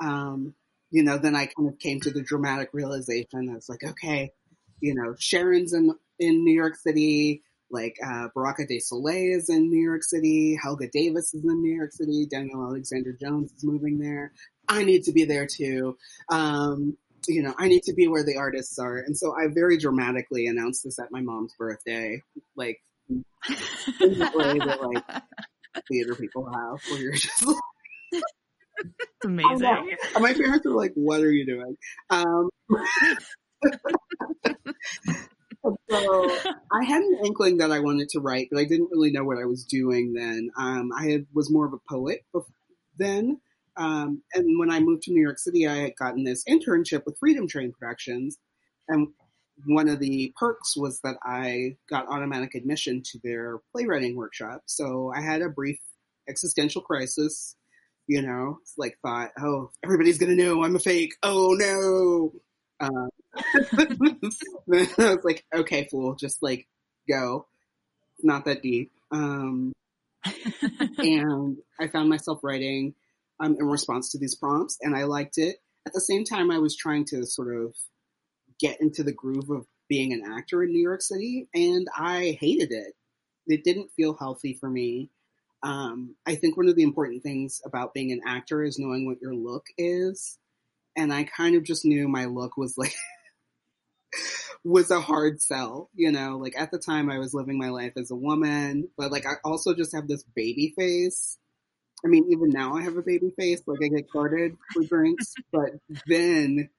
Um, 0.00 0.54
you 0.90 1.04
know, 1.04 1.18
then 1.18 1.36
I 1.36 1.46
kind 1.46 1.68
of 1.68 1.78
came 1.78 2.00
to 2.00 2.10
the 2.10 2.22
dramatic 2.22 2.70
realization. 2.72 3.50
I 3.50 3.54
was 3.54 3.68
like, 3.68 3.84
okay, 3.84 4.32
you 4.80 4.94
know, 4.94 5.14
Sharon's 5.18 5.72
in, 5.72 5.94
in 6.18 6.44
New 6.44 6.54
York 6.54 6.76
City, 6.76 7.42
like 7.70 7.96
uh, 8.04 8.28
Baraka 8.34 8.66
de 8.66 8.80
Soleil 8.80 9.38
is 9.38 9.48
in 9.48 9.70
New 9.70 9.82
York 9.82 10.02
City, 10.02 10.58
Helga 10.60 10.88
Davis 10.88 11.32
is 11.34 11.44
in 11.44 11.62
New 11.62 11.74
York 11.74 11.92
City, 11.92 12.26
Daniel 12.28 12.64
Alexander 12.64 13.12
Jones 13.12 13.52
is 13.52 13.62
moving 13.62 13.98
there. 13.98 14.32
I 14.68 14.84
need 14.84 15.04
to 15.04 15.12
be 15.12 15.24
there 15.24 15.46
too. 15.46 15.96
Um, 16.28 16.96
you 17.28 17.42
know, 17.42 17.54
I 17.58 17.68
need 17.68 17.82
to 17.84 17.92
be 17.92 18.08
where 18.08 18.24
the 18.24 18.36
artists 18.36 18.78
are. 18.78 18.96
And 18.96 19.16
so 19.16 19.34
I 19.36 19.52
very 19.52 19.78
dramatically 19.78 20.46
announced 20.46 20.84
this 20.84 20.98
at 20.98 21.12
my 21.12 21.20
mom's 21.20 21.54
birthday, 21.58 22.22
like 22.56 22.80
in 23.48 24.18
the 24.18 24.30
way 24.34 24.58
that 24.58 24.82
like 24.82 25.22
theater 25.88 26.14
people 26.14 26.46
have, 26.46 26.80
where 26.90 27.00
you're 27.00 27.12
just 27.12 27.46
like, 27.46 27.56
It's 28.12 29.24
amazing. 29.24 29.96
my 30.20 30.34
parents 30.34 30.64
were 30.66 30.72
like, 30.72 30.92
"What 30.94 31.20
are 31.20 31.30
you 31.30 31.46
doing?" 31.46 31.76
Um, 32.10 32.48
so 35.90 36.30
I 36.72 36.84
had 36.84 37.02
an 37.02 37.18
inkling 37.24 37.58
that 37.58 37.70
I 37.72 37.80
wanted 37.80 38.08
to 38.10 38.20
write, 38.20 38.48
but 38.50 38.60
I 38.60 38.64
didn't 38.64 38.90
really 38.90 39.10
know 39.10 39.24
what 39.24 39.38
I 39.38 39.44
was 39.44 39.64
doing 39.64 40.14
then. 40.14 40.50
Um, 40.56 40.90
I 40.96 41.10
had, 41.10 41.26
was 41.34 41.50
more 41.50 41.66
of 41.66 41.72
a 41.72 41.80
poet 41.88 42.24
bef- 42.34 42.44
then, 42.98 43.40
um, 43.76 44.22
and 44.34 44.58
when 44.58 44.70
I 44.70 44.80
moved 44.80 45.02
to 45.04 45.12
New 45.12 45.22
York 45.22 45.38
City, 45.38 45.66
I 45.66 45.76
had 45.76 45.96
gotten 45.96 46.24
this 46.24 46.44
internship 46.44 47.04
with 47.04 47.18
Freedom 47.18 47.46
Train 47.46 47.72
Productions, 47.78 48.38
and 48.88 49.08
one 49.66 49.88
of 49.88 49.98
the 49.98 50.32
perks 50.36 50.76
was 50.76 51.00
that 51.02 51.16
I 51.22 51.76
got 51.88 52.08
automatic 52.08 52.54
admission 52.54 53.02
to 53.12 53.20
their 53.22 53.58
playwriting 53.72 54.16
workshop. 54.16 54.62
So 54.66 55.12
I 55.14 55.20
had 55.22 55.42
a 55.42 55.48
brief 55.48 55.78
existential 56.28 56.82
crisis 56.82 57.56
you 58.10 58.22
know, 58.22 58.58
it's 58.62 58.74
like 58.76 58.98
thought, 59.02 59.30
oh, 59.40 59.70
everybody's 59.84 60.18
gonna 60.18 60.34
know 60.34 60.64
I'm 60.64 60.74
a 60.74 60.80
fake. 60.80 61.12
Oh 61.22 61.54
no. 61.56 62.32
Um, 62.80 63.08
I 63.78 65.14
was 65.14 65.20
like, 65.22 65.44
okay, 65.54 65.86
fool, 65.88 66.16
just 66.16 66.42
like 66.42 66.66
go. 67.08 67.46
Not 68.20 68.46
that 68.46 68.62
deep. 68.62 68.90
Um, 69.12 69.72
and 70.98 71.58
I 71.80 71.86
found 71.86 72.08
myself 72.08 72.40
writing 72.42 72.94
um, 73.38 73.56
in 73.60 73.64
response 73.64 74.10
to 74.10 74.18
these 74.18 74.34
prompts, 74.34 74.76
and 74.80 74.96
I 74.96 75.04
liked 75.04 75.38
it. 75.38 75.58
At 75.86 75.92
the 75.92 76.00
same 76.00 76.24
time, 76.24 76.50
I 76.50 76.58
was 76.58 76.76
trying 76.76 77.04
to 77.10 77.24
sort 77.24 77.54
of 77.54 77.76
get 78.60 78.80
into 78.80 79.02
the 79.02 79.12
groove 79.12 79.50
of 79.50 79.66
being 79.88 80.12
an 80.12 80.22
actor 80.24 80.62
in 80.62 80.70
New 80.70 80.82
York 80.82 81.02
City, 81.02 81.48
and 81.54 81.88
I 81.96 82.38
hated 82.40 82.70
it. 82.70 82.94
It 83.46 83.64
didn't 83.64 83.90
feel 83.96 84.14
healthy 84.14 84.54
for 84.54 84.68
me. 84.68 85.10
Um, 85.62 86.14
I 86.26 86.36
think 86.36 86.56
one 86.56 86.68
of 86.68 86.76
the 86.76 86.82
important 86.82 87.22
things 87.22 87.60
about 87.64 87.92
being 87.92 88.12
an 88.12 88.20
actor 88.26 88.62
is 88.62 88.78
knowing 88.78 89.06
what 89.06 89.20
your 89.20 89.34
look 89.34 89.66
is. 89.76 90.38
And 90.96 91.12
I 91.12 91.24
kind 91.24 91.56
of 91.56 91.64
just 91.64 91.84
knew 91.84 92.08
my 92.08 92.26
look 92.26 92.56
was 92.56 92.78
like, 92.78 92.94
was 94.64 94.90
a 94.90 95.00
hard 95.00 95.40
sell, 95.40 95.90
you 95.94 96.12
know, 96.12 96.38
like 96.38 96.54
at 96.56 96.70
the 96.70 96.78
time 96.78 97.10
I 97.10 97.18
was 97.18 97.34
living 97.34 97.58
my 97.58 97.70
life 97.70 97.92
as 97.96 98.10
a 98.10 98.16
woman, 98.16 98.88
but 98.96 99.10
like 99.10 99.26
I 99.26 99.34
also 99.44 99.74
just 99.74 99.94
have 99.94 100.08
this 100.08 100.24
baby 100.34 100.74
face. 100.76 101.38
I 102.04 102.08
mean, 102.08 102.26
even 102.30 102.50
now 102.50 102.74
I 102.74 102.82
have 102.82 102.96
a 102.96 103.02
baby 103.02 103.32
face, 103.38 103.62
like 103.66 103.80
I 103.82 103.88
get 103.88 104.10
carded 104.10 104.56
for 104.72 104.82
drinks, 104.82 105.34
but 105.52 105.70
then, 106.06 106.70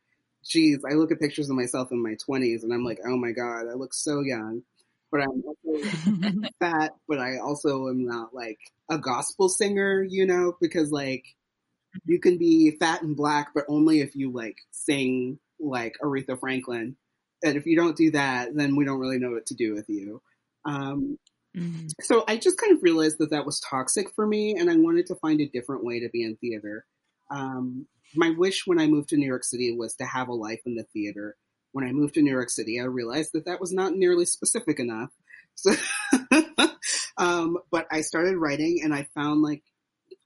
geez, 0.44 0.80
I 0.90 0.94
look 0.96 1.12
at 1.12 1.20
pictures 1.20 1.50
of 1.50 1.56
myself 1.56 1.92
in 1.92 2.02
my 2.02 2.16
twenties 2.16 2.64
and 2.64 2.74
I'm 2.74 2.84
like, 2.84 3.00
oh 3.06 3.18
my 3.18 3.32
God, 3.32 3.68
I 3.70 3.74
look 3.74 3.94
so 3.94 4.22
young 4.22 4.64
but 5.12 5.22
I'm 5.22 5.44
fat, 6.60 6.94
but 7.08 7.20
I 7.20 7.38
also 7.38 7.90
am 7.90 8.06
not 8.06 8.34
like 8.34 8.60
a 8.90 8.98
gospel 8.98 9.50
singer, 9.50 10.04
you 10.04 10.26
know, 10.26 10.56
because 10.60 10.92
like 10.92 11.26
you 12.06 12.20
can 12.20 12.38
be 12.38 12.72
fat 12.80 13.02
and 13.02 13.16
black, 13.16 13.50
but 13.54 13.66
only 13.68 14.00
if 14.02 14.16
you 14.16 14.32
like 14.32 14.58
sing 14.72 15.40
like 15.60 15.96
Aretha 16.02 16.40
Franklin. 16.40 16.96
And 17.44 17.58
if 17.58 17.66
you 17.66 17.76
don't 17.76 17.98
do 17.98 18.12
that, 18.12 18.56
then 18.56 18.76
we 18.76 18.86
don't 18.86 19.00
really 19.00 19.20
know 19.20 19.32
what 19.32 19.48
to 19.48 19.56
do 19.56 19.74
with 19.74 19.90
you. 19.90 20.22
Um, 20.66 21.18
Mhm. 21.56 21.90
so 22.02 22.24
I 22.28 22.38
just 22.38 22.58
kind 22.58 22.72
of 22.76 22.84
realized 22.84 23.18
that 23.18 23.32
that 23.32 23.46
was 23.46 23.60
toxic 23.60 24.10
for 24.16 24.26
me, 24.26 24.56
and 24.58 24.70
I 24.70 24.78
wanted 24.78 25.08
to 25.08 25.16
find 25.16 25.42
a 25.42 25.50
different 25.50 25.84
way 25.84 26.00
to 26.00 26.10
be 26.10 26.24
in 26.24 26.38
theater. 26.38 26.86
Um, 27.30 27.88
my 28.16 28.32
wish 28.38 28.66
when 28.66 28.80
I 28.80 28.88
moved 28.88 29.10
to 29.10 29.18
New 29.18 29.28
York 29.28 29.44
City 29.44 29.76
was 29.76 29.96
to 29.96 30.06
have 30.06 30.28
a 30.28 30.34
life 30.34 30.62
in 30.66 30.76
the 30.76 30.84
theater. 30.94 31.36
When 31.72 31.86
I 31.86 31.92
moved 31.92 32.16
to 32.16 32.22
New 32.22 32.32
York 32.32 32.50
City, 32.50 32.80
I 32.80 32.84
realized 32.84 33.32
that 33.34 33.46
that 33.46 33.62
was 33.62 33.72
not 33.72 33.94
nearly 33.94 34.26
specific 34.26 34.80
enough. 34.80 35.10
So, 35.56 35.74
um, 37.18 37.58
but 37.72 37.88
I 37.92 38.02
started 38.02 38.38
writing, 38.38 38.82
and 38.84 38.94
I 38.94 39.08
found 39.16 39.42
like 39.42 39.64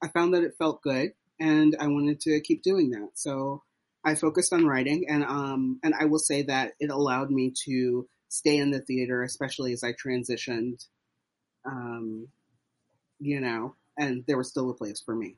I 0.03 0.07
found 0.07 0.33
that 0.33 0.43
it 0.43 0.55
felt 0.57 0.81
good, 0.81 1.11
and 1.39 1.75
I 1.79 1.87
wanted 1.87 2.19
to 2.21 2.41
keep 2.41 2.63
doing 2.63 2.91
that. 2.91 3.09
So 3.15 3.63
I 4.03 4.15
focused 4.15 4.53
on 4.53 4.65
writing, 4.65 5.05
and 5.09 5.23
um, 5.23 5.79
and 5.83 5.93
I 5.99 6.05
will 6.05 6.19
say 6.19 6.43
that 6.43 6.73
it 6.79 6.89
allowed 6.89 7.31
me 7.31 7.53
to 7.65 8.07
stay 8.29 8.57
in 8.57 8.71
the 8.71 8.81
theater, 8.81 9.23
especially 9.23 9.73
as 9.73 9.83
I 9.83 9.93
transitioned. 9.93 10.85
Um, 11.65 12.27
you 13.19 13.39
know, 13.39 13.75
and 13.97 14.23
there 14.27 14.37
was 14.37 14.49
still 14.49 14.69
a 14.69 14.75
place 14.75 15.01
for 15.03 15.15
me. 15.15 15.37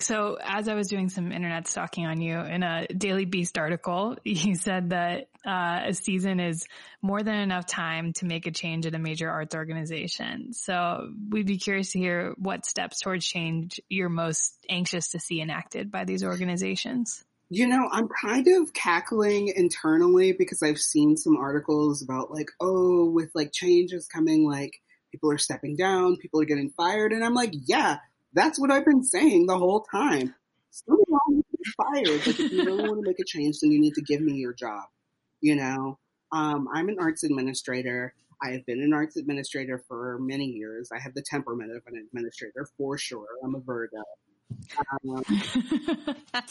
So 0.00 0.38
as 0.40 0.68
I 0.68 0.74
was 0.74 0.86
doing 0.86 1.08
some 1.08 1.32
internet 1.32 1.66
stalking 1.66 2.06
on 2.06 2.20
you 2.20 2.38
in 2.38 2.62
a 2.62 2.86
Daily 2.86 3.24
Beast 3.24 3.58
article, 3.58 4.16
you 4.24 4.54
said 4.54 4.90
that 4.90 5.28
uh, 5.44 5.88
a 5.88 5.94
season 5.94 6.38
is 6.40 6.66
more 7.02 7.22
than 7.22 7.34
enough 7.34 7.66
time 7.66 8.12
to 8.14 8.26
make 8.26 8.46
a 8.46 8.52
change 8.52 8.86
at 8.86 8.94
a 8.94 8.98
major 8.98 9.28
arts 9.28 9.54
organization. 9.54 10.52
So 10.52 11.10
we'd 11.30 11.46
be 11.46 11.58
curious 11.58 11.92
to 11.92 11.98
hear 11.98 12.34
what 12.38 12.64
steps 12.64 13.00
towards 13.00 13.26
change 13.26 13.80
you're 13.88 14.08
most 14.08 14.54
anxious 14.68 15.10
to 15.10 15.20
see 15.20 15.40
enacted 15.40 15.90
by 15.90 16.04
these 16.04 16.22
organizations. 16.22 17.24
You 17.50 17.66
know, 17.66 17.88
I'm 17.90 18.08
kind 18.08 18.46
of 18.46 18.74
cackling 18.74 19.48
internally 19.48 20.32
because 20.32 20.62
I've 20.62 20.78
seen 20.78 21.16
some 21.16 21.36
articles 21.36 22.02
about 22.02 22.30
like, 22.30 22.50
oh, 22.60 23.10
with 23.10 23.30
like 23.34 23.52
changes 23.52 24.06
coming, 24.06 24.46
like 24.46 24.80
people 25.10 25.32
are 25.32 25.38
stepping 25.38 25.74
down, 25.74 26.18
people 26.18 26.42
are 26.42 26.44
getting 26.44 26.70
fired, 26.70 27.12
and 27.12 27.24
I'm 27.24 27.34
like, 27.34 27.52
yeah, 27.52 27.98
that's 28.32 28.58
what 28.58 28.70
I've 28.70 28.84
been 28.84 29.04
saying 29.04 29.46
the 29.46 29.58
whole 29.58 29.86
time. 29.90 30.34
Somebody 30.70 31.04
wrong 31.08 31.42
fired. 31.76 32.26
Like, 32.26 32.40
if 32.40 32.52
you 32.52 32.64
really 32.64 32.88
want 32.88 33.02
to 33.02 33.08
make 33.08 33.20
a 33.20 33.24
change, 33.24 33.60
then 33.60 33.72
you 33.72 33.80
need 33.80 33.94
to 33.94 34.02
give 34.02 34.20
me 34.20 34.34
your 34.34 34.52
job. 34.52 34.84
You 35.40 35.56
know, 35.56 35.98
um, 36.32 36.68
I'm 36.72 36.88
an 36.88 36.96
arts 37.00 37.24
administrator. 37.24 38.14
I 38.42 38.52
have 38.52 38.66
been 38.66 38.82
an 38.82 38.92
arts 38.92 39.16
administrator 39.16 39.82
for 39.88 40.18
many 40.20 40.46
years. 40.46 40.90
I 40.94 41.00
have 41.00 41.14
the 41.14 41.22
temperament 41.22 41.72
of 41.72 41.82
an 41.86 41.96
administrator 41.96 42.68
for 42.76 42.98
sure. 42.98 43.26
I'm 43.44 43.54
a 43.54 43.60
Virgo. 43.60 44.02
Um, 44.78 45.24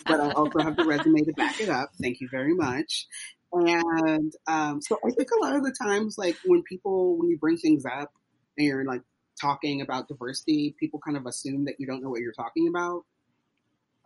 but 0.05 0.19
I 0.19 0.31
also 0.31 0.59
have 0.59 0.75
the 0.77 0.85
resume 0.85 1.21
to 1.23 1.33
back 1.33 1.59
it 1.59 1.69
up. 1.69 1.91
Thank 2.01 2.21
you 2.21 2.27
very 2.29 2.53
much. 2.53 3.07
And 3.51 4.33
um, 4.47 4.81
so 4.81 4.99
I 5.05 5.11
think 5.11 5.29
a 5.31 5.43
lot 5.43 5.55
of 5.55 5.63
the 5.63 5.75
times, 5.81 6.17
like 6.17 6.35
when 6.45 6.63
people, 6.63 7.17
when 7.17 7.29
you 7.29 7.37
bring 7.37 7.57
things 7.57 7.85
up 7.85 8.11
and 8.57 8.67
you're 8.67 8.85
like 8.85 9.01
talking 9.39 9.81
about 9.81 10.07
diversity, 10.07 10.75
people 10.79 10.99
kind 10.99 11.17
of 11.17 11.25
assume 11.25 11.65
that 11.65 11.79
you 11.79 11.87
don't 11.87 12.01
know 12.01 12.09
what 12.09 12.21
you're 12.21 12.33
talking 12.33 12.67
about. 12.67 13.03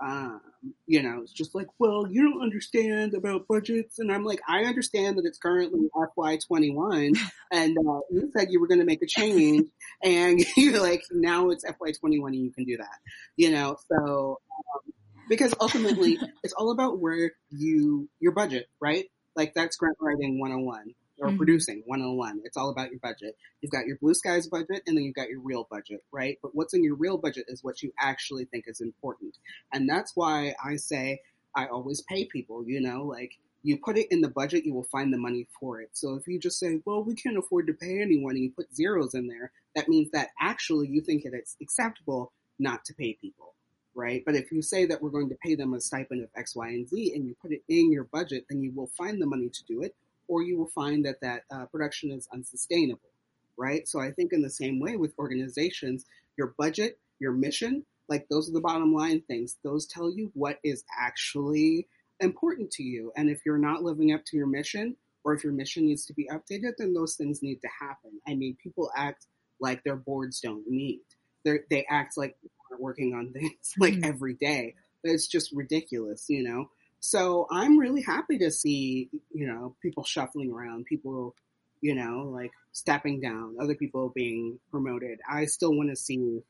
Um, 0.04 0.42
you 0.88 1.04
know, 1.04 1.22
it's 1.22 1.32
just 1.32 1.54
like, 1.54 1.68
well, 1.78 2.08
you 2.10 2.24
don't 2.24 2.42
understand 2.42 3.14
about 3.14 3.48
budgets. 3.48 4.00
And 4.00 4.12
I'm 4.12 4.24
like, 4.24 4.42
I 4.48 4.64
understand 4.64 5.18
that 5.18 5.26
it's 5.26 5.38
currently 5.38 5.90
FY21 5.96 7.18
and 7.52 7.78
uh, 7.78 8.00
you 8.10 8.32
said 8.36 8.48
you 8.50 8.60
were 8.60 8.68
going 8.68 8.80
to 8.80 8.86
make 8.86 9.04
a 9.04 9.08
change 9.08 9.68
and 10.04 10.40
you're 10.58 10.82
like, 10.82 11.04
now 11.12 11.50
it's 11.52 11.64
FY21 11.64 12.28
and 12.28 12.36
you 12.36 12.52
can 12.52 12.66
do 12.66 12.78
that, 12.78 12.98
you 13.36 13.52
know? 13.52 13.78
So, 13.92 14.40
um, 14.50 14.94
because 15.30 15.54
ultimately 15.62 16.18
it's 16.44 16.54
all 16.54 16.72
about 16.72 17.00
where 17.00 17.34
you, 17.52 18.10
your 18.20 18.32
budget, 18.32 18.68
right? 18.80 19.06
Like 19.36 19.54
that's 19.54 19.78
grant 19.78 19.98
writing 20.02 20.40
101 20.40 20.94
or 21.22 21.28
mm-hmm. 21.28 21.38
producing 21.38 21.84
101. 21.86 22.42
It's 22.44 22.58
all 22.58 22.70
about 22.70 22.90
your 22.90 23.00
budget. 23.00 23.38
You've 23.62 23.72
got 23.72 23.86
your 23.86 23.98
blue 23.98 24.16
skies 24.16 24.48
budget 24.48 24.82
and 24.88 24.98
then 24.98 25.04
you've 25.04 25.16
got 25.16 25.30
your 25.30 25.40
real 25.40 25.68
budget, 25.70 26.04
right? 26.12 26.38
But 26.42 26.56
what's 26.56 26.74
in 26.74 26.84
your 26.84 26.96
real 26.96 27.18
budget 27.18 27.46
is 27.48 27.64
what 27.64 27.82
you 27.82 27.94
actually 28.00 28.46
think 28.46 28.66
is 28.68 28.82
important. 28.82 29.38
And 29.72 29.88
that's 29.88 30.14
why 30.16 30.56
I 30.64 30.78
say 30.78 31.22
I 31.56 31.68
always 31.68 32.02
pay 32.02 32.26
people, 32.26 32.64
you 32.66 32.82
know, 32.82 33.04
like 33.04 33.34
you 33.64 33.78
put 33.78 33.98
it 33.98 34.08
in 34.10 34.22
the 34.22 34.30
budget, 34.30 34.66
you 34.66 34.74
will 34.74 34.88
find 34.92 35.14
the 35.14 35.18
money 35.18 35.48
for 35.60 35.80
it. 35.82 35.90
So 35.94 36.16
if 36.16 36.28
you 36.28 36.40
just 36.40 36.60
say, 36.60 36.82
well, 36.86 37.04
we 37.04 37.14
can't 37.14 37.38
afford 37.38 37.68
to 37.68 37.74
pay 37.74 38.02
anyone 38.02 38.36
and 38.36 38.44
you 38.44 38.52
put 38.52 38.74
zeros 38.74 39.14
in 39.14 39.28
there, 39.28 39.52
that 39.76 39.88
means 39.88 40.10
that 40.12 40.30
actually 40.42 40.88
you 40.88 41.02
think 41.02 41.24
it's 41.26 41.56
acceptable 41.62 42.34
not 42.58 42.84
to 42.86 42.96
pay 42.96 43.18
people. 43.22 43.54
Right. 43.94 44.24
But 44.26 44.36
if 44.36 44.54
you 44.54 44.62
say 44.62 44.86
that 44.86 45.02
we're 45.02 45.10
going 45.10 45.30
to 45.30 45.38
pay 45.44 45.56
them 45.56 45.74
a 45.74 45.82
stipend 45.82 46.24
of 46.24 46.30
X, 46.36 46.56
Y, 46.56 46.70
and 46.70 46.88
Z 46.88 47.12
and 47.14 47.26
you 47.26 47.36
put 47.42 47.52
it 47.52 47.62
in 47.68 47.92
your 47.92 48.06
budget, 48.06 48.46
then 48.50 48.62
you 48.62 48.72
will 48.74 48.90
find 48.98 49.22
the 49.22 49.28
money 49.28 49.50
to 49.50 49.64
do 49.68 49.82
it 49.82 49.94
or 50.32 50.42
you 50.42 50.58
will 50.58 50.70
find 50.70 51.04
that 51.04 51.20
that 51.22 51.42
uh, 51.52 51.66
production 51.66 52.10
is 52.10 52.26
unsustainable, 52.34 53.12
right? 53.58 53.86
So 53.86 54.00
I 54.00 54.12
think 54.12 54.32
in 54.32 54.42
the 54.42 54.50
same 54.50 54.80
way 54.80 54.96
with 54.96 55.14
organizations, 55.20 56.06
your 56.38 56.54
budget, 56.58 56.98
your 57.20 57.34
mission, 57.34 57.86
like 58.08 58.28
those 58.30 58.50
are 58.50 58.54
the 58.54 58.62
bottom 58.62 58.94
line 58.94 59.22
things. 59.28 59.58
Those 59.62 59.86
tell 59.86 60.10
you 60.10 60.32
what 60.34 60.58
is 60.64 60.86
actually 60.98 61.90
important 62.22 62.72
to 62.72 62.84
you. 62.84 63.12
And 63.18 63.30
if 63.30 63.42
you're 63.46 63.58
not 63.58 63.84
living 63.84 64.14
up 64.14 64.24
to 64.28 64.38
your 64.38 64.48
mission, 64.48 64.96
or 65.26 65.34
if 65.34 65.44
your 65.44 65.52
mission 65.52 65.86
needs 65.86 66.06
to 66.06 66.14
be 66.14 66.30
updated, 66.32 66.78
then 66.78 66.94
those 66.94 67.16
things 67.16 67.44
need 67.44 67.60
to 67.64 67.70
happen. 67.82 68.22
I 68.26 68.36
mean, 68.36 68.56
people 68.64 68.90
act 68.96 69.28
like 69.60 69.84
their 69.84 69.98
boards 69.98 70.40
don't 70.40 70.66
meet. 70.66 71.02
They're, 71.44 71.66
they 71.70 71.86
act 71.90 72.18
like 72.18 72.38
they're 72.70 72.80
working 72.80 73.14
on 73.14 73.34
things 73.34 73.74
like 73.78 73.96
mm-hmm. 73.96 74.06
every 74.06 74.36
day. 74.36 74.76
It's 75.04 75.28
just 75.28 75.52
ridiculous, 75.52 76.26
you 76.30 76.44
know? 76.44 76.70
So 77.02 77.48
I'm 77.50 77.80
really 77.80 78.04
happy 78.04 78.38
to 78.38 78.52
see, 78.52 79.10
you 79.34 79.48
know, 79.48 79.76
people 79.82 80.04
shuffling 80.04 80.52
around, 80.52 80.86
people, 80.86 81.36
you 81.82 81.96
know, 81.96 82.30
like 82.32 82.52
stepping 82.74 83.20
down, 83.20 83.58
other 83.60 83.74
people 83.74 84.12
being 84.14 84.60
promoted. 84.70 85.20
I 85.30 85.46
still 85.46 85.74
want 85.74 85.90
to 85.90 85.96
see 85.96 86.44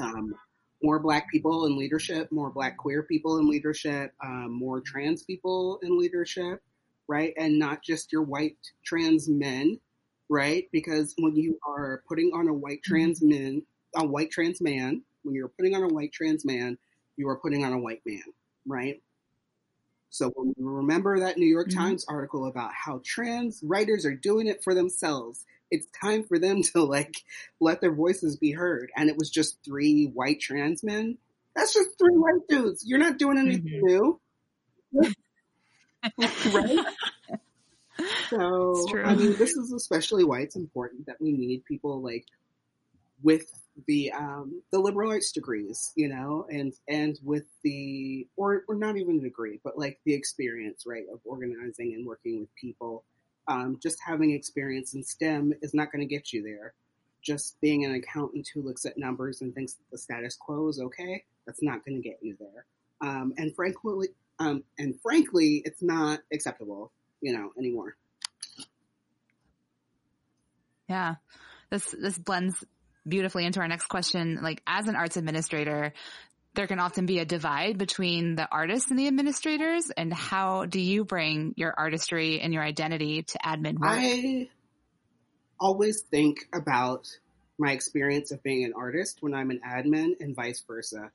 um, 0.00 0.34
more 0.82 0.98
black 0.98 1.30
people 1.30 1.66
in 1.66 1.76
leadership, 1.76 2.32
more 2.32 2.48
black 2.48 2.78
queer 2.78 3.02
people 3.02 3.38
in 3.38 3.50
leadership, 3.50 4.14
um, 4.24 4.50
more 4.50 4.80
trans 4.80 5.22
people 5.24 5.78
in 5.82 5.98
leadership, 5.98 6.62
right? 7.06 7.34
And 7.36 7.58
not 7.58 7.82
just 7.82 8.12
your 8.12 8.22
white 8.22 8.56
trans 8.82 9.28
men, 9.28 9.78
right? 10.30 10.68
Because 10.72 11.14
when 11.18 11.36
you 11.36 11.58
are 11.68 12.02
putting 12.08 12.30
on 12.34 12.48
a 12.48 12.54
white 12.54 12.78
mm-hmm. 12.78 12.94
trans 12.94 13.22
man, 13.22 13.62
a 13.94 14.06
white 14.06 14.30
trans 14.30 14.62
man, 14.62 15.02
when 15.22 15.34
you're 15.34 15.48
putting 15.48 15.74
on 15.74 15.82
a 15.82 15.92
white 15.92 16.12
trans 16.12 16.46
man, 16.46 16.78
you 17.18 17.28
are 17.28 17.36
putting 17.36 17.62
on 17.62 17.74
a 17.74 17.78
white 17.78 18.00
man, 18.06 18.22
right? 18.66 19.02
So 20.10 20.30
when 20.34 20.54
we 20.56 20.64
remember 20.64 21.20
that 21.20 21.38
New 21.38 21.46
York 21.46 21.68
mm-hmm. 21.68 21.80
Times 21.80 22.04
article 22.08 22.46
about 22.46 22.72
how 22.72 23.00
trans 23.04 23.60
writers 23.62 24.06
are 24.06 24.14
doing 24.14 24.46
it 24.46 24.62
for 24.62 24.74
themselves, 24.74 25.44
it's 25.70 25.86
time 26.00 26.24
for 26.24 26.38
them 26.38 26.62
to 26.62 26.82
like 26.82 27.16
let 27.60 27.80
their 27.80 27.92
voices 27.92 28.36
be 28.36 28.52
heard. 28.52 28.90
And 28.96 29.10
it 29.10 29.16
was 29.16 29.30
just 29.30 29.58
three 29.64 30.06
white 30.06 30.40
trans 30.40 30.82
men. 30.82 31.18
That's 31.54 31.74
just 31.74 31.98
three 31.98 32.16
white 32.16 32.46
dudes. 32.48 32.84
You're 32.86 32.98
not 32.98 33.18
doing 33.18 33.38
anything 33.38 33.82
mm-hmm. 33.82 33.86
new. 33.86 34.20
right? 36.52 36.86
So 38.28 38.98
I 39.04 39.14
mean, 39.14 39.36
this 39.36 39.56
is 39.56 39.72
especially 39.72 40.24
why 40.24 40.40
it's 40.40 40.56
important 40.56 41.06
that 41.06 41.20
we 41.20 41.32
need 41.32 41.64
people 41.64 42.02
like 42.02 42.26
with 43.22 43.50
the 43.86 44.12
um, 44.12 44.62
the 44.72 44.78
liberal 44.78 45.10
arts 45.10 45.32
degrees, 45.32 45.92
you 45.96 46.08
know, 46.08 46.46
and 46.50 46.72
and 46.88 47.18
with 47.22 47.44
the 47.62 48.26
or 48.36 48.64
or 48.68 48.74
not 48.74 48.96
even 48.96 49.18
a 49.18 49.22
degree, 49.22 49.60
but 49.62 49.78
like 49.78 50.00
the 50.04 50.14
experience, 50.14 50.84
right, 50.86 51.04
of 51.12 51.20
organizing 51.24 51.94
and 51.94 52.06
working 52.06 52.40
with 52.40 52.54
people. 52.54 53.04
Um, 53.48 53.78
just 53.80 53.98
having 54.04 54.32
experience 54.32 54.94
in 54.94 55.04
STEM 55.04 55.52
is 55.62 55.72
not 55.72 55.92
going 55.92 56.00
to 56.00 56.12
get 56.12 56.32
you 56.32 56.42
there. 56.42 56.74
Just 57.22 57.60
being 57.60 57.84
an 57.84 57.94
accountant 57.94 58.48
who 58.52 58.62
looks 58.62 58.84
at 58.84 58.98
numbers 58.98 59.40
and 59.40 59.54
thinks 59.54 59.76
the 59.92 59.98
status 59.98 60.36
quo 60.36 60.68
is 60.68 60.80
okay, 60.80 61.24
that's 61.46 61.62
not 61.62 61.84
going 61.84 62.00
to 62.00 62.08
get 62.08 62.18
you 62.22 62.36
there. 62.40 62.64
Um, 63.00 63.34
and 63.36 63.54
frankly, 63.54 64.08
um, 64.38 64.64
and 64.78 65.00
frankly, 65.00 65.62
it's 65.64 65.82
not 65.82 66.20
acceptable, 66.32 66.92
you 67.20 67.32
know, 67.32 67.52
anymore. 67.56 67.96
Yeah, 70.88 71.16
this 71.70 71.94
this 71.98 72.18
blends 72.18 72.64
beautifully 73.06 73.44
into 73.44 73.60
our 73.60 73.68
next 73.68 73.86
question. 73.86 74.40
Like 74.42 74.62
as 74.66 74.88
an 74.88 74.96
arts 74.96 75.16
administrator, 75.16 75.92
there 76.54 76.66
can 76.66 76.80
often 76.80 77.06
be 77.06 77.18
a 77.18 77.24
divide 77.24 77.78
between 77.78 78.34
the 78.34 78.48
artists 78.50 78.90
and 78.90 78.98
the 78.98 79.06
administrators. 79.06 79.90
And 79.96 80.12
how 80.12 80.64
do 80.64 80.80
you 80.80 81.04
bring 81.04 81.54
your 81.56 81.74
artistry 81.76 82.40
and 82.40 82.52
your 82.52 82.62
identity 82.62 83.22
to 83.22 83.38
admin 83.38 83.78
work? 83.78 83.90
I 83.90 84.48
always 85.60 86.02
think 86.02 86.48
about 86.54 87.06
my 87.58 87.72
experience 87.72 88.32
of 88.32 88.42
being 88.42 88.64
an 88.64 88.72
artist 88.74 89.18
when 89.20 89.34
I'm 89.34 89.50
an 89.50 89.60
admin 89.66 90.20
and 90.20 90.34
vice 90.34 90.62
versa. 90.66 91.10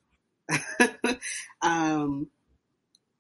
um, 1.62 2.28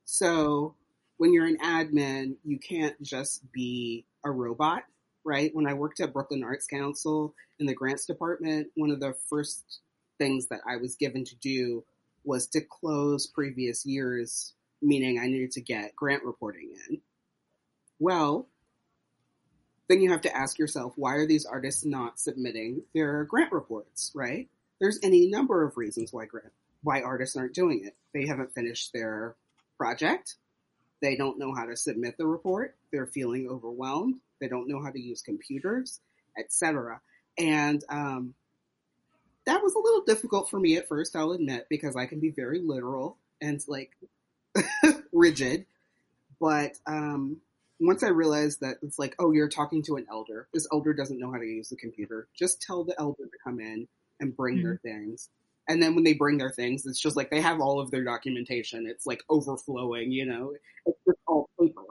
so 0.05 0.75
when 1.17 1.33
you're 1.33 1.45
an 1.45 1.57
admin, 1.57 2.35
you 2.43 2.59
can't 2.59 2.99
just 3.01 3.51
be 3.51 4.05
a 4.25 4.31
robot 4.31 4.83
right? 5.23 5.51
When 5.53 5.67
I 5.67 5.73
worked 5.73 5.99
at 5.99 6.13
Brooklyn 6.13 6.43
Arts 6.43 6.67
Council 6.67 7.33
in 7.59 7.65
the 7.65 7.75
grants 7.75 8.05
department, 8.05 8.67
one 8.75 8.91
of 8.91 8.99
the 8.99 9.13
first 9.29 9.79
things 10.17 10.47
that 10.47 10.61
I 10.67 10.77
was 10.77 10.95
given 10.95 11.25
to 11.25 11.35
do 11.35 11.83
was 12.23 12.47
to 12.47 12.61
close 12.61 13.27
previous 13.27 13.85
years, 13.85 14.53
meaning 14.81 15.19
I 15.19 15.27
needed 15.27 15.51
to 15.53 15.61
get 15.61 15.95
grant 15.95 16.23
reporting 16.23 16.73
in. 16.89 17.01
Well, 17.99 18.47
then 19.87 20.01
you 20.01 20.11
have 20.11 20.21
to 20.21 20.35
ask 20.35 20.57
yourself, 20.57 20.93
why 20.95 21.15
are 21.15 21.27
these 21.27 21.45
artists 21.45 21.83
not 21.83 22.19
submitting 22.19 22.83
their 22.93 23.25
grant 23.25 23.51
reports, 23.51 24.11
right? 24.15 24.47
There's 24.79 24.99
any 25.03 25.27
number 25.29 25.63
of 25.63 25.77
reasons 25.77 26.13
why 26.13 26.25
grant, 26.25 26.53
why 26.81 27.01
artists 27.01 27.35
aren't 27.35 27.53
doing 27.53 27.83
it. 27.85 27.95
They 28.13 28.25
haven't 28.25 28.53
finished 28.53 28.93
their 28.93 29.35
project. 29.77 30.35
They 31.01 31.15
don't 31.15 31.39
know 31.39 31.53
how 31.53 31.65
to 31.65 31.75
submit 31.75 32.17
the 32.17 32.27
report. 32.27 32.75
They're 32.91 33.07
feeling 33.07 33.47
overwhelmed. 33.49 34.15
They 34.41 34.49
don't 34.49 34.67
know 34.67 34.83
how 34.83 34.91
to 34.91 34.99
use 34.99 35.21
computers, 35.21 36.01
etc. 36.37 36.99
And 37.37 37.81
um, 37.87 38.33
that 39.45 39.63
was 39.63 39.73
a 39.73 39.79
little 39.79 40.01
difficult 40.01 40.49
for 40.49 40.59
me 40.59 40.75
at 40.75 40.87
first, 40.87 41.15
I'll 41.15 41.31
admit, 41.31 41.67
because 41.69 41.95
I 41.95 42.05
can 42.05 42.19
be 42.19 42.31
very 42.31 42.59
literal 42.59 43.17
and 43.39 43.63
like 43.67 43.91
rigid. 45.13 45.65
But 46.39 46.73
um, 46.85 47.37
once 47.79 48.03
I 48.03 48.09
realized 48.09 48.61
that 48.61 48.77
it's 48.81 48.99
like, 48.99 49.15
oh, 49.19 49.31
you're 49.31 49.49
talking 49.49 49.83
to 49.83 49.95
an 49.95 50.05
elder. 50.09 50.47
This 50.53 50.67
elder 50.71 50.93
doesn't 50.93 51.19
know 51.19 51.31
how 51.31 51.39
to 51.39 51.45
use 51.45 51.69
the 51.69 51.75
computer. 51.75 52.27
Just 52.37 52.61
tell 52.61 52.83
the 52.83 52.99
elder 52.99 53.23
to 53.23 53.37
come 53.43 53.59
in 53.59 53.87
and 54.19 54.35
bring 54.35 54.57
mm-hmm. 54.57 54.67
their 54.67 54.77
things. 54.77 55.29
And 55.67 55.81
then 55.81 55.95
when 55.95 56.03
they 56.03 56.13
bring 56.13 56.37
their 56.37 56.51
things, 56.51 56.85
it's 56.85 56.99
just 56.99 57.15
like 57.15 57.29
they 57.29 57.41
have 57.41 57.59
all 57.59 57.79
of 57.79 57.91
their 57.91 58.03
documentation. 58.03 58.87
It's 58.87 59.05
like 59.05 59.23
overflowing, 59.29 60.11
you 60.11 60.25
know. 60.25 60.53
It's 60.85 60.99
just 61.05 61.19
all 61.27 61.49
paper, 61.59 61.81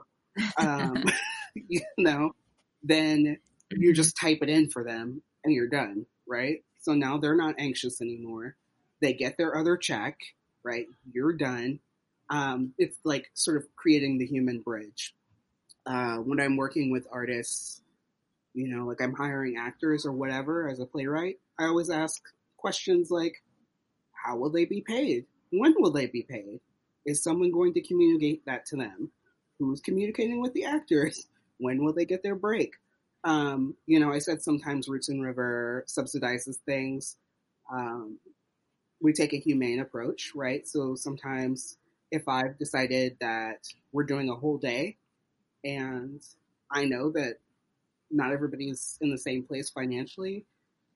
um, 0.57 1.03
you 1.55 1.81
know. 1.97 2.31
Then 2.83 3.37
you 3.71 3.93
just 3.93 4.17
type 4.17 4.39
it 4.41 4.49
in 4.49 4.69
for 4.69 4.83
them, 4.83 5.21
and 5.43 5.53
you're 5.53 5.69
done, 5.69 6.05
right? 6.27 6.63
So 6.79 6.93
now 6.93 7.17
they're 7.17 7.35
not 7.35 7.55
anxious 7.59 8.01
anymore. 8.01 8.55
They 9.01 9.13
get 9.13 9.37
their 9.37 9.57
other 9.57 9.77
check, 9.77 10.17
right? 10.63 10.87
You're 11.11 11.33
done. 11.33 11.79
Um, 12.29 12.73
it's 12.77 12.97
like 13.03 13.29
sort 13.33 13.57
of 13.57 13.65
creating 13.75 14.17
the 14.17 14.25
human 14.25 14.61
bridge. 14.61 15.13
Uh, 15.85 16.17
when 16.17 16.39
I'm 16.39 16.57
working 16.57 16.91
with 16.91 17.07
artists, 17.11 17.81
you 18.53 18.67
know, 18.67 18.85
like 18.85 19.01
I'm 19.01 19.13
hiring 19.13 19.57
actors 19.57 20.05
or 20.05 20.11
whatever 20.11 20.69
as 20.69 20.79
a 20.79 20.85
playwright, 20.85 21.39
I 21.59 21.65
always 21.65 21.89
ask 21.89 22.21
questions 22.57 23.09
like, 23.09 23.35
how 24.11 24.37
will 24.37 24.51
they 24.51 24.65
be 24.65 24.81
paid? 24.81 25.25
When 25.51 25.73
will 25.77 25.91
they 25.91 26.07
be 26.07 26.23
paid? 26.23 26.61
Is 27.05 27.23
someone 27.23 27.51
going 27.51 27.73
to 27.73 27.81
communicate 27.81 28.45
that 28.45 28.65
to 28.67 28.77
them? 28.77 29.11
Who's 29.59 29.81
communicating 29.81 30.41
with 30.41 30.53
the 30.53 30.65
actors? 30.65 31.27
When 31.61 31.83
will 31.83 31.93
they 31.93 32.05
get 32.05 32.23
their 32.23 32.35
break? 32.35 32.73
Um, 33.23 33.75
you 33.85 33.99
know, 33.99 34.11
I 34.11 34.19
said 34.19 34.41
sometimes 34.41 34.87
Roots 34.87 35.09
and 35.09 35.23
River 35.23 35.85
subsidizes 35.87 36.57
things. 36.65 37.17
Um, 37.71 38.17
we 38.99 39.13
take 39.13 39.33
a 39.33 39.37
humane 39.37 39.79
approach, 39.79 40.31
right? 40.35 40.67
So 40.67 40.95
sometimes 40.95 41.77
if 42.11 42.27
I've 42.27 42.57
decided 42.57 43.17
that 43.21 43.67
we're 43.91 44.03
doing 44.03 44.29
a 44.29 44.35
whole 44.35 44.57
day 44.57 44.97
and 45.63 46.21
I 46.71 46.85
know 46.85 47.11
that 47.11 47.37
not 48.09 48.33
everybody's 48.33 48.97
in 49.01 49.11
the 49.11 49.17
same 49.17 49.43
place 49.43 49.69
financially, 49.69 50.45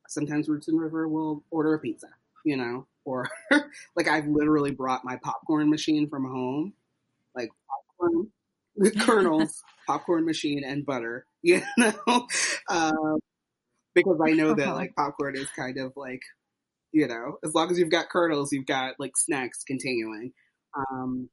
sometimes 0.07 0.49
Roots 0.49 0.67
and 0.67 0.79
River 0.79 1.07
will 1.07 1.43
order 1.51 1.73
a 1.75 1.79
pizza, 1.79 2.07
you 2.43 2.57
know, 2.57 2.87
or 3.05 3.29
like 3.95 4.07
I've 4.07 4.27
literally 4.27 4.71
brought 4.71 5.05
my 5.05 5.15
popcorn 5.17 5.69
machine 5.69 6.09
from 6.09 6.25
home, 6.25 6.73
like 7.35 7.49
popcorn 7.69 8.27
kernels, 9.01 9.63
popcorn 9.87 10.25
machine, 10.25 10.63
and 10.63 10.85
butter, 10.85 11.25
you 11.41 11.61
know, 11.77 12.27
um, 12.69 13.19
because 13.93 14.19
I 14.25 14.31
know 14.31 14.53
that 14.53 14.75
like 14.75 14.95
popcorn 14.95 15.35
is 15.37 15.49
kind 15.55 15.77
of 15.77 15.93
like, 15.95 16.21
you 16.91 17.07
know, 17.07 17.37
as 17.43 17.53
long 17.53 17.71
as 17.71 17.79
you've 17.79 17.89
got 17.89 18.09
kernels, 18.09 18.51
you've 18.51 18.65
got 18.65 18.95
like 18.99 19.15
snacks 19.15 19.63
continuing. 19.63 20.33
Um, 20.75 21.29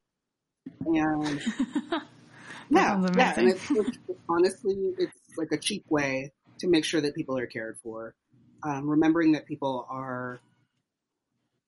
and 0.86 1.42
yeah, 2.70 3.06
yeah, 3.16 3.34
and 3.36 3.48
it's, 3.48 3.70
it's, 3.70 3.98
honestly, 4.28 4.94
it's 4.98 5.16
like 5.36 5.50
a 5.52 5.58
cheap 5.58 5.84
way 5.88 6.32
to 6.58 6.68
make 6.68 6.84
sure 6.84 7.00
that 7.00 7.14
people 7.14 7.36
are 7.36 7.46
cared 7.46 7.78
for. 7.82 8.14
Um, 8.64 8.88
remembering 8.88 9.32
that 9.32 9.46
people 9.46 9.86
are 9.90 10.40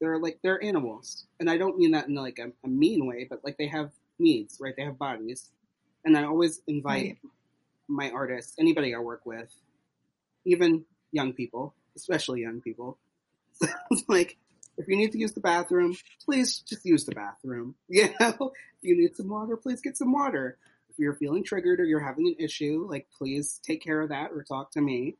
they're 0.00 0.18
like 0.18 0.38
they're 0.42 0.62
animals, 0.62 1.26
and 1.40 1.50
I 1.50 1.56
don't 1.56 1.76
mean 1.76 1.92
that 1.92 2.08
in 2.08 2.14
like 2.14 2.38
a, 2.38 2.52
a, 2.64 2.68
mean 2.68 3.06
way, 3.06 3.26
but 3.28 3.40
like 3.44 3.56
they 3.58 3.66
have 3.68 3.90
needs, 4.18 4.58
right? 4.60 4.74
They 4.76 4.84
have 4.84 4.98
bodies, 4.98 5.50
and 6.04 6.16
I 6.16 6.24
always 6.24 6.60
invite 6.66 7.04
right. 7.04 7.18
my 7.88 8.10
artists, 8.10 8.54
anybody 8.58 8.94
I 8.94 8.98
work 8.98 9.22
with, 9.24 9.50
even 10.44 10.84
young 11.12 11.32
people, 11.32 11.74
especially 11.96 12.42
young 12.42 12.60
people. 12.60 12.98
So 13.54 13.66
like 14.08 14.36
if 14.76 14.88
you 14.88 14.96
need 14.96 15.12
to 15.12 15.18
use 15.18 15.32
the 15.32 15.40
bathroom, 15.40 15.96
please 16.24 16.58
just 16.58 16.84
use 16.84 17.04
the 17.04 17.14
bathroom. 17.14 17.74
You 17.88 18.08
know, 18.20 18.52
if 18.52 18.82
you 18.82 18.96
need 18.96 19.16
some 19.16 19.28
water, 19.28 19.56
please 19.56 19.80
get 19.80 19.96
some 19.96 20.12
water. 20.12 20.58
If 20.90 20.98
you're 20.98 21.14
feeling 21.14 21.44
triggered 21.44 21.80
or 21.80 21.84
you're 21.84 22.04
having 22.04 22.26
an 22.26 22.36
issue, 22.38 22.86
like 22.88 23.06
please 23.16 23.60
take 23.64 23.82
care 23.82 24.00
of 24.00 24.10
that 24.10 24.30
or 24.32 24.42
talk 24.42 24.72
to 24.72 24.80
me. 24.80 25.16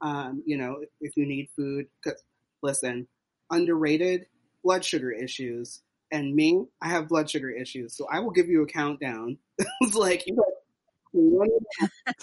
Um, 0.00 0.42
you 0.46 0.56
know, 0.56 0.84
if 1.00 1.16
you 1.16 1.26
need 1.26 1.48
food, 1.56 1.86
cause 2.04 2.22
listen, 2.62 3.08
underrated 3.50 4.26
blood 4.62 4.84
sugar 4.84 5.10
issues. 5.10 5.82
And 6.10 6.34
me, 6.34 6.64
I 6.80 6.88
have 6.88 7.08
blood 7.08 7.28
sugar 7.28 7.50
issues, 7.50 7.96
so 7.96 8.06
I 8.10 8.20
will 8.20 8.30
give 8.30 8.48
you 8.48 8.62
a 8.62 8.66
countdown. 8.66 9.38
It's 9.58 9.94
like 9.94 10.26
you 10.26 10.36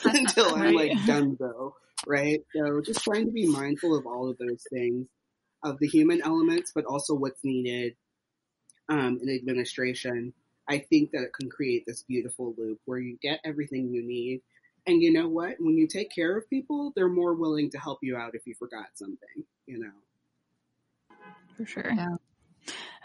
until 0.04 0.56
I'm 0.56 0.74
like 0.74 0.94
done 1.06 1.38
though, 1.40 1.76
right? 2.08 2.42
So 2.56 2.82
just 2.82 3.04
trying 3.04 3.26
to 3.26 3.32
be 3.32 3.48
mindful 3.48 3.98
of 3.98 4.06
all 4.06 4.30
of 4.30 4.38
those 4.38 4.64
things, 4.72 5.08
of 5.64 5.80
the 5.80 5.88
human 5.88 6.22
elements, 6.22 6.72
but 6.74 6.86
also 6.86 7.14
what's 7.14 7.44
needed 7.44 7.96
um, 8.90 9.20
in 9.22 9.30
administration. 9.30 10.34
I 10.68 10.80
think 10.80 11.12
that 11.12 11.24
it 11.24 11.34
can 11.34 11.50
create 11.50 11.84
this 11.86 12.04
beautiful 12.04 12.56
loop 12.58 12.80
where 12.86 13.00
you 13.00 13.18
get 13.22 13.40
everything 13.46 13.94
you 13.94 14.04
need. 14.04 14.42
And 14.88 15.02
you 15.02 15.12
know 15.12 15.28
what? 15.28 15.56
When 15.60 15.78
you 15.78 15.88
take 15.88 16.12
care 16.12 16.38
of 16.38 16.50
people, 16.50 16.92
they're 16.96 17.08
more 17.08 17.34
willing 17.34 17.70
to 17.72 17.80
help 17.80 18.00
you 18.02 18.18
out 18.18 18.36
if 18.36 18.46
you 18.46 18.56
forgot 18.56 18.88
something, 18.94 19.44
you 19.68 19.80
know? 19.80 19.92
For 21.58 21.66
sure. 21.66 21.92
Yeah. 21.96 22.16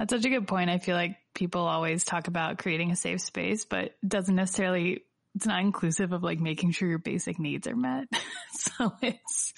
That's 0.01 0.15
such 0.15 0.25
a 0.25 0.31
good 0.31 0.49
point. 0.49 0.71
I 0.71 0.79
feel 0.79 0.97
like 0.97 1.19
people 1.35 1.61
always 1.61 2.07
talk 2.07 2.27
about 2.27 2.57
creating 2.57 2.91
a 2.91 2.97
safe 2.97 3.21
space, 3.21 3.67
but 3.67 3.93
doesn't 4.07 4.35
necessarily 4.35 5.05
it's 5.35 5.45
not 5.45 5.61
inclusive 5.61 6.15
of 6.15 6.23
like 6.23 6.41
making 6.41 6.71
sure 6.71 6.89
your 6.89 6.99
basic 6.99 7.39
needs 7.39 7.67
are 7.67 7.77
met. 7.77 8.09
so 8.53 8.95
it's 9.03 9.53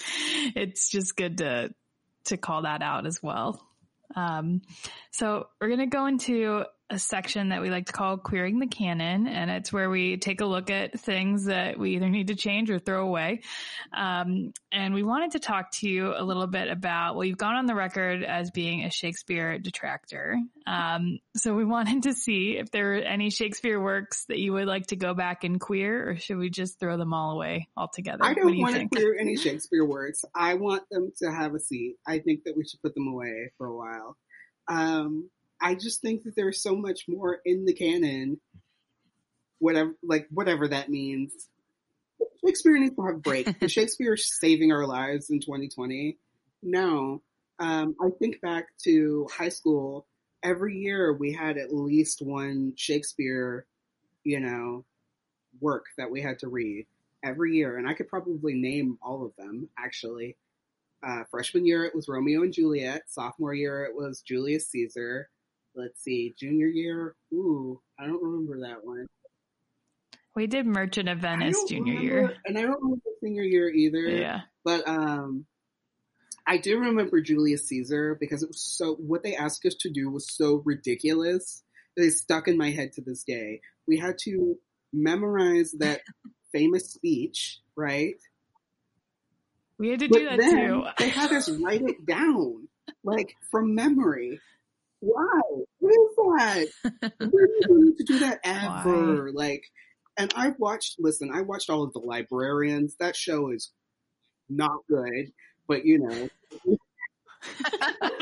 it's 0.57 0.91
just 0.91 1.17
good 1.17 1.39
to 1.39 1.71
to 2.25 2.37
call 2.37 2.63
that 2.63 2.83
out 2.83 3.07
as 3.07 3.23
well. 3.23 3.65
Um, 4.17 4.63
so 5.13 5.47
we're 5.61 5.69
to 5.77 5.87
go 5.87 6.07
into 6.07 6.65
a 6.93 6.99
section 6.99 7.49
that 7.49 7.63
we 7.63 7.71
like 7.71 7.87
to 7.87 7.93
call 7.93 8.19
queering 8.19 8.59
the 8.59 8.67
canon. 8.67 9.27
And 9.27 9.51
it's 9.51 9.73
where 9.73 9.89
we 9.89 10.19
take 10.19 10.43
a 10.43 10.45
look 10.45 10.71
at 10.71 11.01
things 11.01 11.47
that 11.47 11.79
we 11.79 11.97
either 11.97 12.11
need 12.11 12.29
to 12.29 12.35
change 12.35 12.71
or 12.71 12.79
throw 12.79 13.07
away. 13.07 13.41
Um, 13.97 14.53
and 14.71 14.93
we 14.93 15.03
wanted 15.03 15.33
to 15.33 15.39
talk 15.39 15.73
to 15.79 15.89
you 15.89 16.15
a 16.15 16.23
little 16.23 16.47
bit 16.47 16.69
about, 16.69 17.15
well, 17.15 17.25
you've 17.25 17.39
gone 17.39 17.57
on 17.57 17.65
the 17.65 17.75
record 17.75 18.23
as 18.23 18.51
being 18.51 18.85
a 18.85 18.91
Shakespeare 18.91 19.59
detractor. 19.59 20.37
Um, 20.67 21.19
so 21.35 21.55
we 21.55 21.65
wanted 21.73 22.03
to 22.03 22.13
see 22.13 22.59
if 22.59 22.71
there 22.71 22.89
were 22.89 22.95
any 22.97 23.31
Shakespeare 23.31 23.81
works 23.81 24.27
that 24.29 24.39
you 24.39 24.53
would 24.53 24.67
like 24.67 24.89
to 24.89 24.97
go 24.97 25.15
back 25.15 25.45
and 25.45 25.59
queer, 25.59 26.11
or 26.11 26.17
should 26.17 26.37
we 26.37 26.51
just 26.51 26.79
throw 26.79 26.99
them 26.99 27.15
all 27.15 27.33
away 27.33 27.69
altogether? 27.75 28.23
I 28.23 28.35
don't 28.35 28.53
do 28.53 28.61
want 28.61 28.75
think? 28.75 28.93
to 28.93 28.99
queer 28.99 29.17
any 29.19 29.37
Shakespeare 29.37 29.85
works. 29.85 30.27
I 30.35 30.55
want 30.55 30.83
them 30.91 31.11
to 31.23 31.33
have 31.33 31.55
a 31.55 31.59
seat. 31.59 31.97
I 32.07 32.19
think 32.19 32.45
that 32.45 32.55
we 32.55 32.67
should 32.69 32.83
put 32.83 32.95
them 32.95 33.09
away 33.09 33.51
for 33.57 33.67
a 33.67 33.75
while. 33.75 34.19
Um, 34.69 35.31
I 35.63 35.77
just 35.77 36.03
think 36.03 36.25
that 36.25 36.35
there's 36.35 36.61
so 36.61 36.75
much 36.75 37.07
more 37.07 37.39
in 37.45 37.65
the 37.65 37.73
canon, 37.73 38.41
whatever, 39.61 39.95
like 40.03 40.27
whatever 40.31 40.67
that 40.69 40.91
means. 40.91 41.33
Shakespeare 42.45 42.77
needs 42.79 42.97
to 42.97 43.03
have 43.03 43.15
a 43.15 43.19
break. 43.19 43.55
Is 43.63 43.71
Shakespeare 43.71 44.17
saving 44.17 44.73
our 44.73 44.85
lives 44.85 45.31
in 45.31 45.39
2020? 45.39 46.19
No. 46.65 47.23
Um, 47.61 47.95
I 48.03 48.11
think 48.19 48.41
back 48.41 48.67
to 48.85 49.29
high 49.33 49.51
school. 49.51 50.07
Every 50.43 50.79
year 50.79 51.13
we 51.13 51.33
had 51.33 51.57
at 51.57 51.73
least 51.73 52.21
one 52.21 52.73
Shakespeare, 52.77 53.65
you 54.25 54.41
know, 54.41 54.85
work 55.61 55.87
that 55.97 56.11
we 56.11 56.21
had 56.21 56.41
to 56.41 56.49
read 56.49 56.87
every 57.23 57.55
year, 57.55 57.79
and 57.79 57.89
I 57.89 57.95
could 57.95 58.09
probably 58.09 58.55
name 58.55 58.99
all 59.01 59.25
of 59.25 59.37
them 59.37 59.69
actually. 59.79 60.37
Uh, 61.05 61.23
freshman 61.31 61.67
year 61.67 61.85
it 61.85 61.95
was 61.95 62.09
Romeo 62.09 62.43
and 62.43 62.53
Juliet. 62.53 63.03
Sophomore 63.07 63.55
year 63.55 63.85
it 63.85 63.95
was 63.95 64.23
Julius 64.23 64.69
Caesar 64.69 65.29
let's 65.75 66.03
see, 66.03 66.35
junior 66.39 66.67
year. 66.67 67.15
Ooh, 67.33 67.81
I 67.99 68.07
don't 68.07 68.23
remember 68.23 68.61
that 68.69 68.85
one. 68.85 69.07
We 70.35 70.47
did 70.47 70.67
Merchant 70.67 71.09
of 71.09 71.19
Venice 71.19 71.63
junior 71.69 71.95
remember, 71.95 72.03
year, 72.03 72.37
and 72.47 72.59
I 72.59 72.63
don't 72.63 72.83
remember 72.83 73.03
senior 73.23 73.43
year 73.43 73.69
either. 73.69 74.01
Yeah, 74.01 74.41
but 74.65 74.89
um, 74.89 75.45
I 76.47 76.57
do 76.59 76.79
remember 76.79 77.21
Julius 77.21 77.69
Caesar 77.69 78.17
because 78.19 78.43
it 78.43 78.49
was 78.49 78.61
so. 78.61 78.95
What 78.95 79.23
they 79.23 79.37
asked 79.37 79.67
us 79.67 79.75
to 79.81 79.91
do 79.91 80.11
was 80.11 80.31
so 80.35 80.63
ridiculous. 80.65 81.63
That 81.97 82.07
it's 82.07 82.23
stuck 82.23 82.49
in 82.49 82.57
my 82.57 82.71
head 82.71 82.93
to 82.95 83.03
this 83.03 83.23
day. 83.23 83.61
We 83.87 83.99
had 83.99 84.17
to 84.21 84.57
memorize 84.93 85.73
that 85.73 86.01
famous 86.53 86.91
speech, 86.91 87.61
right? 87.77 88.17
We 89.79 89.91
had 89.91 90.01
to 90.01 90.09
but 90.09 90.19
do 90.19 90.25
that 90.25 90.39
too. 90.39 90.85
they 90.99 91.09
had 91.11 91.33
us 91.33 91.51
write 91.51 91.83
it 91.83 92.07
down, 92.07 92.69
like 93.05 93.37
from 93.51 93.75
memory. 93.75 94.41
Why? 95.03 95.41
What 95.81 95.93
is 95.93 96.17
that? 96.17 96.67
Where 97.19 97.47
do 97.47 97.53
you 97.69 97.85
need 97.85 97.97
to 97.97 98.05
do 98.05 98.19
that 98.21 98.39
ever? 98.45 99.25
Why? 99.25 99.31
Like, 99.35 99.65
and 100.17 100.33
I've 100.37 100.59
watched, 100.61 100.97
listen, 101.01 101.31
I 101.35 101.41
watched 101.41 101.71
all 101.71 101.83
of 101.83 101.93
the 101.93 101.99
librarians. 101.99 102.95
That 103.01 103.17
show 103.17 103.51
is 103.51 103.73
not 104.49 104.87
good, 104.89 105.33
but 105.67 105.85
you 105.85 105.99
know, 105.99 106.29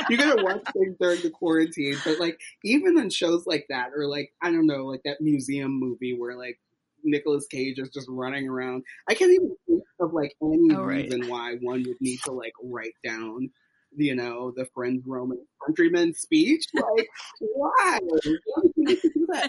you 0.09 0.17
gotta 0.17 0.43
watch 0.43 0.63
things 0.73 0.97
during 0.99 1.21
the 1.21 1.31
quarantine. 1.31 1.97
But 2.03 2.19
like, 2.19 2.41
even 2.65 2.99
in 2.99 3.11
shows 3.11 3.47
like 3.47 3.67
that, 3.69 3.91
or 3.95 4.07
like, 4.07 4.33
I 4.41 4.51
don't 4.51 4.67
know, 4.67 4.87
like 4.87 5.03
that 5.05 5.21
museum 5.21 5.79
movie 5.79 6.17
where 6.19 6.35
like 6.35 6.59
Nicolas 7.05 7.47
Cage 7.47 7.79
is 7.79 7.91
just 7.91 8.07
running 8.09 8.49
around. 8.49 8.85
I 9.07 9.13
can't 9.13 9.33
even 9.33 9.55
think 9.67 9.83
of 10.01 10.15
like 10.15 10.35
any 10.43 10.75
oh, 10.75 10.83
reason 10.83 11.29
why 11.29 11.57
one 11.61 11.85
would 11.87 12.01
need 12.01 12.21
to 12.25 12.33
like 12.33 12.55
write 12.63 12.95
down 13.05 13.51
you 13.97 14.15
know, 14.15 14.53
the 14.57 14.67
friend 14.75 15.03
Roman 15.07 15.45
countryman 15.65 16.15
speech. 16.15 16.65
Like, 16.75 17.09
why? 17.41 17.99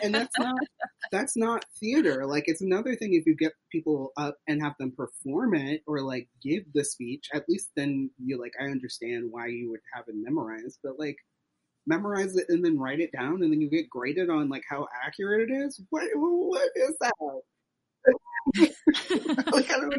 And 0.04 0.14
that's 0.14 0.38
not 0.38 0.56
that's 1.12 1.36
not 1.36 1.66
theater. 1.80 2.26
Like 2.28 2.44
it's 2.48 2.62
another 2.62 2.96
thing 2.96 3.14
if 3.14 3.26
you 3.26 3.36
get 3.36 3.54
people 3.72 4.12
up 4.18 4.38
and 4.48 4.62
have 4.62 4.74
them 4.80 4.94
perform 4.96 5.56
it 5.56 5.82
or 5.88 6.02
like 6.02 6.30
give 6.44 6.64
the 6.74 6.84
speech, 6.84 7.26
at 7.34 7.46
least 7.50 7.70
then 7.76 8.12
you 8.24 8.40
like 8.40 8.54
I 8.62 8.66
understand 8.66 9.26
why 9.32 9.48
you 9.48 9.72
would 9.72 9.80
have 9.94 10.06
it 10.08 10.16
memorized. 10.16 10.80
But 10.84 11.00
like 11.00 11.18
memorize 11.88 12.36
it 12.36 12.46
and 12.50 12.64
then 12.64 12.78
write 12.78 13.00
it 13.00 13.12
down 13.12 13.42
and 13.42 13.52
then 13.52 13.62
you 13.62 13.70
get 13.70 13.90
graded 13.90 14.30
on 14.30 14.50
like 14.50 14.64
how 14.70 14.88
accurate 15.04 15.50
it 15.50 15.54
is. 15.54 15.82
What 15.90 16.04
what 16.14 16.70
is 16.76 16.96
that? 17.02 17.14
Like 18.58 19.72
I 19.72 19.80
don't 19.80 19.94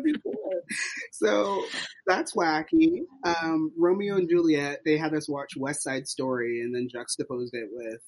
So 1.13 1.65
that's 2.07 2.35
wacky. 2.35 3.03
Um, 3.25 3.73
Romeo 3.79 4.17
and 4.17 4.29
Juliet, 4.29 4.81
they 4.85 4.97
had 4.97 5.15
us 5.15 5.29
watch 5.29 5.57
West 5.57 5.83
Side 5.83 6.09
Story 6.09 6.61
and 6.61 6.75
then 6.75 6.89
juxtaposed 6.91 7.55
it 7.55 7.69
with 7.71 8.01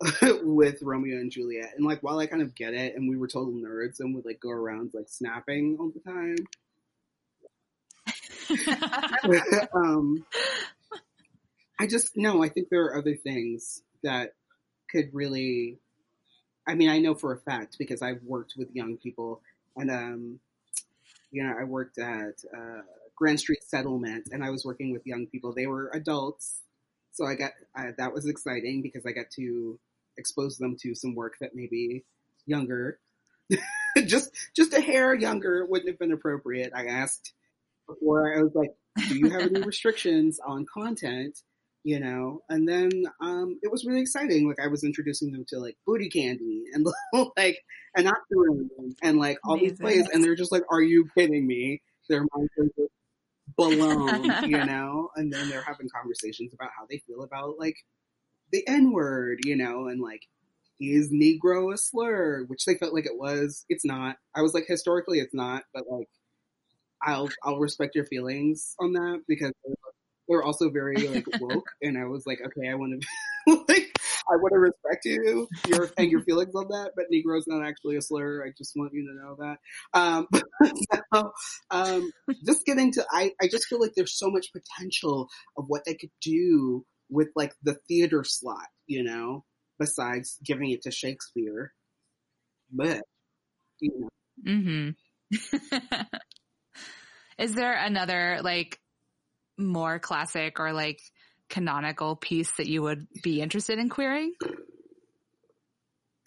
with 0.44 0.82
Romeo 0.82 1.16
and 1.16 1.30
Juliet. 1.30 1.72
And 1.76 1.86
like 1.86 2.02
while 2.02 2.18
I 2.18 2.26
kind 2.26 2.42
of 2.42 2.54
get 2.54 2.74
it 2.74 2.94
and 2.94 3.08
we 3.08 3.16
were 3.16 3.28
total 3.28 3.54
nerds 3.54 4.00
and 4.00 4.14
would 4.14 4.24
like 4.24 4.40
go 4.40 4.50
around 4.50 4.92
like 4.94 5.08
snapping 5.08 5.76
all 5.80 5.90
the 5.90 6.00
time. 6.00 6.36
um, 9.74 10.24
I 11.80 11.86
just 11.86 12.16
no, 12.16 12.42
I 12.42 12.48
think 12.48 12.68
there 12.70 12.84
are 12.84 12.96
other 12.96 13.16
things 13.16 13.82
that 14.02 14.32
could 14.90 15.10
really 15.12 15.80
I 16.66 16.74
mean, 16.74 16.88
I 16.88 16.98
know 16.98 17.14
for 17.14 17.32
a 17.32 17.38
fact 17.38 17.76
because 17.78 18.02
I've 18.02 18.22
worked 18.22 18.54
with 18.56 18.74
young 18.74 18.96
people, 18.96 19.40
and 19.76 19.90
um, 19.90 20.40
you 21.30 21.42
know, 21.42 21.54
I 21.58 21.64
worked 21.64 21.98
at 21.98 22.42
uh, 22.56 22.82
Grand 23.14 23.40
Street 23.40 23.62
Settlement, 23.62 24.28
and 24.32 24.44
I 24.44 24.50
was 24.50 24.64
working 24.64 24.92
with 24.92 25.06
young 25.06 25.26
people. 25.26 25.52
They 25.52 25.66
were 25.66 25.90
adults, 25.94 26.62
so 27.12 27.24
I 27.24 27.34
got 27.34 27.52
I, 27.74 27.92
that 27.98 28.12
was 28.12 28.26
exciting 28.26 28.82
because 28.82 29.06
I 29.06 29.12
got 29.12 29.30
to 29.36 29.78
expose 30.18 30.58
them 30.58 30.76
to 30.80 30.94
some 30.94 31.14
work 31.14 31.34
that 31.40 31.54
maybe 31.54 32.04
younger, 32.46 32.98
just 34.06 34.30
just 34.54 34.72
a 34.72 34.80
hair 34.80 35.14
younger 35.14 35.64
wouldn't 35.66 35.88
have 35.88 35.98
been 35.98 36.12
appropriate. 36.12 36.72
I 36.74 36.86
asked 36.86 37.32
before 37.86 38.36
I 38.36 38.42
was 38.42 38.54
like, 38.54 38.74
do 39.08 39.18
you 39.18 39.30
have 39.30 39.42
any 39.42 39.60
restrictions 39.66 40.40
on 40.44 40.66
content? 40.66 41.38
You 41.86 42.00
know, 42.00 42.42
and 42.48 42.68
then 42.68 42.90
um, 43.20 43.60
it 43.62 43.70
was 43.70 43.84
really 43.84 44.00
exciting. 44.00 44.48
Like 44.48 44.58
I 44.60 44.66
was 44.66 44.82
introducing 44.82 45.30
them 45.30 45.44
to 45.50 45.60
like 45.60 45.76
booty 45.86 46.08
candy 46.10 46.64
and 46.72 46.84
like 47.36 47.58
and 47.96 48.08
Octoroon 48.08 48.96
and 49.02 49.18
like 49.18 49.38
all 49.44 49.56
these 49.56 49.78
Amazing. 49.78 50.04
plays, 50.04 50.08
and 50.12 50.24
they're 50.24 50.34
just 50.34 50.50
like, 50.50 50.64
"Are 50.70 50.82
you 50.82 51.08
kidding 51.16 51.46
me?" 51.46 51.80
Their 52.08 52.26
minds 52.34 52.50
are 52.58 52.64
just 52.76 52.92
blown, 53.56 54.48
you 54.50 54.64
know. 54.64 55.10
And 55.16 55.32
then 55.32 55.48
they're 55.48 55.62
having 55.62 55.88
conversations 55.94 56.52
about 56.54 56.70
how 56.76 56.86
they 56.90 56.98
feel 57.06 57.22
about 57.22 57.58
like 57.58 57.76
the 58.52 58.66
N 58.68 58.92
word, 58.92 59.40
you 59.44 59.56
know, 59.56 59.88
and 59.88 60.00
like 60.00 60.22
is 60.80 61.12
Negro 61.12 61.72
a 61.72 61.78
slur, 61.78 62.44
which 62.48 62.64
they 62.64 62.74
felt 62.76 62.94
like 62.94 63.06
it 63.06 63.18
was. 63.18 63.64
It's 63.68 63.84
not. 63.84 64.16
I 64.34 64.42
was 64.42 64.54
like, 64.54 64.66
historically, 64.68 65.20
it's 65.20 65.34
not, 65.34 65.64
but 65.74 65.84
like, 65.90 66.08
I'll 67.02 67.28
I'll 67.44 67.58
respect 67.58 67.94
your 67.94 68.06
feelings 68.06 68.74
on 68.80 68.92
that 68.94 69.22
because 69.28 69.52
they're 70.28 70.42
also 70.42 70.70
very 70.70 71.06
like 71.08 71.24
woke, 71.40 71.66
and 71.82 71.98
I 71.98 72.04
was 72.04 72.24
like, 72.26 72.40
okay, 72.40 72.68
I 72.68 72.74
want 72.74 73.00
to 73.00 73.06
like 73.68 73.98
I 74.28 74.36
want 74.36 74.52
to 74.52 74.58
respect 74.58 75.04
you 75.04 75.48
your 75.68 75.90
and 75.96 76.10
your 76.10 76.22
feelings 76.22 76.54
on 76.54 76.68
that, 76.68 76.92
but 76.96 77.06
Negro 77.12 77.38
is 77.38 77.46
not 77.46 77.66
actually 77.66 77.96
a 77.96 78.02
slur. 78.02 78.44
I 78.44 78.50
just 78.56 78.72
want 78.76 78.92
you 78.92 79.06
to 79.08 79.14
know 79.14 79.36
that. 79.38 79.58
Um, 79.98 80.26
so, 81.14 81.32
um, 81.70 82.10
just 82.44 82.64
getting 82.66 82.92
to, 82.92 83.04
I 83.10 83.32
I 83.40 83.48
just 83.48 83.66
feel 83.66 83.80
like 83.80 83.92
there's 83.96 84.18
so 84.18 84.30
much 84.30 84.48
potential 84.52 85.28
of 85.56 85.64
what 85.68 85.82
they 85.86 85.94
could 85.94 86.10
do 86.22 86.84
with 87.08 87.28
like 87.36 87.54
the 87.62 87.76
theater 87.88 88.24
slot, 88.24 88.66
you 88.86 89.04
know, 89.04 89.44
besides 89.78 90.38
giving 90.44 90.70
it 90.70 90.82
to 90.82 90.90
Shakespeare. 90.90 91.72
But 92.72 93.02
you 93.80 93.92
know, 94.00 94.08
Mm-hmm. 94.44 94.90
Is 97.38 97.54
there 97.54 97.74
another 97.74 98.40
like 98.42 98.78
more 99.58 99.98
classic 99.98 100.60
or 100.60 100.72
like 100.72 101.00
canonical 101.48 102.16
piece 102.16 102.50
that 102.56 102.66
you 102.66 102.82
would 102.82 103.06
be 103.22 103.40
interested 103.40 103.78
in 103.78 103.88
queering? 103.88 104.34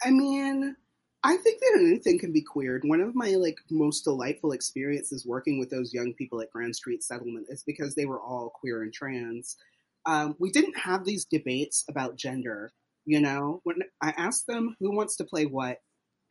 I 0.04 0.12
mean, 0.12 0.76
I 1.24 1.36
think 1.36 1.60
that 1.60 1.80
anything 1.80 2.20
can 2.20 2.32
be 2.32 2.42
queered. 2.42 2.84
One 2.86 3.02
of 3.02 3.14
my 3.14 3.32
like 3.32 3.58
most 3.70 4.04
delightful 4.04 4.54
experiences 4.54 5.26
working 5.26 5.60
with 5.60 5.70
those 5.70 5.94
young 5.94 6.14
people 6.14 6.42
at 6.42 6.52
Grand 6.52 6.76
Street 6.76 7.04
Settlement 7.04 7.48
is 7.50 7.64
because 7.64 7.96
they 7.96 8.06
were 8.06 8.22
all 8.22 8.52
queer 8.54 8.82
and 8.82 8.94
trans. 8.94 9.58
Um, 10.06 10.36
we 10.40 10.52
didn't 10.52 10.78
have 10.78 11.04
these 11.04 11.26
debates 11.26 11.84
about 11.90 12.16
gender. 12.16 12.72
You 13.06 13.20
know, 13.20 13.60
when 13.64 13.78
I 14.02 14.14
asked 14.16 14.48
them 14.48 14.76
who 14.80 14.96
wants 14.96 15.18
to 15.18 15.26
play 15.26 15.46
what, 15.46 15.80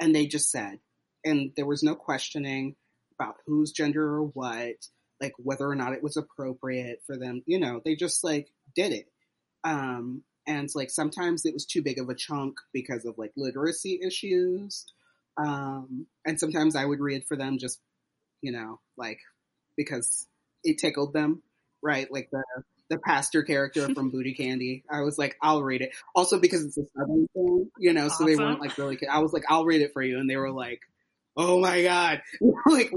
and 0.00 0.14
they 0.14 0.26
just 0.26 0.50
said, 0.50 0.78
and 1.24 1.50
there 1.56 1.66
was 1.66 1.82
no 1.82 1.94
questioning 1.94 2.76
about 3.18 3.36
whose 3.46 3.72
gender 3.72 4.02
or 4.02 4.22
what, 4.22 4.76
like 5.20 5.32
whether 5.38 5.68
or 5.68 5.74
not 5.74 5.92
it 5.92 6.02
was 6.02 6.16
appropriate 6.16 7.02
for 7.06 7.16
them. 7.16 7.42
You 7.46 7.58
know, 7.58 7.80
they 7.84 7.96
just 7.96 8.22
like 8.24 8.48
did 8.74 8.92
it. 8.92 9.06
Um, 9.64 10.22
and 10.46 10.68
like 10.74 10.90
sometimes 10.90 11.44
it 11.44 11.54
was 11.54 11.66
too 11.66 11.82
big 11.82 11.98
of 11.98 12.08
a 12.08 12.14
chunk 12.14 12.56
because 12.72 13.04
of 13.04 13.18
like 13.18 13.32
literacy 13.36 14.00
issues. 14.04 14.86
Um, 15.36 16.06
and 16.26 16.40
sometimes 16.40 16.74
I 16.74 16.84
would 16.84 17.00
read 17.00 17.24
for 17.26 17.36
them 17.36 17.58
just, 17.58 17.80
you 18.40 18.52
know, 18.52 18.80
like 18.96 19.20
because 19.76 20.26
it 20.64 20.78
tickled 20.78 21.12
them, 21.12 21.42
right? 21.82 22.10
Like 22.10 22.30
the 22.32 22.42
the 22.90 22.98
pastor 22.98 23.42
character 23.42 23.86
from 23.94 24.10
Booty 24.12 24.34
Candy. 24.34 24.84
I 24.90 25.02
was 25.02 25.18
like, 25.18 25.36
I'll 25.42 25.62
read 25.62 25.82
it. 25.82 25.90
Also 26.14 26.40
because 26.40 26.64
it's 26.64 26.78
a 26.78 26.82
southern 26.96 27.28
thing, 27.34 27.70
you 27.78 27.92
know, 27.92 28.08
so 28.08 28.24
they 28.24 28.36
weren't 28.36 28.60
like 28.60 28.78
really. 28.78 28.98
I 29.06 29.18
was 29.18 29.32
like, 29.32 29.44
I'll 29.48 29.66
read 29.66 29.82
it 29.82 29.92
for 29.92 30.02
you, 30.02 30.18
and 30.18 30.28
they 30.28 30.36
were 30.36 30.50
like, 30.50 30.80
Oh 31.36 31.60
my 31.60 31.82
god, 31.82 32.22
like. 32.66 32.90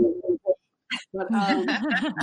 But 1.13 1.33
um, 1.33 1.65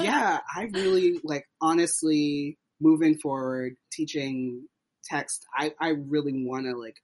yeah, 0.01 0.41
I 0.55 0.69
really 0.73 1.21
like 1.25 1.45
honestly 1.61 2.59
moving 2.81 3.19
forward 3.19 3.77
teaching 3.93 4.66
text. 5.05 5.45
I 5.57 5.73
I 5.81 5.91
really 5.91 6.45
want 6.45 6.66
to 6.66 6.77
like 6.77 6.97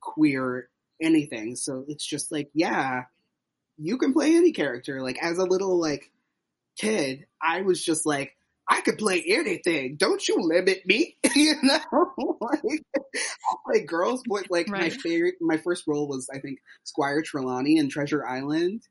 queer 0.00 0.68
anything. 1.00 1.56
So 1.56 1.84
it's 1.88 2.06
just 2.06 2.30
like 2.32 2.50
yeah, 2.54 3.02
you 3.76 3.98
can 3.98 4.12
play 4.12 4.36
any 4.36 4.52
character. 4.52 5.00
Like 5.00 5.18
as 5.22 5.38
a 5.38 5.44
little 5.44 5.80
like 5.80 6.10
kid, 6.78 7.26
I 7.42 7.62
was 7.62 7.82
just 7.82 8.06
like 8.06 8.36
I 8.68 8.80
could 8.80 8.98
play 8.98 9.22
anything. 9.26 9.96
Don't 9.96 10.26
you 10.26 10.36
limit 10.40 10.86
me, 10.86 11.16
you 11.34 11.54
know? 11.62 11.80
like, 12.40 12.82
I'll 13.50 13.60
play 13.66 13.84
girls. 13.84 14.22
But 14.26 14.50
like 14.50 14.68
my 14.68 14.88
favorite, 14.90 15.34
my 15.40 15.58
first 15.58 15.84
role 15.86 16.08
was 16.08 16.28
I 16.32 16.38
think 16.38 16.60
Squire 16.84 17.22
Trelawney 17.22 17.76
in 17.76 17.90
Treasure 17.90 18.26
Island. 18.26 18.82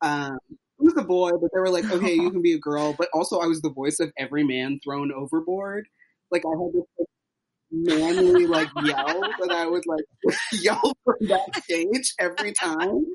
Um, 0.00 0.38
I 0.78 0.84
was 0.84 0.94
a 0.96 1.02
boy, 1.02 1.30
but 1.40 1.50
they 1.52 1.60
were 1.60 1.70
like, 1.70 1.90
okay, 1.90 2.14
you 2.14 2.30
can 2.30 2.42
be 2.42 2.52
a 2.52 2.58
girl. 2.58 2.94
But 2.96 3.08
also, 3.14 3.38
I 3.38 3.46
was 3.46 3.62
the 3.62 3.70
voice 3.70 4.00
of 4.00 4.12
every 4.18 4.44
man 4.44 4.80
thrown 4.82 5.12
overboard. 5.12 5.86
Like 6.30 6.42
I 6.44 6.50
had 6.50 6.72
this 6.72 6.84
like, 6.98 7.08
manly 7.70 8.46
like 8.46 8.68
yell 8.84 9.20
that 9.20 9.50
I 9.50 9.66
would 9.66 9.86
like 9.86 10.04
yell 10.52 10.92
from 11.04 11.28
that 11.28 11.62
stage 11.64 12.14
every 12.18 12.52
time. 12.52 13.06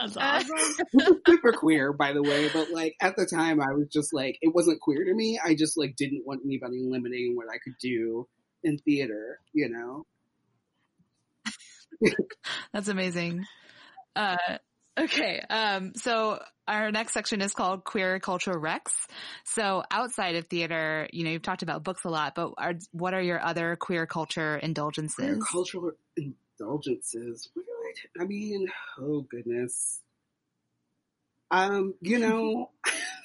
That's 0.00 0.16
awesome. 0.16 0.56
It 0.92 1.08
was 1.08 1.18
super 1.26 1.52
queer, 1.52 1.92
by 1.92 2.12
the 2.12 2.22
way, 2.22 2.48
but 2.52 2.70
like 2.70 2.94
at 3.00 3.16
the 3.16 3.26
time, 3.26 3.60
I 3.60 3.72
was 3.72 3.88
just 3.88 4.12
like, 4.12 4.38
it 4.40 4.54
wasn't 4.54 4.80
queer 4.80 5.04
to 5.04 5.14
me. 5.14 5.40
I 5.42 5.54
just 5.54 5.76
like 5.76 5.96
didn't 5.96 6.24
want 6.24 6.42
anybody 6.44 6.80
limiting 6.82 7.36
what 7.36 7.46
I 7.52 7.58
could 7.58 7.74
do 7.80 8.28
in 8.62 8.78
theater, 8.78 9.40
you 9.52 9.68
know. 9.68 10.06
That's 12.72 12.88
amazing. 12.88 13.44
Uh, 14.14 14.36
okay. 14.98 15.40
Um, 15.48 15.92
so 15.94 16.40
our 16.66 16.90
next 16.90 17.12
section 17.12 17.40
is 17.40 17.54
called 17.54 17.84
Queer 17.84 18.20
Culture 18.20 18.58
Rex. 18.58 18.92
So 19.44 19.82
outside 19.90 20.36
of 20.36 20.46
theater, 20.46 21.08
you 21.12 21.24
know, 21.24 21.30
you've 21.30 21.42
talked 21.42 21.62
about 21.62 21.82
books 21.82 22.04
a 22.04 22.10
lot, 22.10 22.34
but 22.34 22.52
are, 22.58 22.74
what 22.92 23.14
are 23.14 23.22
your 23.22 23.42
other 23.42 23.76
queer 23.76 24.06
culture 24.06 24.58
Queer 24.58 24.68
indulgences? 24.68 25.42
cultural 25.50 25.92
indulgences. 26.16 27.48
What 27.54 27.64
do 27.64 27.72
I? 28.20 28.22
I 28.22 28.26
mean, 28.26 28.68
oh 29.00 29.22
goodness. 29.30 30.00
Um, 31.50 31.94
you 32.00 32.18
know, 32.20 32.70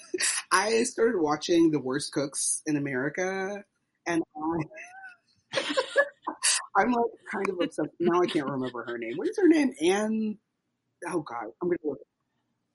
I 0.52 0.84
started 0.84 1.20
watching 1.20 1.72
The 1.72 1.80
Worst 1.80 2.12
Cooks 2.14 2.62
in 2.66 2.78
America, 2.78 3.64
and 4.08 4.24
I, 4.38 5.60
I'm 6.78 6.92
like 6.92 7.12
kind 7.32 7.50
of 7.50 7.60
obsessed. 7.62 7.90
Now 8.00 8.22
I 8.22 8.28
can't 8.28 8.48
remember 8.50 8.86
her 8.88 8.98
name. 8.98 9.18
What 9.18 9.28
is 9.30 9.38
her 9.38 9.48
name? 9.48 9.74
Anne. 9.82 10.38
Oh 11.08 11.22
God, 11.22 11.46
I'm 11.62 11.70
gonna 11.70 11.78
look. 11.84 12.00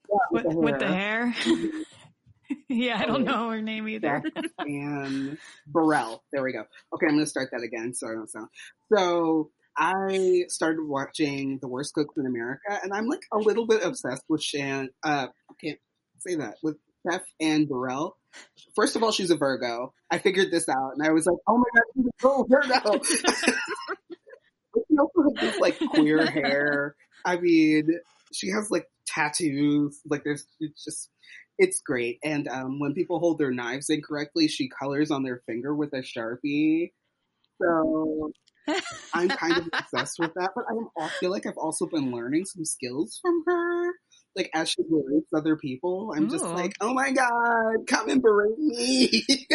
Yeah, 0.09 0.17
with, 0.31 0.55
with 0.55 0.79
the 0.79 0.87
hair. 0.87 1.35
yeah, 2.69 2.99
I 2.99 3.05
don't 3.05 3.23
know 3.23 3.49
her 3.49 3.61
name 3.61 3.87
either. 3.87 4.23
Anne 4.59 5.37
Burrell. 5.67 6.23
There 6.31 6.43
we 6.43 6.53
go. 6.53 6.63
Okay, 6.93 7.05
I'm 7.07 7.13
going 7.13 7.25
to 7.25 7.29
start 7.29 7.49
that 7.51 7.61
again 7.63 7.93
so 7.93 8.07
I 8.07 8.13
don't 8.13 8.29
sound. 8.29 8.47
So 8.91 9.51
I 9.77 10.45
started 10.47 10.83
watching 10.83 11.59
The 11.61 11.67
Worst 11.67 11.93
Cooks 11.93 12.15
in 12.17 12.25
America, 12.25 12.79
and 12.83 12.93
I'm 12.93 13.07
like 13.07 13.21
a 13.31 13.37
little 13.37 13.67
bit 13.67 13.83
obsessed 13.83 14.23
with 14.27 14.41
Shan. 14.41 14.89
Uh, 15.03 15.27
I 15.27 15.53
can't 15.63 15.79
say 16.19 16.35
that 16.35 16.55
with 16.63 16.77
Chef 17.07 17.21
Anne 17.39 17.65
Burrell. 17.65 18.17
First 18.75 18.95
of 18.95 19.03
all, 19.03 19.11
she's 19.11 19.31
a 19.31 19.37
Virgo. 19.37 19.93
I 20.11 20.17
figured 20.17 20.51
this 20.51 20.67
out, 20.69 20.93
and 20.95 21.05
I 21.05 21.11
was 21.11 21.25
like, 21.25 21.37
"Oh 21.47 21.57
my 21.57 21.63
god, 21.73 21.83
she's 21.95 22.05
a 22.23 22.43
Virgo." 22.49 22.99
but 24.73 24.83
she 24.87 24.97
also 24.97 25.21
has 25.23 25.51
this 25.51 25.59
like 25.59 25.79
queer 25.79 26.25
hair. 26.25 26.95
I 27.25 27.37
mean, 27.37 27.87
she 28.33 28.49
has 28.49 28.69
like 28.71 28.87
tattoos. 29.05 29.99
Like 30.09 30.23
there's, 30.23 30.45
it's 30.59 30.83
just, 30.83 31.09
it's 31.57 31.81
great. 31.81 32.19
And 32.23 32.47
um, 32.47 32.79
when 32.79 32.93
people 32.93 33.19
hold 33.19 33.37
their 33.37 33.51
knives 33.51 33.89
incorrectly, 33.89 34.47
she 34.47 34.69
colors 34.69 35.11
on 35.11 35.23
their 35.23 35.41
finger 35.45 35.75
with 35.75 35.93
a 35.93 36.01
sharpie. 36.01 36.91
So 37.61 38.31
I'm 39.13 39.29
kind 39.29 39.57
of 39.57 39.69
obsessed 39.73 40.19
with 40.19 40.33
that. 40.35 40.51
But 40.55 40.65
I, 40.97 41.09
feel 41.19 41.31
like 41.31 41.45
I've 41.45 41.57
also 41.57 41.85
been 41.85 42.11
learning 42.11 42.45
some 42.45 42.65
skills 42.65 43.19
from 43.21 43.43
her. 43.45 43.91
Like 44.35 44.49
as 44.53 44.69
she 44.69 44.83
berates 44.83 45.33
other 45.35 45.55
people, 45.57 46.13
I'm 46.15 46.29
just 46.29 46.45
like, 46.45 46.73
oh 46.79 46.93
my 46.93 47.11
god, 47.11 47.87
come 47.87 48.09
and 48.09 48.21
berate 48.21 48.57
me. 48.57 49.25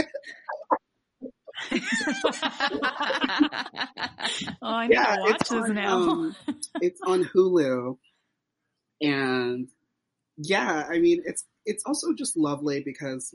Oh, 4.63 4.69
I 4.69 4.87
need 4.87 4.95
yeah, 4.95 5.17
to 5.17 5.21
watch 5.21 5.39
this 5.41 5.53
on, 5.53 5.75
now. 5.75 5.97
um, 5.97 6.37
it's 6.81 7.01
on 7.07 7.25
Hulu, 7.25 7.97
and 9.01 9.69
yeah, 10.37 10.85
I 10.89 10.99
mean, 10.99 11.23
it's 11.25 11.45
it's 11.67 11.85
also 11.87 12.13
just 12.13 12.37
lovely 12.37 12.83
because 12.85 13.33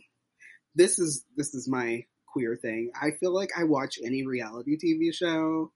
this 0.76 1.00
is 1.00 1.26
this 1.36 1.54
is 1.54 1.68
my 1.68 2.06
queer 2.32 2.56
thing. 2.56 2.92
I 3.00 3.12
feel 3.20 3.34
like 3.34 3.50
I 3.58 3.64
watch 3.64 3.98
any 4.04 4.26
reality 4.26 4.78
TV 4.78 5.14
show, 5.14 5.72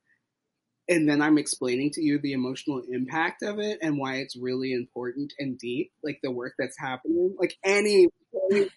and 0.87 1.07
then 1.07 1.21
I'm 1.21 1.37
explaining 1.37 1.91
to 1.91 2.01
you 2.01 2.19
the 2.19 2.33
emotional 2.33 2.81
impact 2.89 3.43
of 3.43 3.59
it 3.59 3.79
and 3.81 3.97
why 3.97 4.15
it's 4.17 4.35
really 4.35 4.73
important 4.73 5.33
and 5.39 5.57
deep, 5.57 5.91
like 6.03 6.19
the 6.23 6.31
work 6.31 6.53
that's 6.59 6.77
happening. 6.77 7.35
Like 7.39 7.55
any, 7.63 8.07
any 8.51 8.69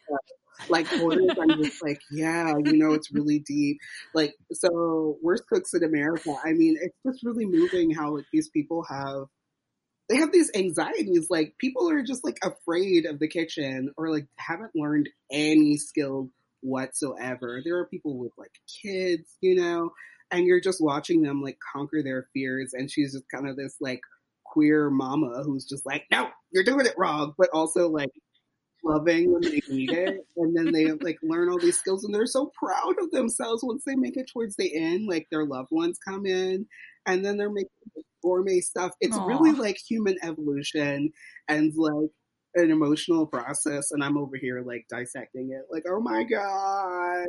like 0.69 0.87
I'm 0.93 1.63
just 1.63 1.83
like, 1.83 2.01
yeah, 2.11 2.55
you 2.65 2.77
know, 2.77 2.93
it's 2.93 3.13
really 3.13 3.41
deep. 3.41 3.79
Like, 4.15 4.35
so 4.53 5.19
Worst 5.23 5.45
Cooks 5.49 5.75
in 5.75 5.85
America. 5.85 6.35
I 6.45 6.53
mean, 6.53 6.77
it's 6.81 6.97
just 7.05 7.25
really 7.25 7.45
moving 7.45 7.91
how 7.91 8.17
like 8.17 8.25
these 8.33 8.49
people 8.49 8.85
have 8.89 9.27
they 10.09 10.17
have 10.17 10.33
these 10.33 10.51
anxieties. 10.55 11.29
Like 11.31 11.55
people 11.59 11.91
are 11.91 12.03
just 12.03 12.25
like 12.25 12.39
afraid 12.43 13.07
of 13.07 13.19
the 13.19 13.29
kitchen 13.29 13.93
or 13.97 14.11
like 14.11 14.27
haven't 14.37 14.73
learned 14.75 15.09
any 15.31 15.77
skill 15.77 16.31
whatsoever. 16.61 17.61
There 17.65 17.79
are 17.79 17.87
people 17.87 18.19
with 18.19 18.33
like 18.37 18.53
kids, 18.83 19.37
you 19.41 19.57
know, 19.57 19.93
and 20.31 20.47
you're 20.47 20.61
just 20.61 20.81
watching 20.81 21.23
them 21.23 21.43
like 21.43 21.59
conquer 21.73 22.03
their 22.03 22.29
fears. 22.33 22.73
And 22.73 22.91
she's 22.91 23.13
just 23.13 23.25
kind 23.33 23.49
of 23.49 23.57
this 23.57 23.77
like 23.81 24.01
queer 24.45 24.91
mama 24.91 25.43
who's 25.45 25.67
just 25.67 25.85
like, 25.85 26.05
no, 26.11 26.29
you're 26.53 26.65
doing 26.65 26.87
it 26.87 26.95
wrong, 26.97 27.35
but 27.37 27.51
also 27.53 27.89
like 27.89 28.11
loving 28.85 29.33
when 29.33 29.43
they 29.43 29.61
need 29.69 29.93
it. 29.93 30.21
And 30.37 30.55
then 30.55 30.71
they 30.71 30.93
like 30.93 31.19
learn 31.23 31.49
all 31.49 31.59
these 31.59 31.79
skills 31.79 32.05
and 32.05 32.15
they're 32.15 32.27
so 32.27 32.53
proud 32.63 32.97
of 33.01 33.11
themselves 33.11 33.65
once 33.65 33.83
they 33.85 33.97
make 33.97 34.17
it 34.17 34.31
towards 34.33 34.55
the 34.57 34.77
end. 34.77 35.09
Like 35.09 35.27
their 35.31 35.47
loved 35.47 35.71
ones 35.73 35.99
come 35.99 36.27
in 36.27 36.67
and 37.07 37.25
then 37.25 37.37
they're 37.37 37.51
making 37.51 37.69
gourmet 38.23 38.61
stuff. 38.61 38.93
It's 39.01 39.17
Aw. 39.17 39.27
really 39.27 39.53
like 39.53 39.77
human 39.79 40.17
evolution 40.23 41.13
and 41.49 41.73
like 41.77 42.11
an 42.55 42.71
emotional 42.71 43.27
process. 43.27 43.93
And 43.93 44.03
I'm 44.03 44.17
over 44.19 44.37
here 44.37 44.63
like 44.67 44.87
dissecting 44.91 45.51
it, 45.53 45.67
like, 45.71 45.85
oh 45.89 46.01
my 46.01 46.25
god, 46.25 47.27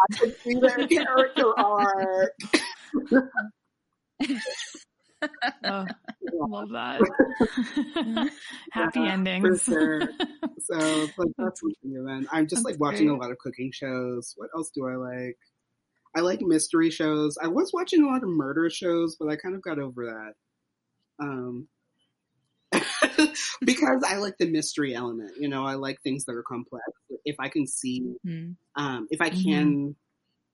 I 0.00 0.16
can 0.18 0.34
see 0.44 0.54
their 0.60 0.86
character 0.88 1.58
arc. 1.58 2.32
Oh, 5.64 5.86
love 6.32 6.68
that. 6.70 7.00
Happy 8.72 9.00
Yeah, 9.00 9.12
endings. 9.12 9.62
For 9.62 9.72
sure. 9.72 10.08
So 10.60 11.08
like 11.16 11.28
that's 11.38 11.60
something 11.60 11.94
event. 11.96 12.28
I'm 12.32 12.46
just 12.46 12.64
like 12.64 12.74
That's 12.74 12.80
watching 12.80 13.08
a 13.08 13.16
lot 13.16 13.30
of 13.30 13.38
cooking 13.38 13.70
shows. 13.72 14.34
What 14.36 14.50
else 14.54 14.70
do 14.74 14.86
I 14.86 14.96
like? 14.96 15.38
I 16.16 16.20
like 16.20 16.40
mystery 16.40 16.90
shows. 16.90 17.36
I 17.42 17.48
was 17.48 17.72
watching 17.72 18.02
a 18.02 18.06
lot 18.06 18.22
of 18.22 18.28
murder 18.28 18.70
shows, 18.70 19.16
but 19.18 19.28
I 19.28 19.36
kind 19.36 19.54
of 19.54 19.62
got 19.62 19.78
over 19.78 20.06
that. 20.06 21.24
Um 21.24 21.68
because 23.60 24.02
I 24.06 24.16
like 24.16 24.36
the 24.38 24.50
mystery 24.50 24.94
element. 24.94 25.32
You 25.38 25.48
know, 25.48 25.64
I 25.64 25.74
like 25.74 26.00
things 26.02 26.24
that 26.24 26.34
are 26.34 26.42
complex. 26.42 26.84
If 27.24 27.36
I 27.38 27.48
can 27.48 27.66
see 27.66 28.16
Mhm. 28.24 28.56
um 28.76 29.06
if 29.10 29.20
I 29.20 29.30
Mhm. 29.30 29.42
can 29.44 29.96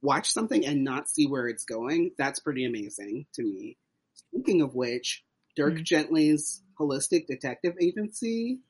watch 0.03 0.31
something 0.31 0.65
and 0.65 0.85
not 0.85 1.09
see 1.09 1.27
where 1.27 1.47
it's 1.47 1.65
going, 1.65 2.13
that's 2.19 2.41
pretty 2.41 2.65
amazing 2.65 3.27
to 3.35 3.43
me. 3.43 3.77
Speaking 4.15 4.63
of 4.63 4.75
which, 4.75 5.25
Dirk 5.57 5.75
Mm. 5.75 5.83
Gently's 5.85 6.63
Holistic 6.79 7.27
Detective 7.27 7.75
Agency, 7.81 8.61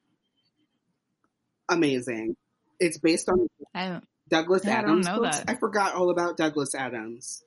amazing. 1.68 2.36
It's 2.78 2.98
based 2.98 3.28
on 3.28 3.46
I 3.74 4.00
Douglas 4.30 4.66
I 4.66 4.70
Adams 4.70 5.08
books. 5.08 5.38
that. 5.38 5.50
I 5.50 5.54
forgot 5.54 5.94
all 5.94 6.10
about 6.10 6.36
Douglas 6.36 6.74
Adams. 6.74 7.42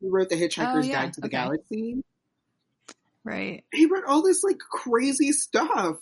He 0.00 0.08
wrote 0.08 0.28
The 0.28 0.36
Hitchhiker's 0.36 0.86
Oh, 0.86 0.88
yeah. 0.88 1.02
Guide 1.04 1.12
to 1.14 1.20
the 1.20 1.26
Okay. 1.26 1.36
Galaxy. 1.36 2.02
Right. 3.24 3.64
He 3.72 3.86
wrote 3.86 4.04
all 4.06 4.22
this 4.22 4.42
like 4.42 4.58
crazy 4.58 5.32
stuff 5.32 5.96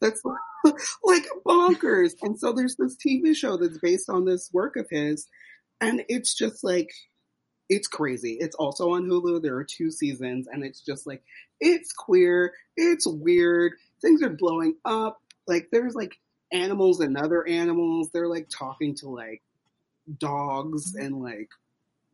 that's 0.00 0.20
like 1.04 1.24
bonkers. 1.46 2.12
and 2.22 2.38
so 2.38 2.52
there's 2.52 2.76
this 2.76 2.96
TV 2.96 3.34
show 3.34 3.56
that's 3.56 3.78
based 3.78 4.10
on 4.10 4.24
this 4.24 4.50
work 4.52 4.76
of 4.76 4.86
his, 4.90 5.26
and 5.80 6.02
it's 6.08 6.34
just 6.34 6.62
like 6.62 6.90
it's 7.68 7.88
crazy. 7.88 8.36
It's 8.40 8.56
also 8.56 8.92
on 8.92 9.06
Hulu. 9.06 9.42
There 9.42 9.56
are 9.56 9.64
two 9.64 9.90
seasons, 9.90 10.48
and 10.52 10.64
it's 10.64 10.80
just 10.84 11.06
like 11.06 11.22
it's 11.60 11.92
queer, 11.92 12.52
it's 12.76 13.06
weird. 13.06 13.72
Things 14.02 14.22
are 14.22 14.28
blowing 14.30 14.74
up. 14.84 15.18
Like 15.46 15.68
there's 15.72 15.94
like 15.94 16.18
animals 16.52 17.00
and 17.00 17.16
other 17.16 17.46
animals. 17.46 18.10
They're 18.12 18.28
like 18.28 18.48
talking 18.48 18.94
to 18.96 19.08
like 19.08 19.42
dogs, 20.18 20.92
mm-hmm. 20.94 21.04
and 21.06 21.22
like 21.22 21.48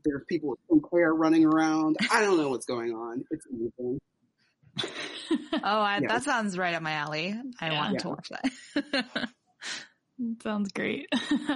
there's 0.04 0.22
people 0.28 0.50
with 0.50 0.58
pink 0.70 0.84
hair 0.92 1.14
running 1.14 1.44
around. 1.44 1.96
I 2.10 2.20
don't 2.22 2.36
know 2.38 2.48
what's 2.48 2.66
going 2.66 2.92
on. 2.92 3.24
It's 3.30 3.46
amazing. 3.46 4.00
oh, 5.52 5.80
I, 5.80 6.00
Yes. 6.02 6.10
that 6.10 6.22
sounds 6.24 6.58
right 6.58 6.74
up 6.74 6.82
my 6.82 6.92
alley. 6.92 7.38
I 7.60 7.68
Yeah. 7.70 7.76
want 7.78 7.92
Yeah. 7.94 7.98
to 7.98 8.08
watch 8.08 8.30
that. 8.30 9.28
Sounds 10.42 10.72
great. 10.72 11.08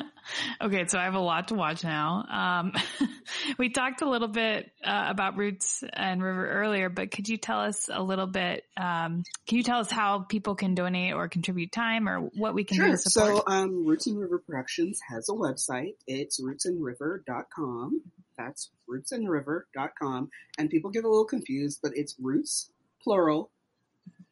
okay, 0.63 0.87
so 0.87 0.99
I 0.99 1.05
have 1.05 1.15
a 1.15 1.21
lot 1.21 1.49
to 1.49 1.55
watch 1.55 1.85
now. 1.85 2.25
Um, 2.29 2.73
we 3.59 3.69
talked 3.69 4.03
a 4.03 4.09
little 4.09 4.29
bit 4.29 4.71
uh, 4.85 5.07
about 5.09 5.37
Roots 5.37 5.85
and 5.93 6.23
River 6.23 6.49
earlier, 6.49 6.89
but 6.89 7.11
could 7.11 7.29
you 7.29 7.37
tell 7.37 7.61
us 7.61 7.89
a 7.93 8.03
little 8.03 8.27
bit? 8.27 8.65
Um, 8.77 9.23
can 9.47 9.59
you 9.59 9.63
tell 9.63 9.79
us 9.79 9.91
how 9.91 10.21
people 10.21 10.55
can 10.55 10.75
donate 10.75 11.15
or 11.15 11.29
contribute 11.29 11.71
time, 11.71 12.09
or 12.09 12.21
what 12.37 12.55
we 12.55 12.65
can 12.65 12.79
do 12.79 12.83
Sure. 12.85 12.91
to 12.93 12.97
support? 12.99 13.37
So, 13.37 13.43
um, 13.47 13.87
Roots 13.87 14.07
and 14.07 14.19
River 14.19 14.39
Productions 14.39 14.99
has 15.09 15.29
a 15.29 15.33
website. 15.33 15.95
It's 16.07 16.41
rootsandriver.com. 16.41 18.03
That's 18.37 18.71
rootsandriver.com. 18.91 20.31
And 20.59 20.71
people 20.71 20.91
get 20.91 21.05
a 21.05 21.09
little 21.09 21.25
confused, 21.25 21.81
but 21.83 21.93
it's 21.95 22.17
roots, 22.21 22.71
plural, 23.03 23.51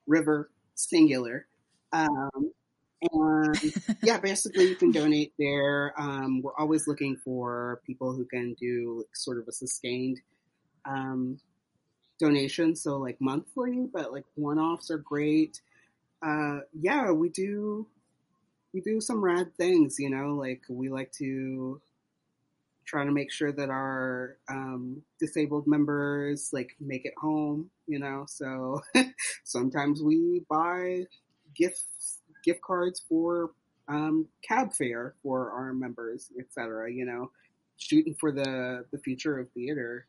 river, 0.07 0.51
singular. 0.75 1.47
Um, 1.93 2.53
and 3.13 3.75
yeah, 4.03 4.19
basically 4.19 4.69
you 4.69 4.77
can 4.77 4.91
donate 4.93 5.33
there. 5.39 5.95
Um, 5.99 6.43
we're 6.43 6.57
always 6.57 6.87
looking 6.87 7.17
for 7.25 7.81
people 7.87 8.13
who 8.13 8.25
can 8.25 8.55
do 8.55 9.05
sort 9.15 9.39
of 9.39 9.49
a 9.49 9.53
sustained, 9.53 10.21
um, 10.85 11.39
donation. 12.21 12.77
So 12.77 12.99
like 12.99 13.21
monthly, 13.21 13.89
but 13.93 14.13
like 14.13 14.25
one-offs 14.35 14.91
are 14.91 14.99
great. 14.99 15.61
Uh, 16.23 16.61
yeah, 16.81 17.11
we 17.13 17.29
do 17.29 17.87
we 18.73 18.81
do 18.81 19.01
some 19.01 19.23
rad 19.25 19.57
things, 19.57 19.97
you 19.99 20.11
know, 20.11 20.35
like 20.35 20.63
we 20.69 20.89
like 20.91 21.13
to 21.13 21.81
try 22.85 23.05
to 23.05 23.11
make 23.11 23.33
sure 23.33 23.53
that 23.53 23.71
our 23.71 24.37
um, 24.49 25.03
disabled 25.19 25.67
members 25.67 26.51
like 26.53 26.77
make 26.81 27.05
it 27.07 27.15
home, 27.17 27.71
you 27.87 27.99
know. 27.99 28.25
So 28.29 28.81
sometimes 29.45 30.03
we 30.03 30.43
buy 30.51 31.05
gifts, 31.57 32.19
gift 32.45 32.61
cards 32.63 33.03
for 33.09 33.51
um, 33.89 34.27
cab 34.47 34.73
fare 34.75 35.15
for 35.23 35.51
our 35.51 35.73
members, 35.75 36.31
etc. 36.39 36.93
You 36.93 37.05
know, 37.07 37.31
shooting 37.77 38.15
for 38.19 38.33
the 38.33 38.85
the 38.93 38.99
future 38.99 39.39
of 39.39 39.51
theater. 39.53 40.07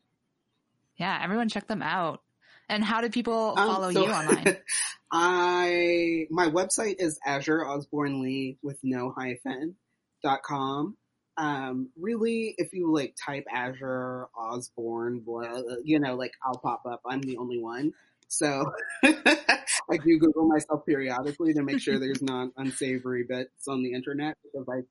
yeah, 0.96 1.18
everyone 1.22 1.48
check 1.48 1.66
them 1.66 1.82
out. 1.82 2.22
And 2.68 2.82
how 2.82 3.00
do 3.00 3.08
people 3.10 3.54
Um, 3.56 3.68
follow 3.68 3.92
so- 3.92 4.06
you 4.06 4.12
online? 4.12 4.56
I 5.12 6.26
my 6.30 6.48
website 6.48 6.96
is 6.98 7.18
Azure 7.24 7.66
Osborne 7.66 8.20
Lee 8.22 8.58
with 8.62 8.78
no 8.82 9.10
hyphen 9.16 9.76
dot 10.22 10.42
com. 10.42 10.96
Um, 11.38 11.90
really, 12.00 12.54
if 12.56 12.72
you 12.72 12.90
like 12.92 13.14
type 13.24 13.44
Azure 13.52 14.28
Osborne, 14.36 15.20
blah, 15.20 15.60
you 15.84 16.00
know, 16.00 16.14
like 16.16 16.32
I'll 16.44 16.58
pop 16.58 16.86
up. 16.86 17.02
I'm 17.06 17.20
the 17.20 17.36
only 17.36 17.58
one. 17.60 17.92
So 18.28 18.64
I 19.04 19.96
do 20.04 20.18
Google 20.18 20.46
myself 20.48 20.84
periodically 20.84 21.54
to 21.54 21.62
make 21.62 21.80
sure 21.80 21.98
there's 21.98 22.22
not 22.22 22.50
unsavory 22.56 23.24
bits 23.28 23.68
on 23.68 23.82
the 23.82 23.92
internet 23.92 24.36
because 24.42 24.66
I, 24.68 24.82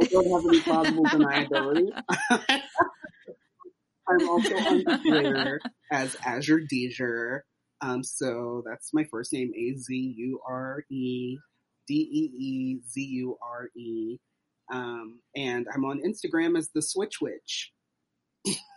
I 0.00 0.06
don't 0.06 0.30
have 0.30 0.44
any 0.48 0.60
plausible 0.60 1.04
deniability. 1.04 1.88
I'm 4.08 4.28
also 4.28 4.54
on 4.54 4.84
Twitter 5.02 5.60
as 5.90 6.16
Azure 6.24 6.60
Deezer. 6.72 7.40
Um, 7.80 8.04
so 8.04 8.62
that's 8.64 8.94
my 8.94 9.04
first 9.10 9.32
name, 9.32 9.52
A 9.54 9.76
Z 9.76 10.14
U 10.16 10.40
R 10.48 10.84
E 10.88 11.38
D 11.88 11.94
E 11.94 12.30
E 12.38 12.78
Z 12.88 13.02
U 13.02 13.36
R 13.42 13.68
E. 13.76 14.18
Um, 14.72 15.20
and 15.34 15.66
I'm 15.72 15.84
on 15.84 16.00
Instagram 16.00 16.56
as 16.56 16.70
the 16.74 16.82
Switch 16.82 17.20
Witch. 17.20 17.72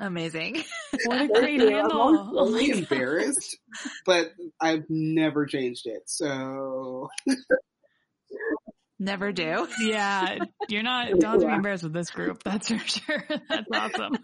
Amazing. 0.00 0.64
what 1.04 1.20
a 1.20 1.28
great 1.28 1.60
handle. 1.60 2.02
I'm 2.02 2.16
handle! 2.16 2.38
always 2.38 2.42
Oh 2.42 2.50
my 2.50 2.58
really 2.58 2.68
God. 2.72 2.78
embarrassed, 2.92 3.58
but 4.06 4.32
I've 4.60 4.84
never 4.88 5.46
changed 5.46 5.86
it. 5.86 6.02
So 6.06 7.08
Never 8.98 9.32
do. 9.32 9.66
Yeah, 9.80 10.38
you're 10.68 10.82
not. 10.82 11.08
Don't 11.10 11.22
have 11.22 11.40
to 11.40 11.46
be 11.46 11.52
embarrassed 11.52 11.84
with 11.84 11.92
this 11.94 12.10
group. 12.10 12.42
That's 12.42 12.68
for 12.68 12.78
sure. 12.78 13.24
That's 13.48 13.66
awesome. 13.72 14.18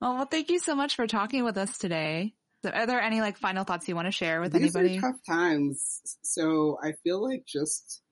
Well, 0.00 0.14
well, 0.14 0.26
thank 0.26 0.48
you 0.50 0.60
so 0.60 0.76
much 0.76 0.94
for 0.94 1.06
talking 1.08 1.42
with 1.44 1.56
us 1.56 1.76
today. 1.78 2.34
So 2.64 2.70
are 2.70 2.86
there 2.86 3.00
any 3.00 3.20
like 3.20 3.38
final 3.38 3.64
thoughts 3.64 3.88
you 3.88 3.96
want 3.96 4.06
to 4.06 4.12
share 4.12 4.40
with 4.40 4.52
these 4.52 4.76
anybody? 4.76 4.98
are 4.98 5.00
tough 5.00 5.20
times. 5.28 6.00
So 6.22 6.78
I 6.82 6.92
feel 7.02 7.20
like 7.22 7.44
just 7.46 8.02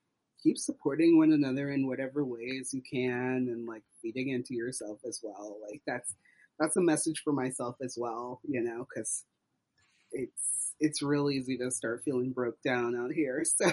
keep 0.47 0.59
supporting 0.59 1.19
one 1.19 1.33
another 1.33 1.71
in 1.71 1.89
whatever 1.89 2.25
ways 2.25 2.71
you 2.73 2.81
can 2.81 3.49
and 3.51 3.67
like 3.67 3.83
feeding 4.01 4.29
into 4.29 4.55
yourself 4.55 5.01
as 5.07 5.21
well. 5.21 5.57
Like 5.69 5.83
that's, 5.87 6.15
that's 6.59 6.77
a 6.77 6.81
message 6.81 7.23
for 7.25 7.33
myself 7.33 7.75
as 7.83 7.97
well, 7.99 8.41
you 8.49 8.63
know, 8.63 8.87
cause 8.95 9.25
it's, 10.13 10.75
it's 10.79 11.03
real 11.03 11.31
easy 11.31 11.59
to 11.59 11.71
start 11.73 12.03
feeling 12.05 12.31
broke 12.31 12.63
down 12.63 12.97
out 12.97 13.11
here. 13.13 13.45
So, 13.57 13.71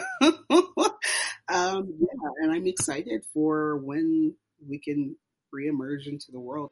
um, 1.50 1.94
yeah, 2.00 2.30
and 2.42 2.52
I'm 2.52 2.66
excited 2.66 3.26
for 3.34 3.78
when 3.78 4.34
we 4.68 4.80
can 4.80 5.18
reemerge 5.54 6.08
into 6.08 6.32
the 6.32 6.40
world. 6.40 6.72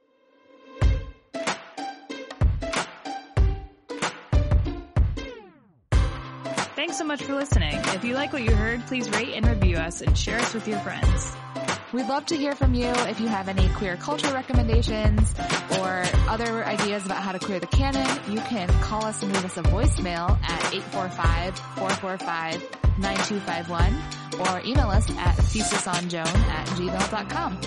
Thanks 6.81 6.97
so 6.97 7.03
much 7.03 7.21
for 7.21 7.35
listening. 7.35 7.75
If 7.75 8.03
you 8.03 8.15
like 8.15 8.33
what 8.33 8.41
you 8.41 8.55
heard, 8.55 8.81
please 8.87 9.07
rate 9.11 9.35
and 9.35 9.45
review 9.45 9.77
us 9.77 10.01
and 10.01 10.17
share 10.17 10.39
us 10.39 10.55
with 10.55 10.67
your 10.67 10.79
friends. 10.79 11.31
We'd 11.93 12.07
love 12.07 12.25
to 12.25 12.35
hear 12.35 12.55
from 12.55 12.73
you 12.73 12.87
if 12.87 13.19
you 13.19 13.27
have 13.27 13.49
any 13.49 13.69
queer 13.75 13.97
culture 13.97 14.33
recommendations 14.33 15.31
or 15.77 16.03
other 16.27 16.65
ideas 16.65 17.05
about 17.05 17.21
how 17.21 17.33
to 17.33 17.39
queer 17.39 17.59
the 17.59 17.67
canon. 17.67 18.07
You 18.27 18.39
can 18.41 18.67
call 18.81 19.05
us 19.05 19.21
and 19.21 19.31
leave 19.31 19.45
us 19.45 19.57
a 19.57 19.61
voicemail 19.61 20.41
at 20.41 20.59
845-445-9251 21.77 24.39
or 24.39 24.61
email 24.65 24.89
us 24.89 25.07
at 25.11 25.35
thesisonjoan 25.35 26.25
at 26.25 26.67
gmail.com. 26.69 27.59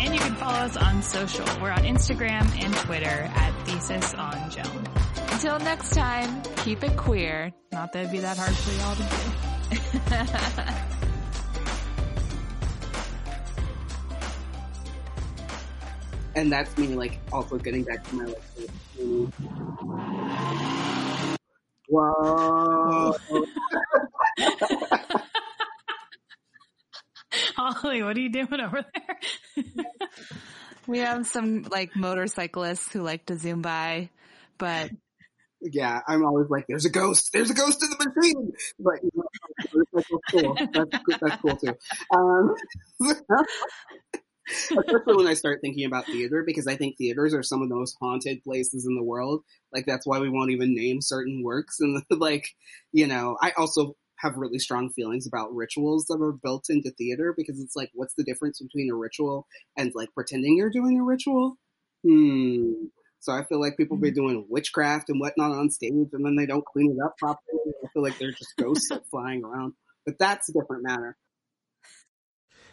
And 0.00 0.14
you 0.14 0.20
can 0.20 0.34
follow 0.36 0.60
us 0.60 0.78
on 0.78 1.02
social. 1.02 1.44
We're 1.60 1.72
on 1.72 1.84
Instagram 1.84 2.50
and 2.58 2.74
Twitter 2.76 3.30
at 3.34 3.52
Thesis 3.66 4.14
on 4.14 4.50
Joan. 4.50 4.88
Until 5.32 5.58
next 5.60 5.94
time, 5.94 6.42
keep 6.58 6.84
it 6.84 6.94
queer. 6.96 7.52
Not 7.72 7.92
that 7.92 8.00
it'd 8.00 8.12
be 8.12 8.18
that 8.18 8.36
hard 8.36 8.54
for 8.54 8.72
y'all 8.72 8.94
to 8.94 9.02
do. 9.02 9.08
and 16.36 16.52
that's 16.52 16.76
me 16.76 16.88
like 16.88 17.18
also 17.32 17.56
getting 17.58 17.82
back 17.82 18.06
to 18.08 18.14
my 18.14 18.24
like. 18.24 18.42
Whoa. 21.88 23.16
Holly, 27.56 28.02
what 28.02 28.16
are 28.16 28.20
you 28.20 28.30
doing 28.30 28.60
over 28.60 28.84
there? 28.94 29.18
we 30.86 30.98
have 30.98 31.26
some 31.26 31.62
like 31.62 31.96
motorcyclists 31.96 32.92
who 32.92 33.02
like 33.02 33.26
to 33.26 33.36
zoom 33.36 33.62
by, 33.62 34.10
but 34.58 34.90
yeah, 35.70 36.00
I'm 36.06 36.24
always 36.24 36.50
like, 36.50 36.66
there's 36.68 36.84
a 36.84 36.90
ghost, 36.90 37.30
there's 37.32 37.50
a 37.50 37.54
ghost 37.54 37.82
in 37.82 37.90
the 37.90 38.12
machine. 38.14 38.52
But 38.78 39.02
you 39.02 39.10
know, 39.14 39.84
that's 39.92 40.08
cool. 40.30 40.54
That's, 40.72 41.20
that's 41.20 41.36
cool 41.42 41.56
too. 41.56 41.74
Um, 42.14 42.54
especially 44.50 45.16
when 45.16 45.26
I 45.26 45.34
start 45.34 45.60
thinking 45.60 45.84
about 45.84 46.06
theater, 46.06 46.42
because 46.44 46.66
I 46.66 46.76
think 46.76 46.96
theaters 46.96 47.34
are 47.34 47.42
some 47.42 47.62
of 47.62 47.68
the 47.68 47.74
most 47.74 47.96
haunted 48.00 48.42
places 48.42 48.86
in 48.86 48.96
the 48.96 49.02
world. 49.02 49.42
Like 49.72 49.86
that's 49.86 50.06
why 50.06 50.18
we 50.18 50.28
won't 50.28 50.50
even 50.50 50.74
name 50.74 51.00
certain 51.00 51.42
works. 51.44 51.78
And 51.80 52.02
like, 52.10 52.46
you 52.92 53.06
know, 53.06 53.36
I 53.40 53.52
also 53.56 53.96
have 54.18 54.36
really 54.36 54.58
strong 54.58 54.90
feelings 54.90 55.26
about 55.26 55.54
rituals 55.54 56.06
that 56.06 56.20
are 56.20 56.32
built 56.32 56.66
into 56.68 56.90
theater 56.92 57.34
because 57.36 57.60
it's 57.60 57.74
like, 57.76 57.90
what's 57.94 58.14
the 58.14 58.24
difference 58.24 58.60
between 58.60 58.90
a 58.90 58.94
ritual 58.94 59.46
and 59.76 59.92
like 59.94 60.12
pretending 60.14 60.56
you're 60.56 60.70
doing 60.70 60.98
a 60.98 61.04
ritual? 61.04 61.56
Hmm. 62.06 62.72
So 63.22 63.32
I 63.32 63.44
feel 63.44 63.60
like 63.60 63.76
people 63.76 63.96
be 63.96 64.10
mm. 64.10 64.16
doing 64.16 64.46
witchcraft 64.48 65.08
and 65.08 65.20
whatnot 65.20 65.52
on 65.52 65.70
stage, 65.70 66.08
and 66.12 66.26
then 66.26 66.34
they 66.34 66.44
don't 66.44 66.64
clean 66.64 66.90
it 66.90 67.04
up 67.04 67.16
properly. 67.18 67.72
I 67.84 67.88
feel 67.92 68.02
like 68.02 68.18
they're 68.18 68.32
just 68.32 68.56
ghosts 68.58 68.90
flying 69.12 69.44
around. 69.44 69.74
But 70.04 70.18
that's 70.18 70.48
a 70.48 70.52
different 70.52 70.82
matter. 70.82 71.16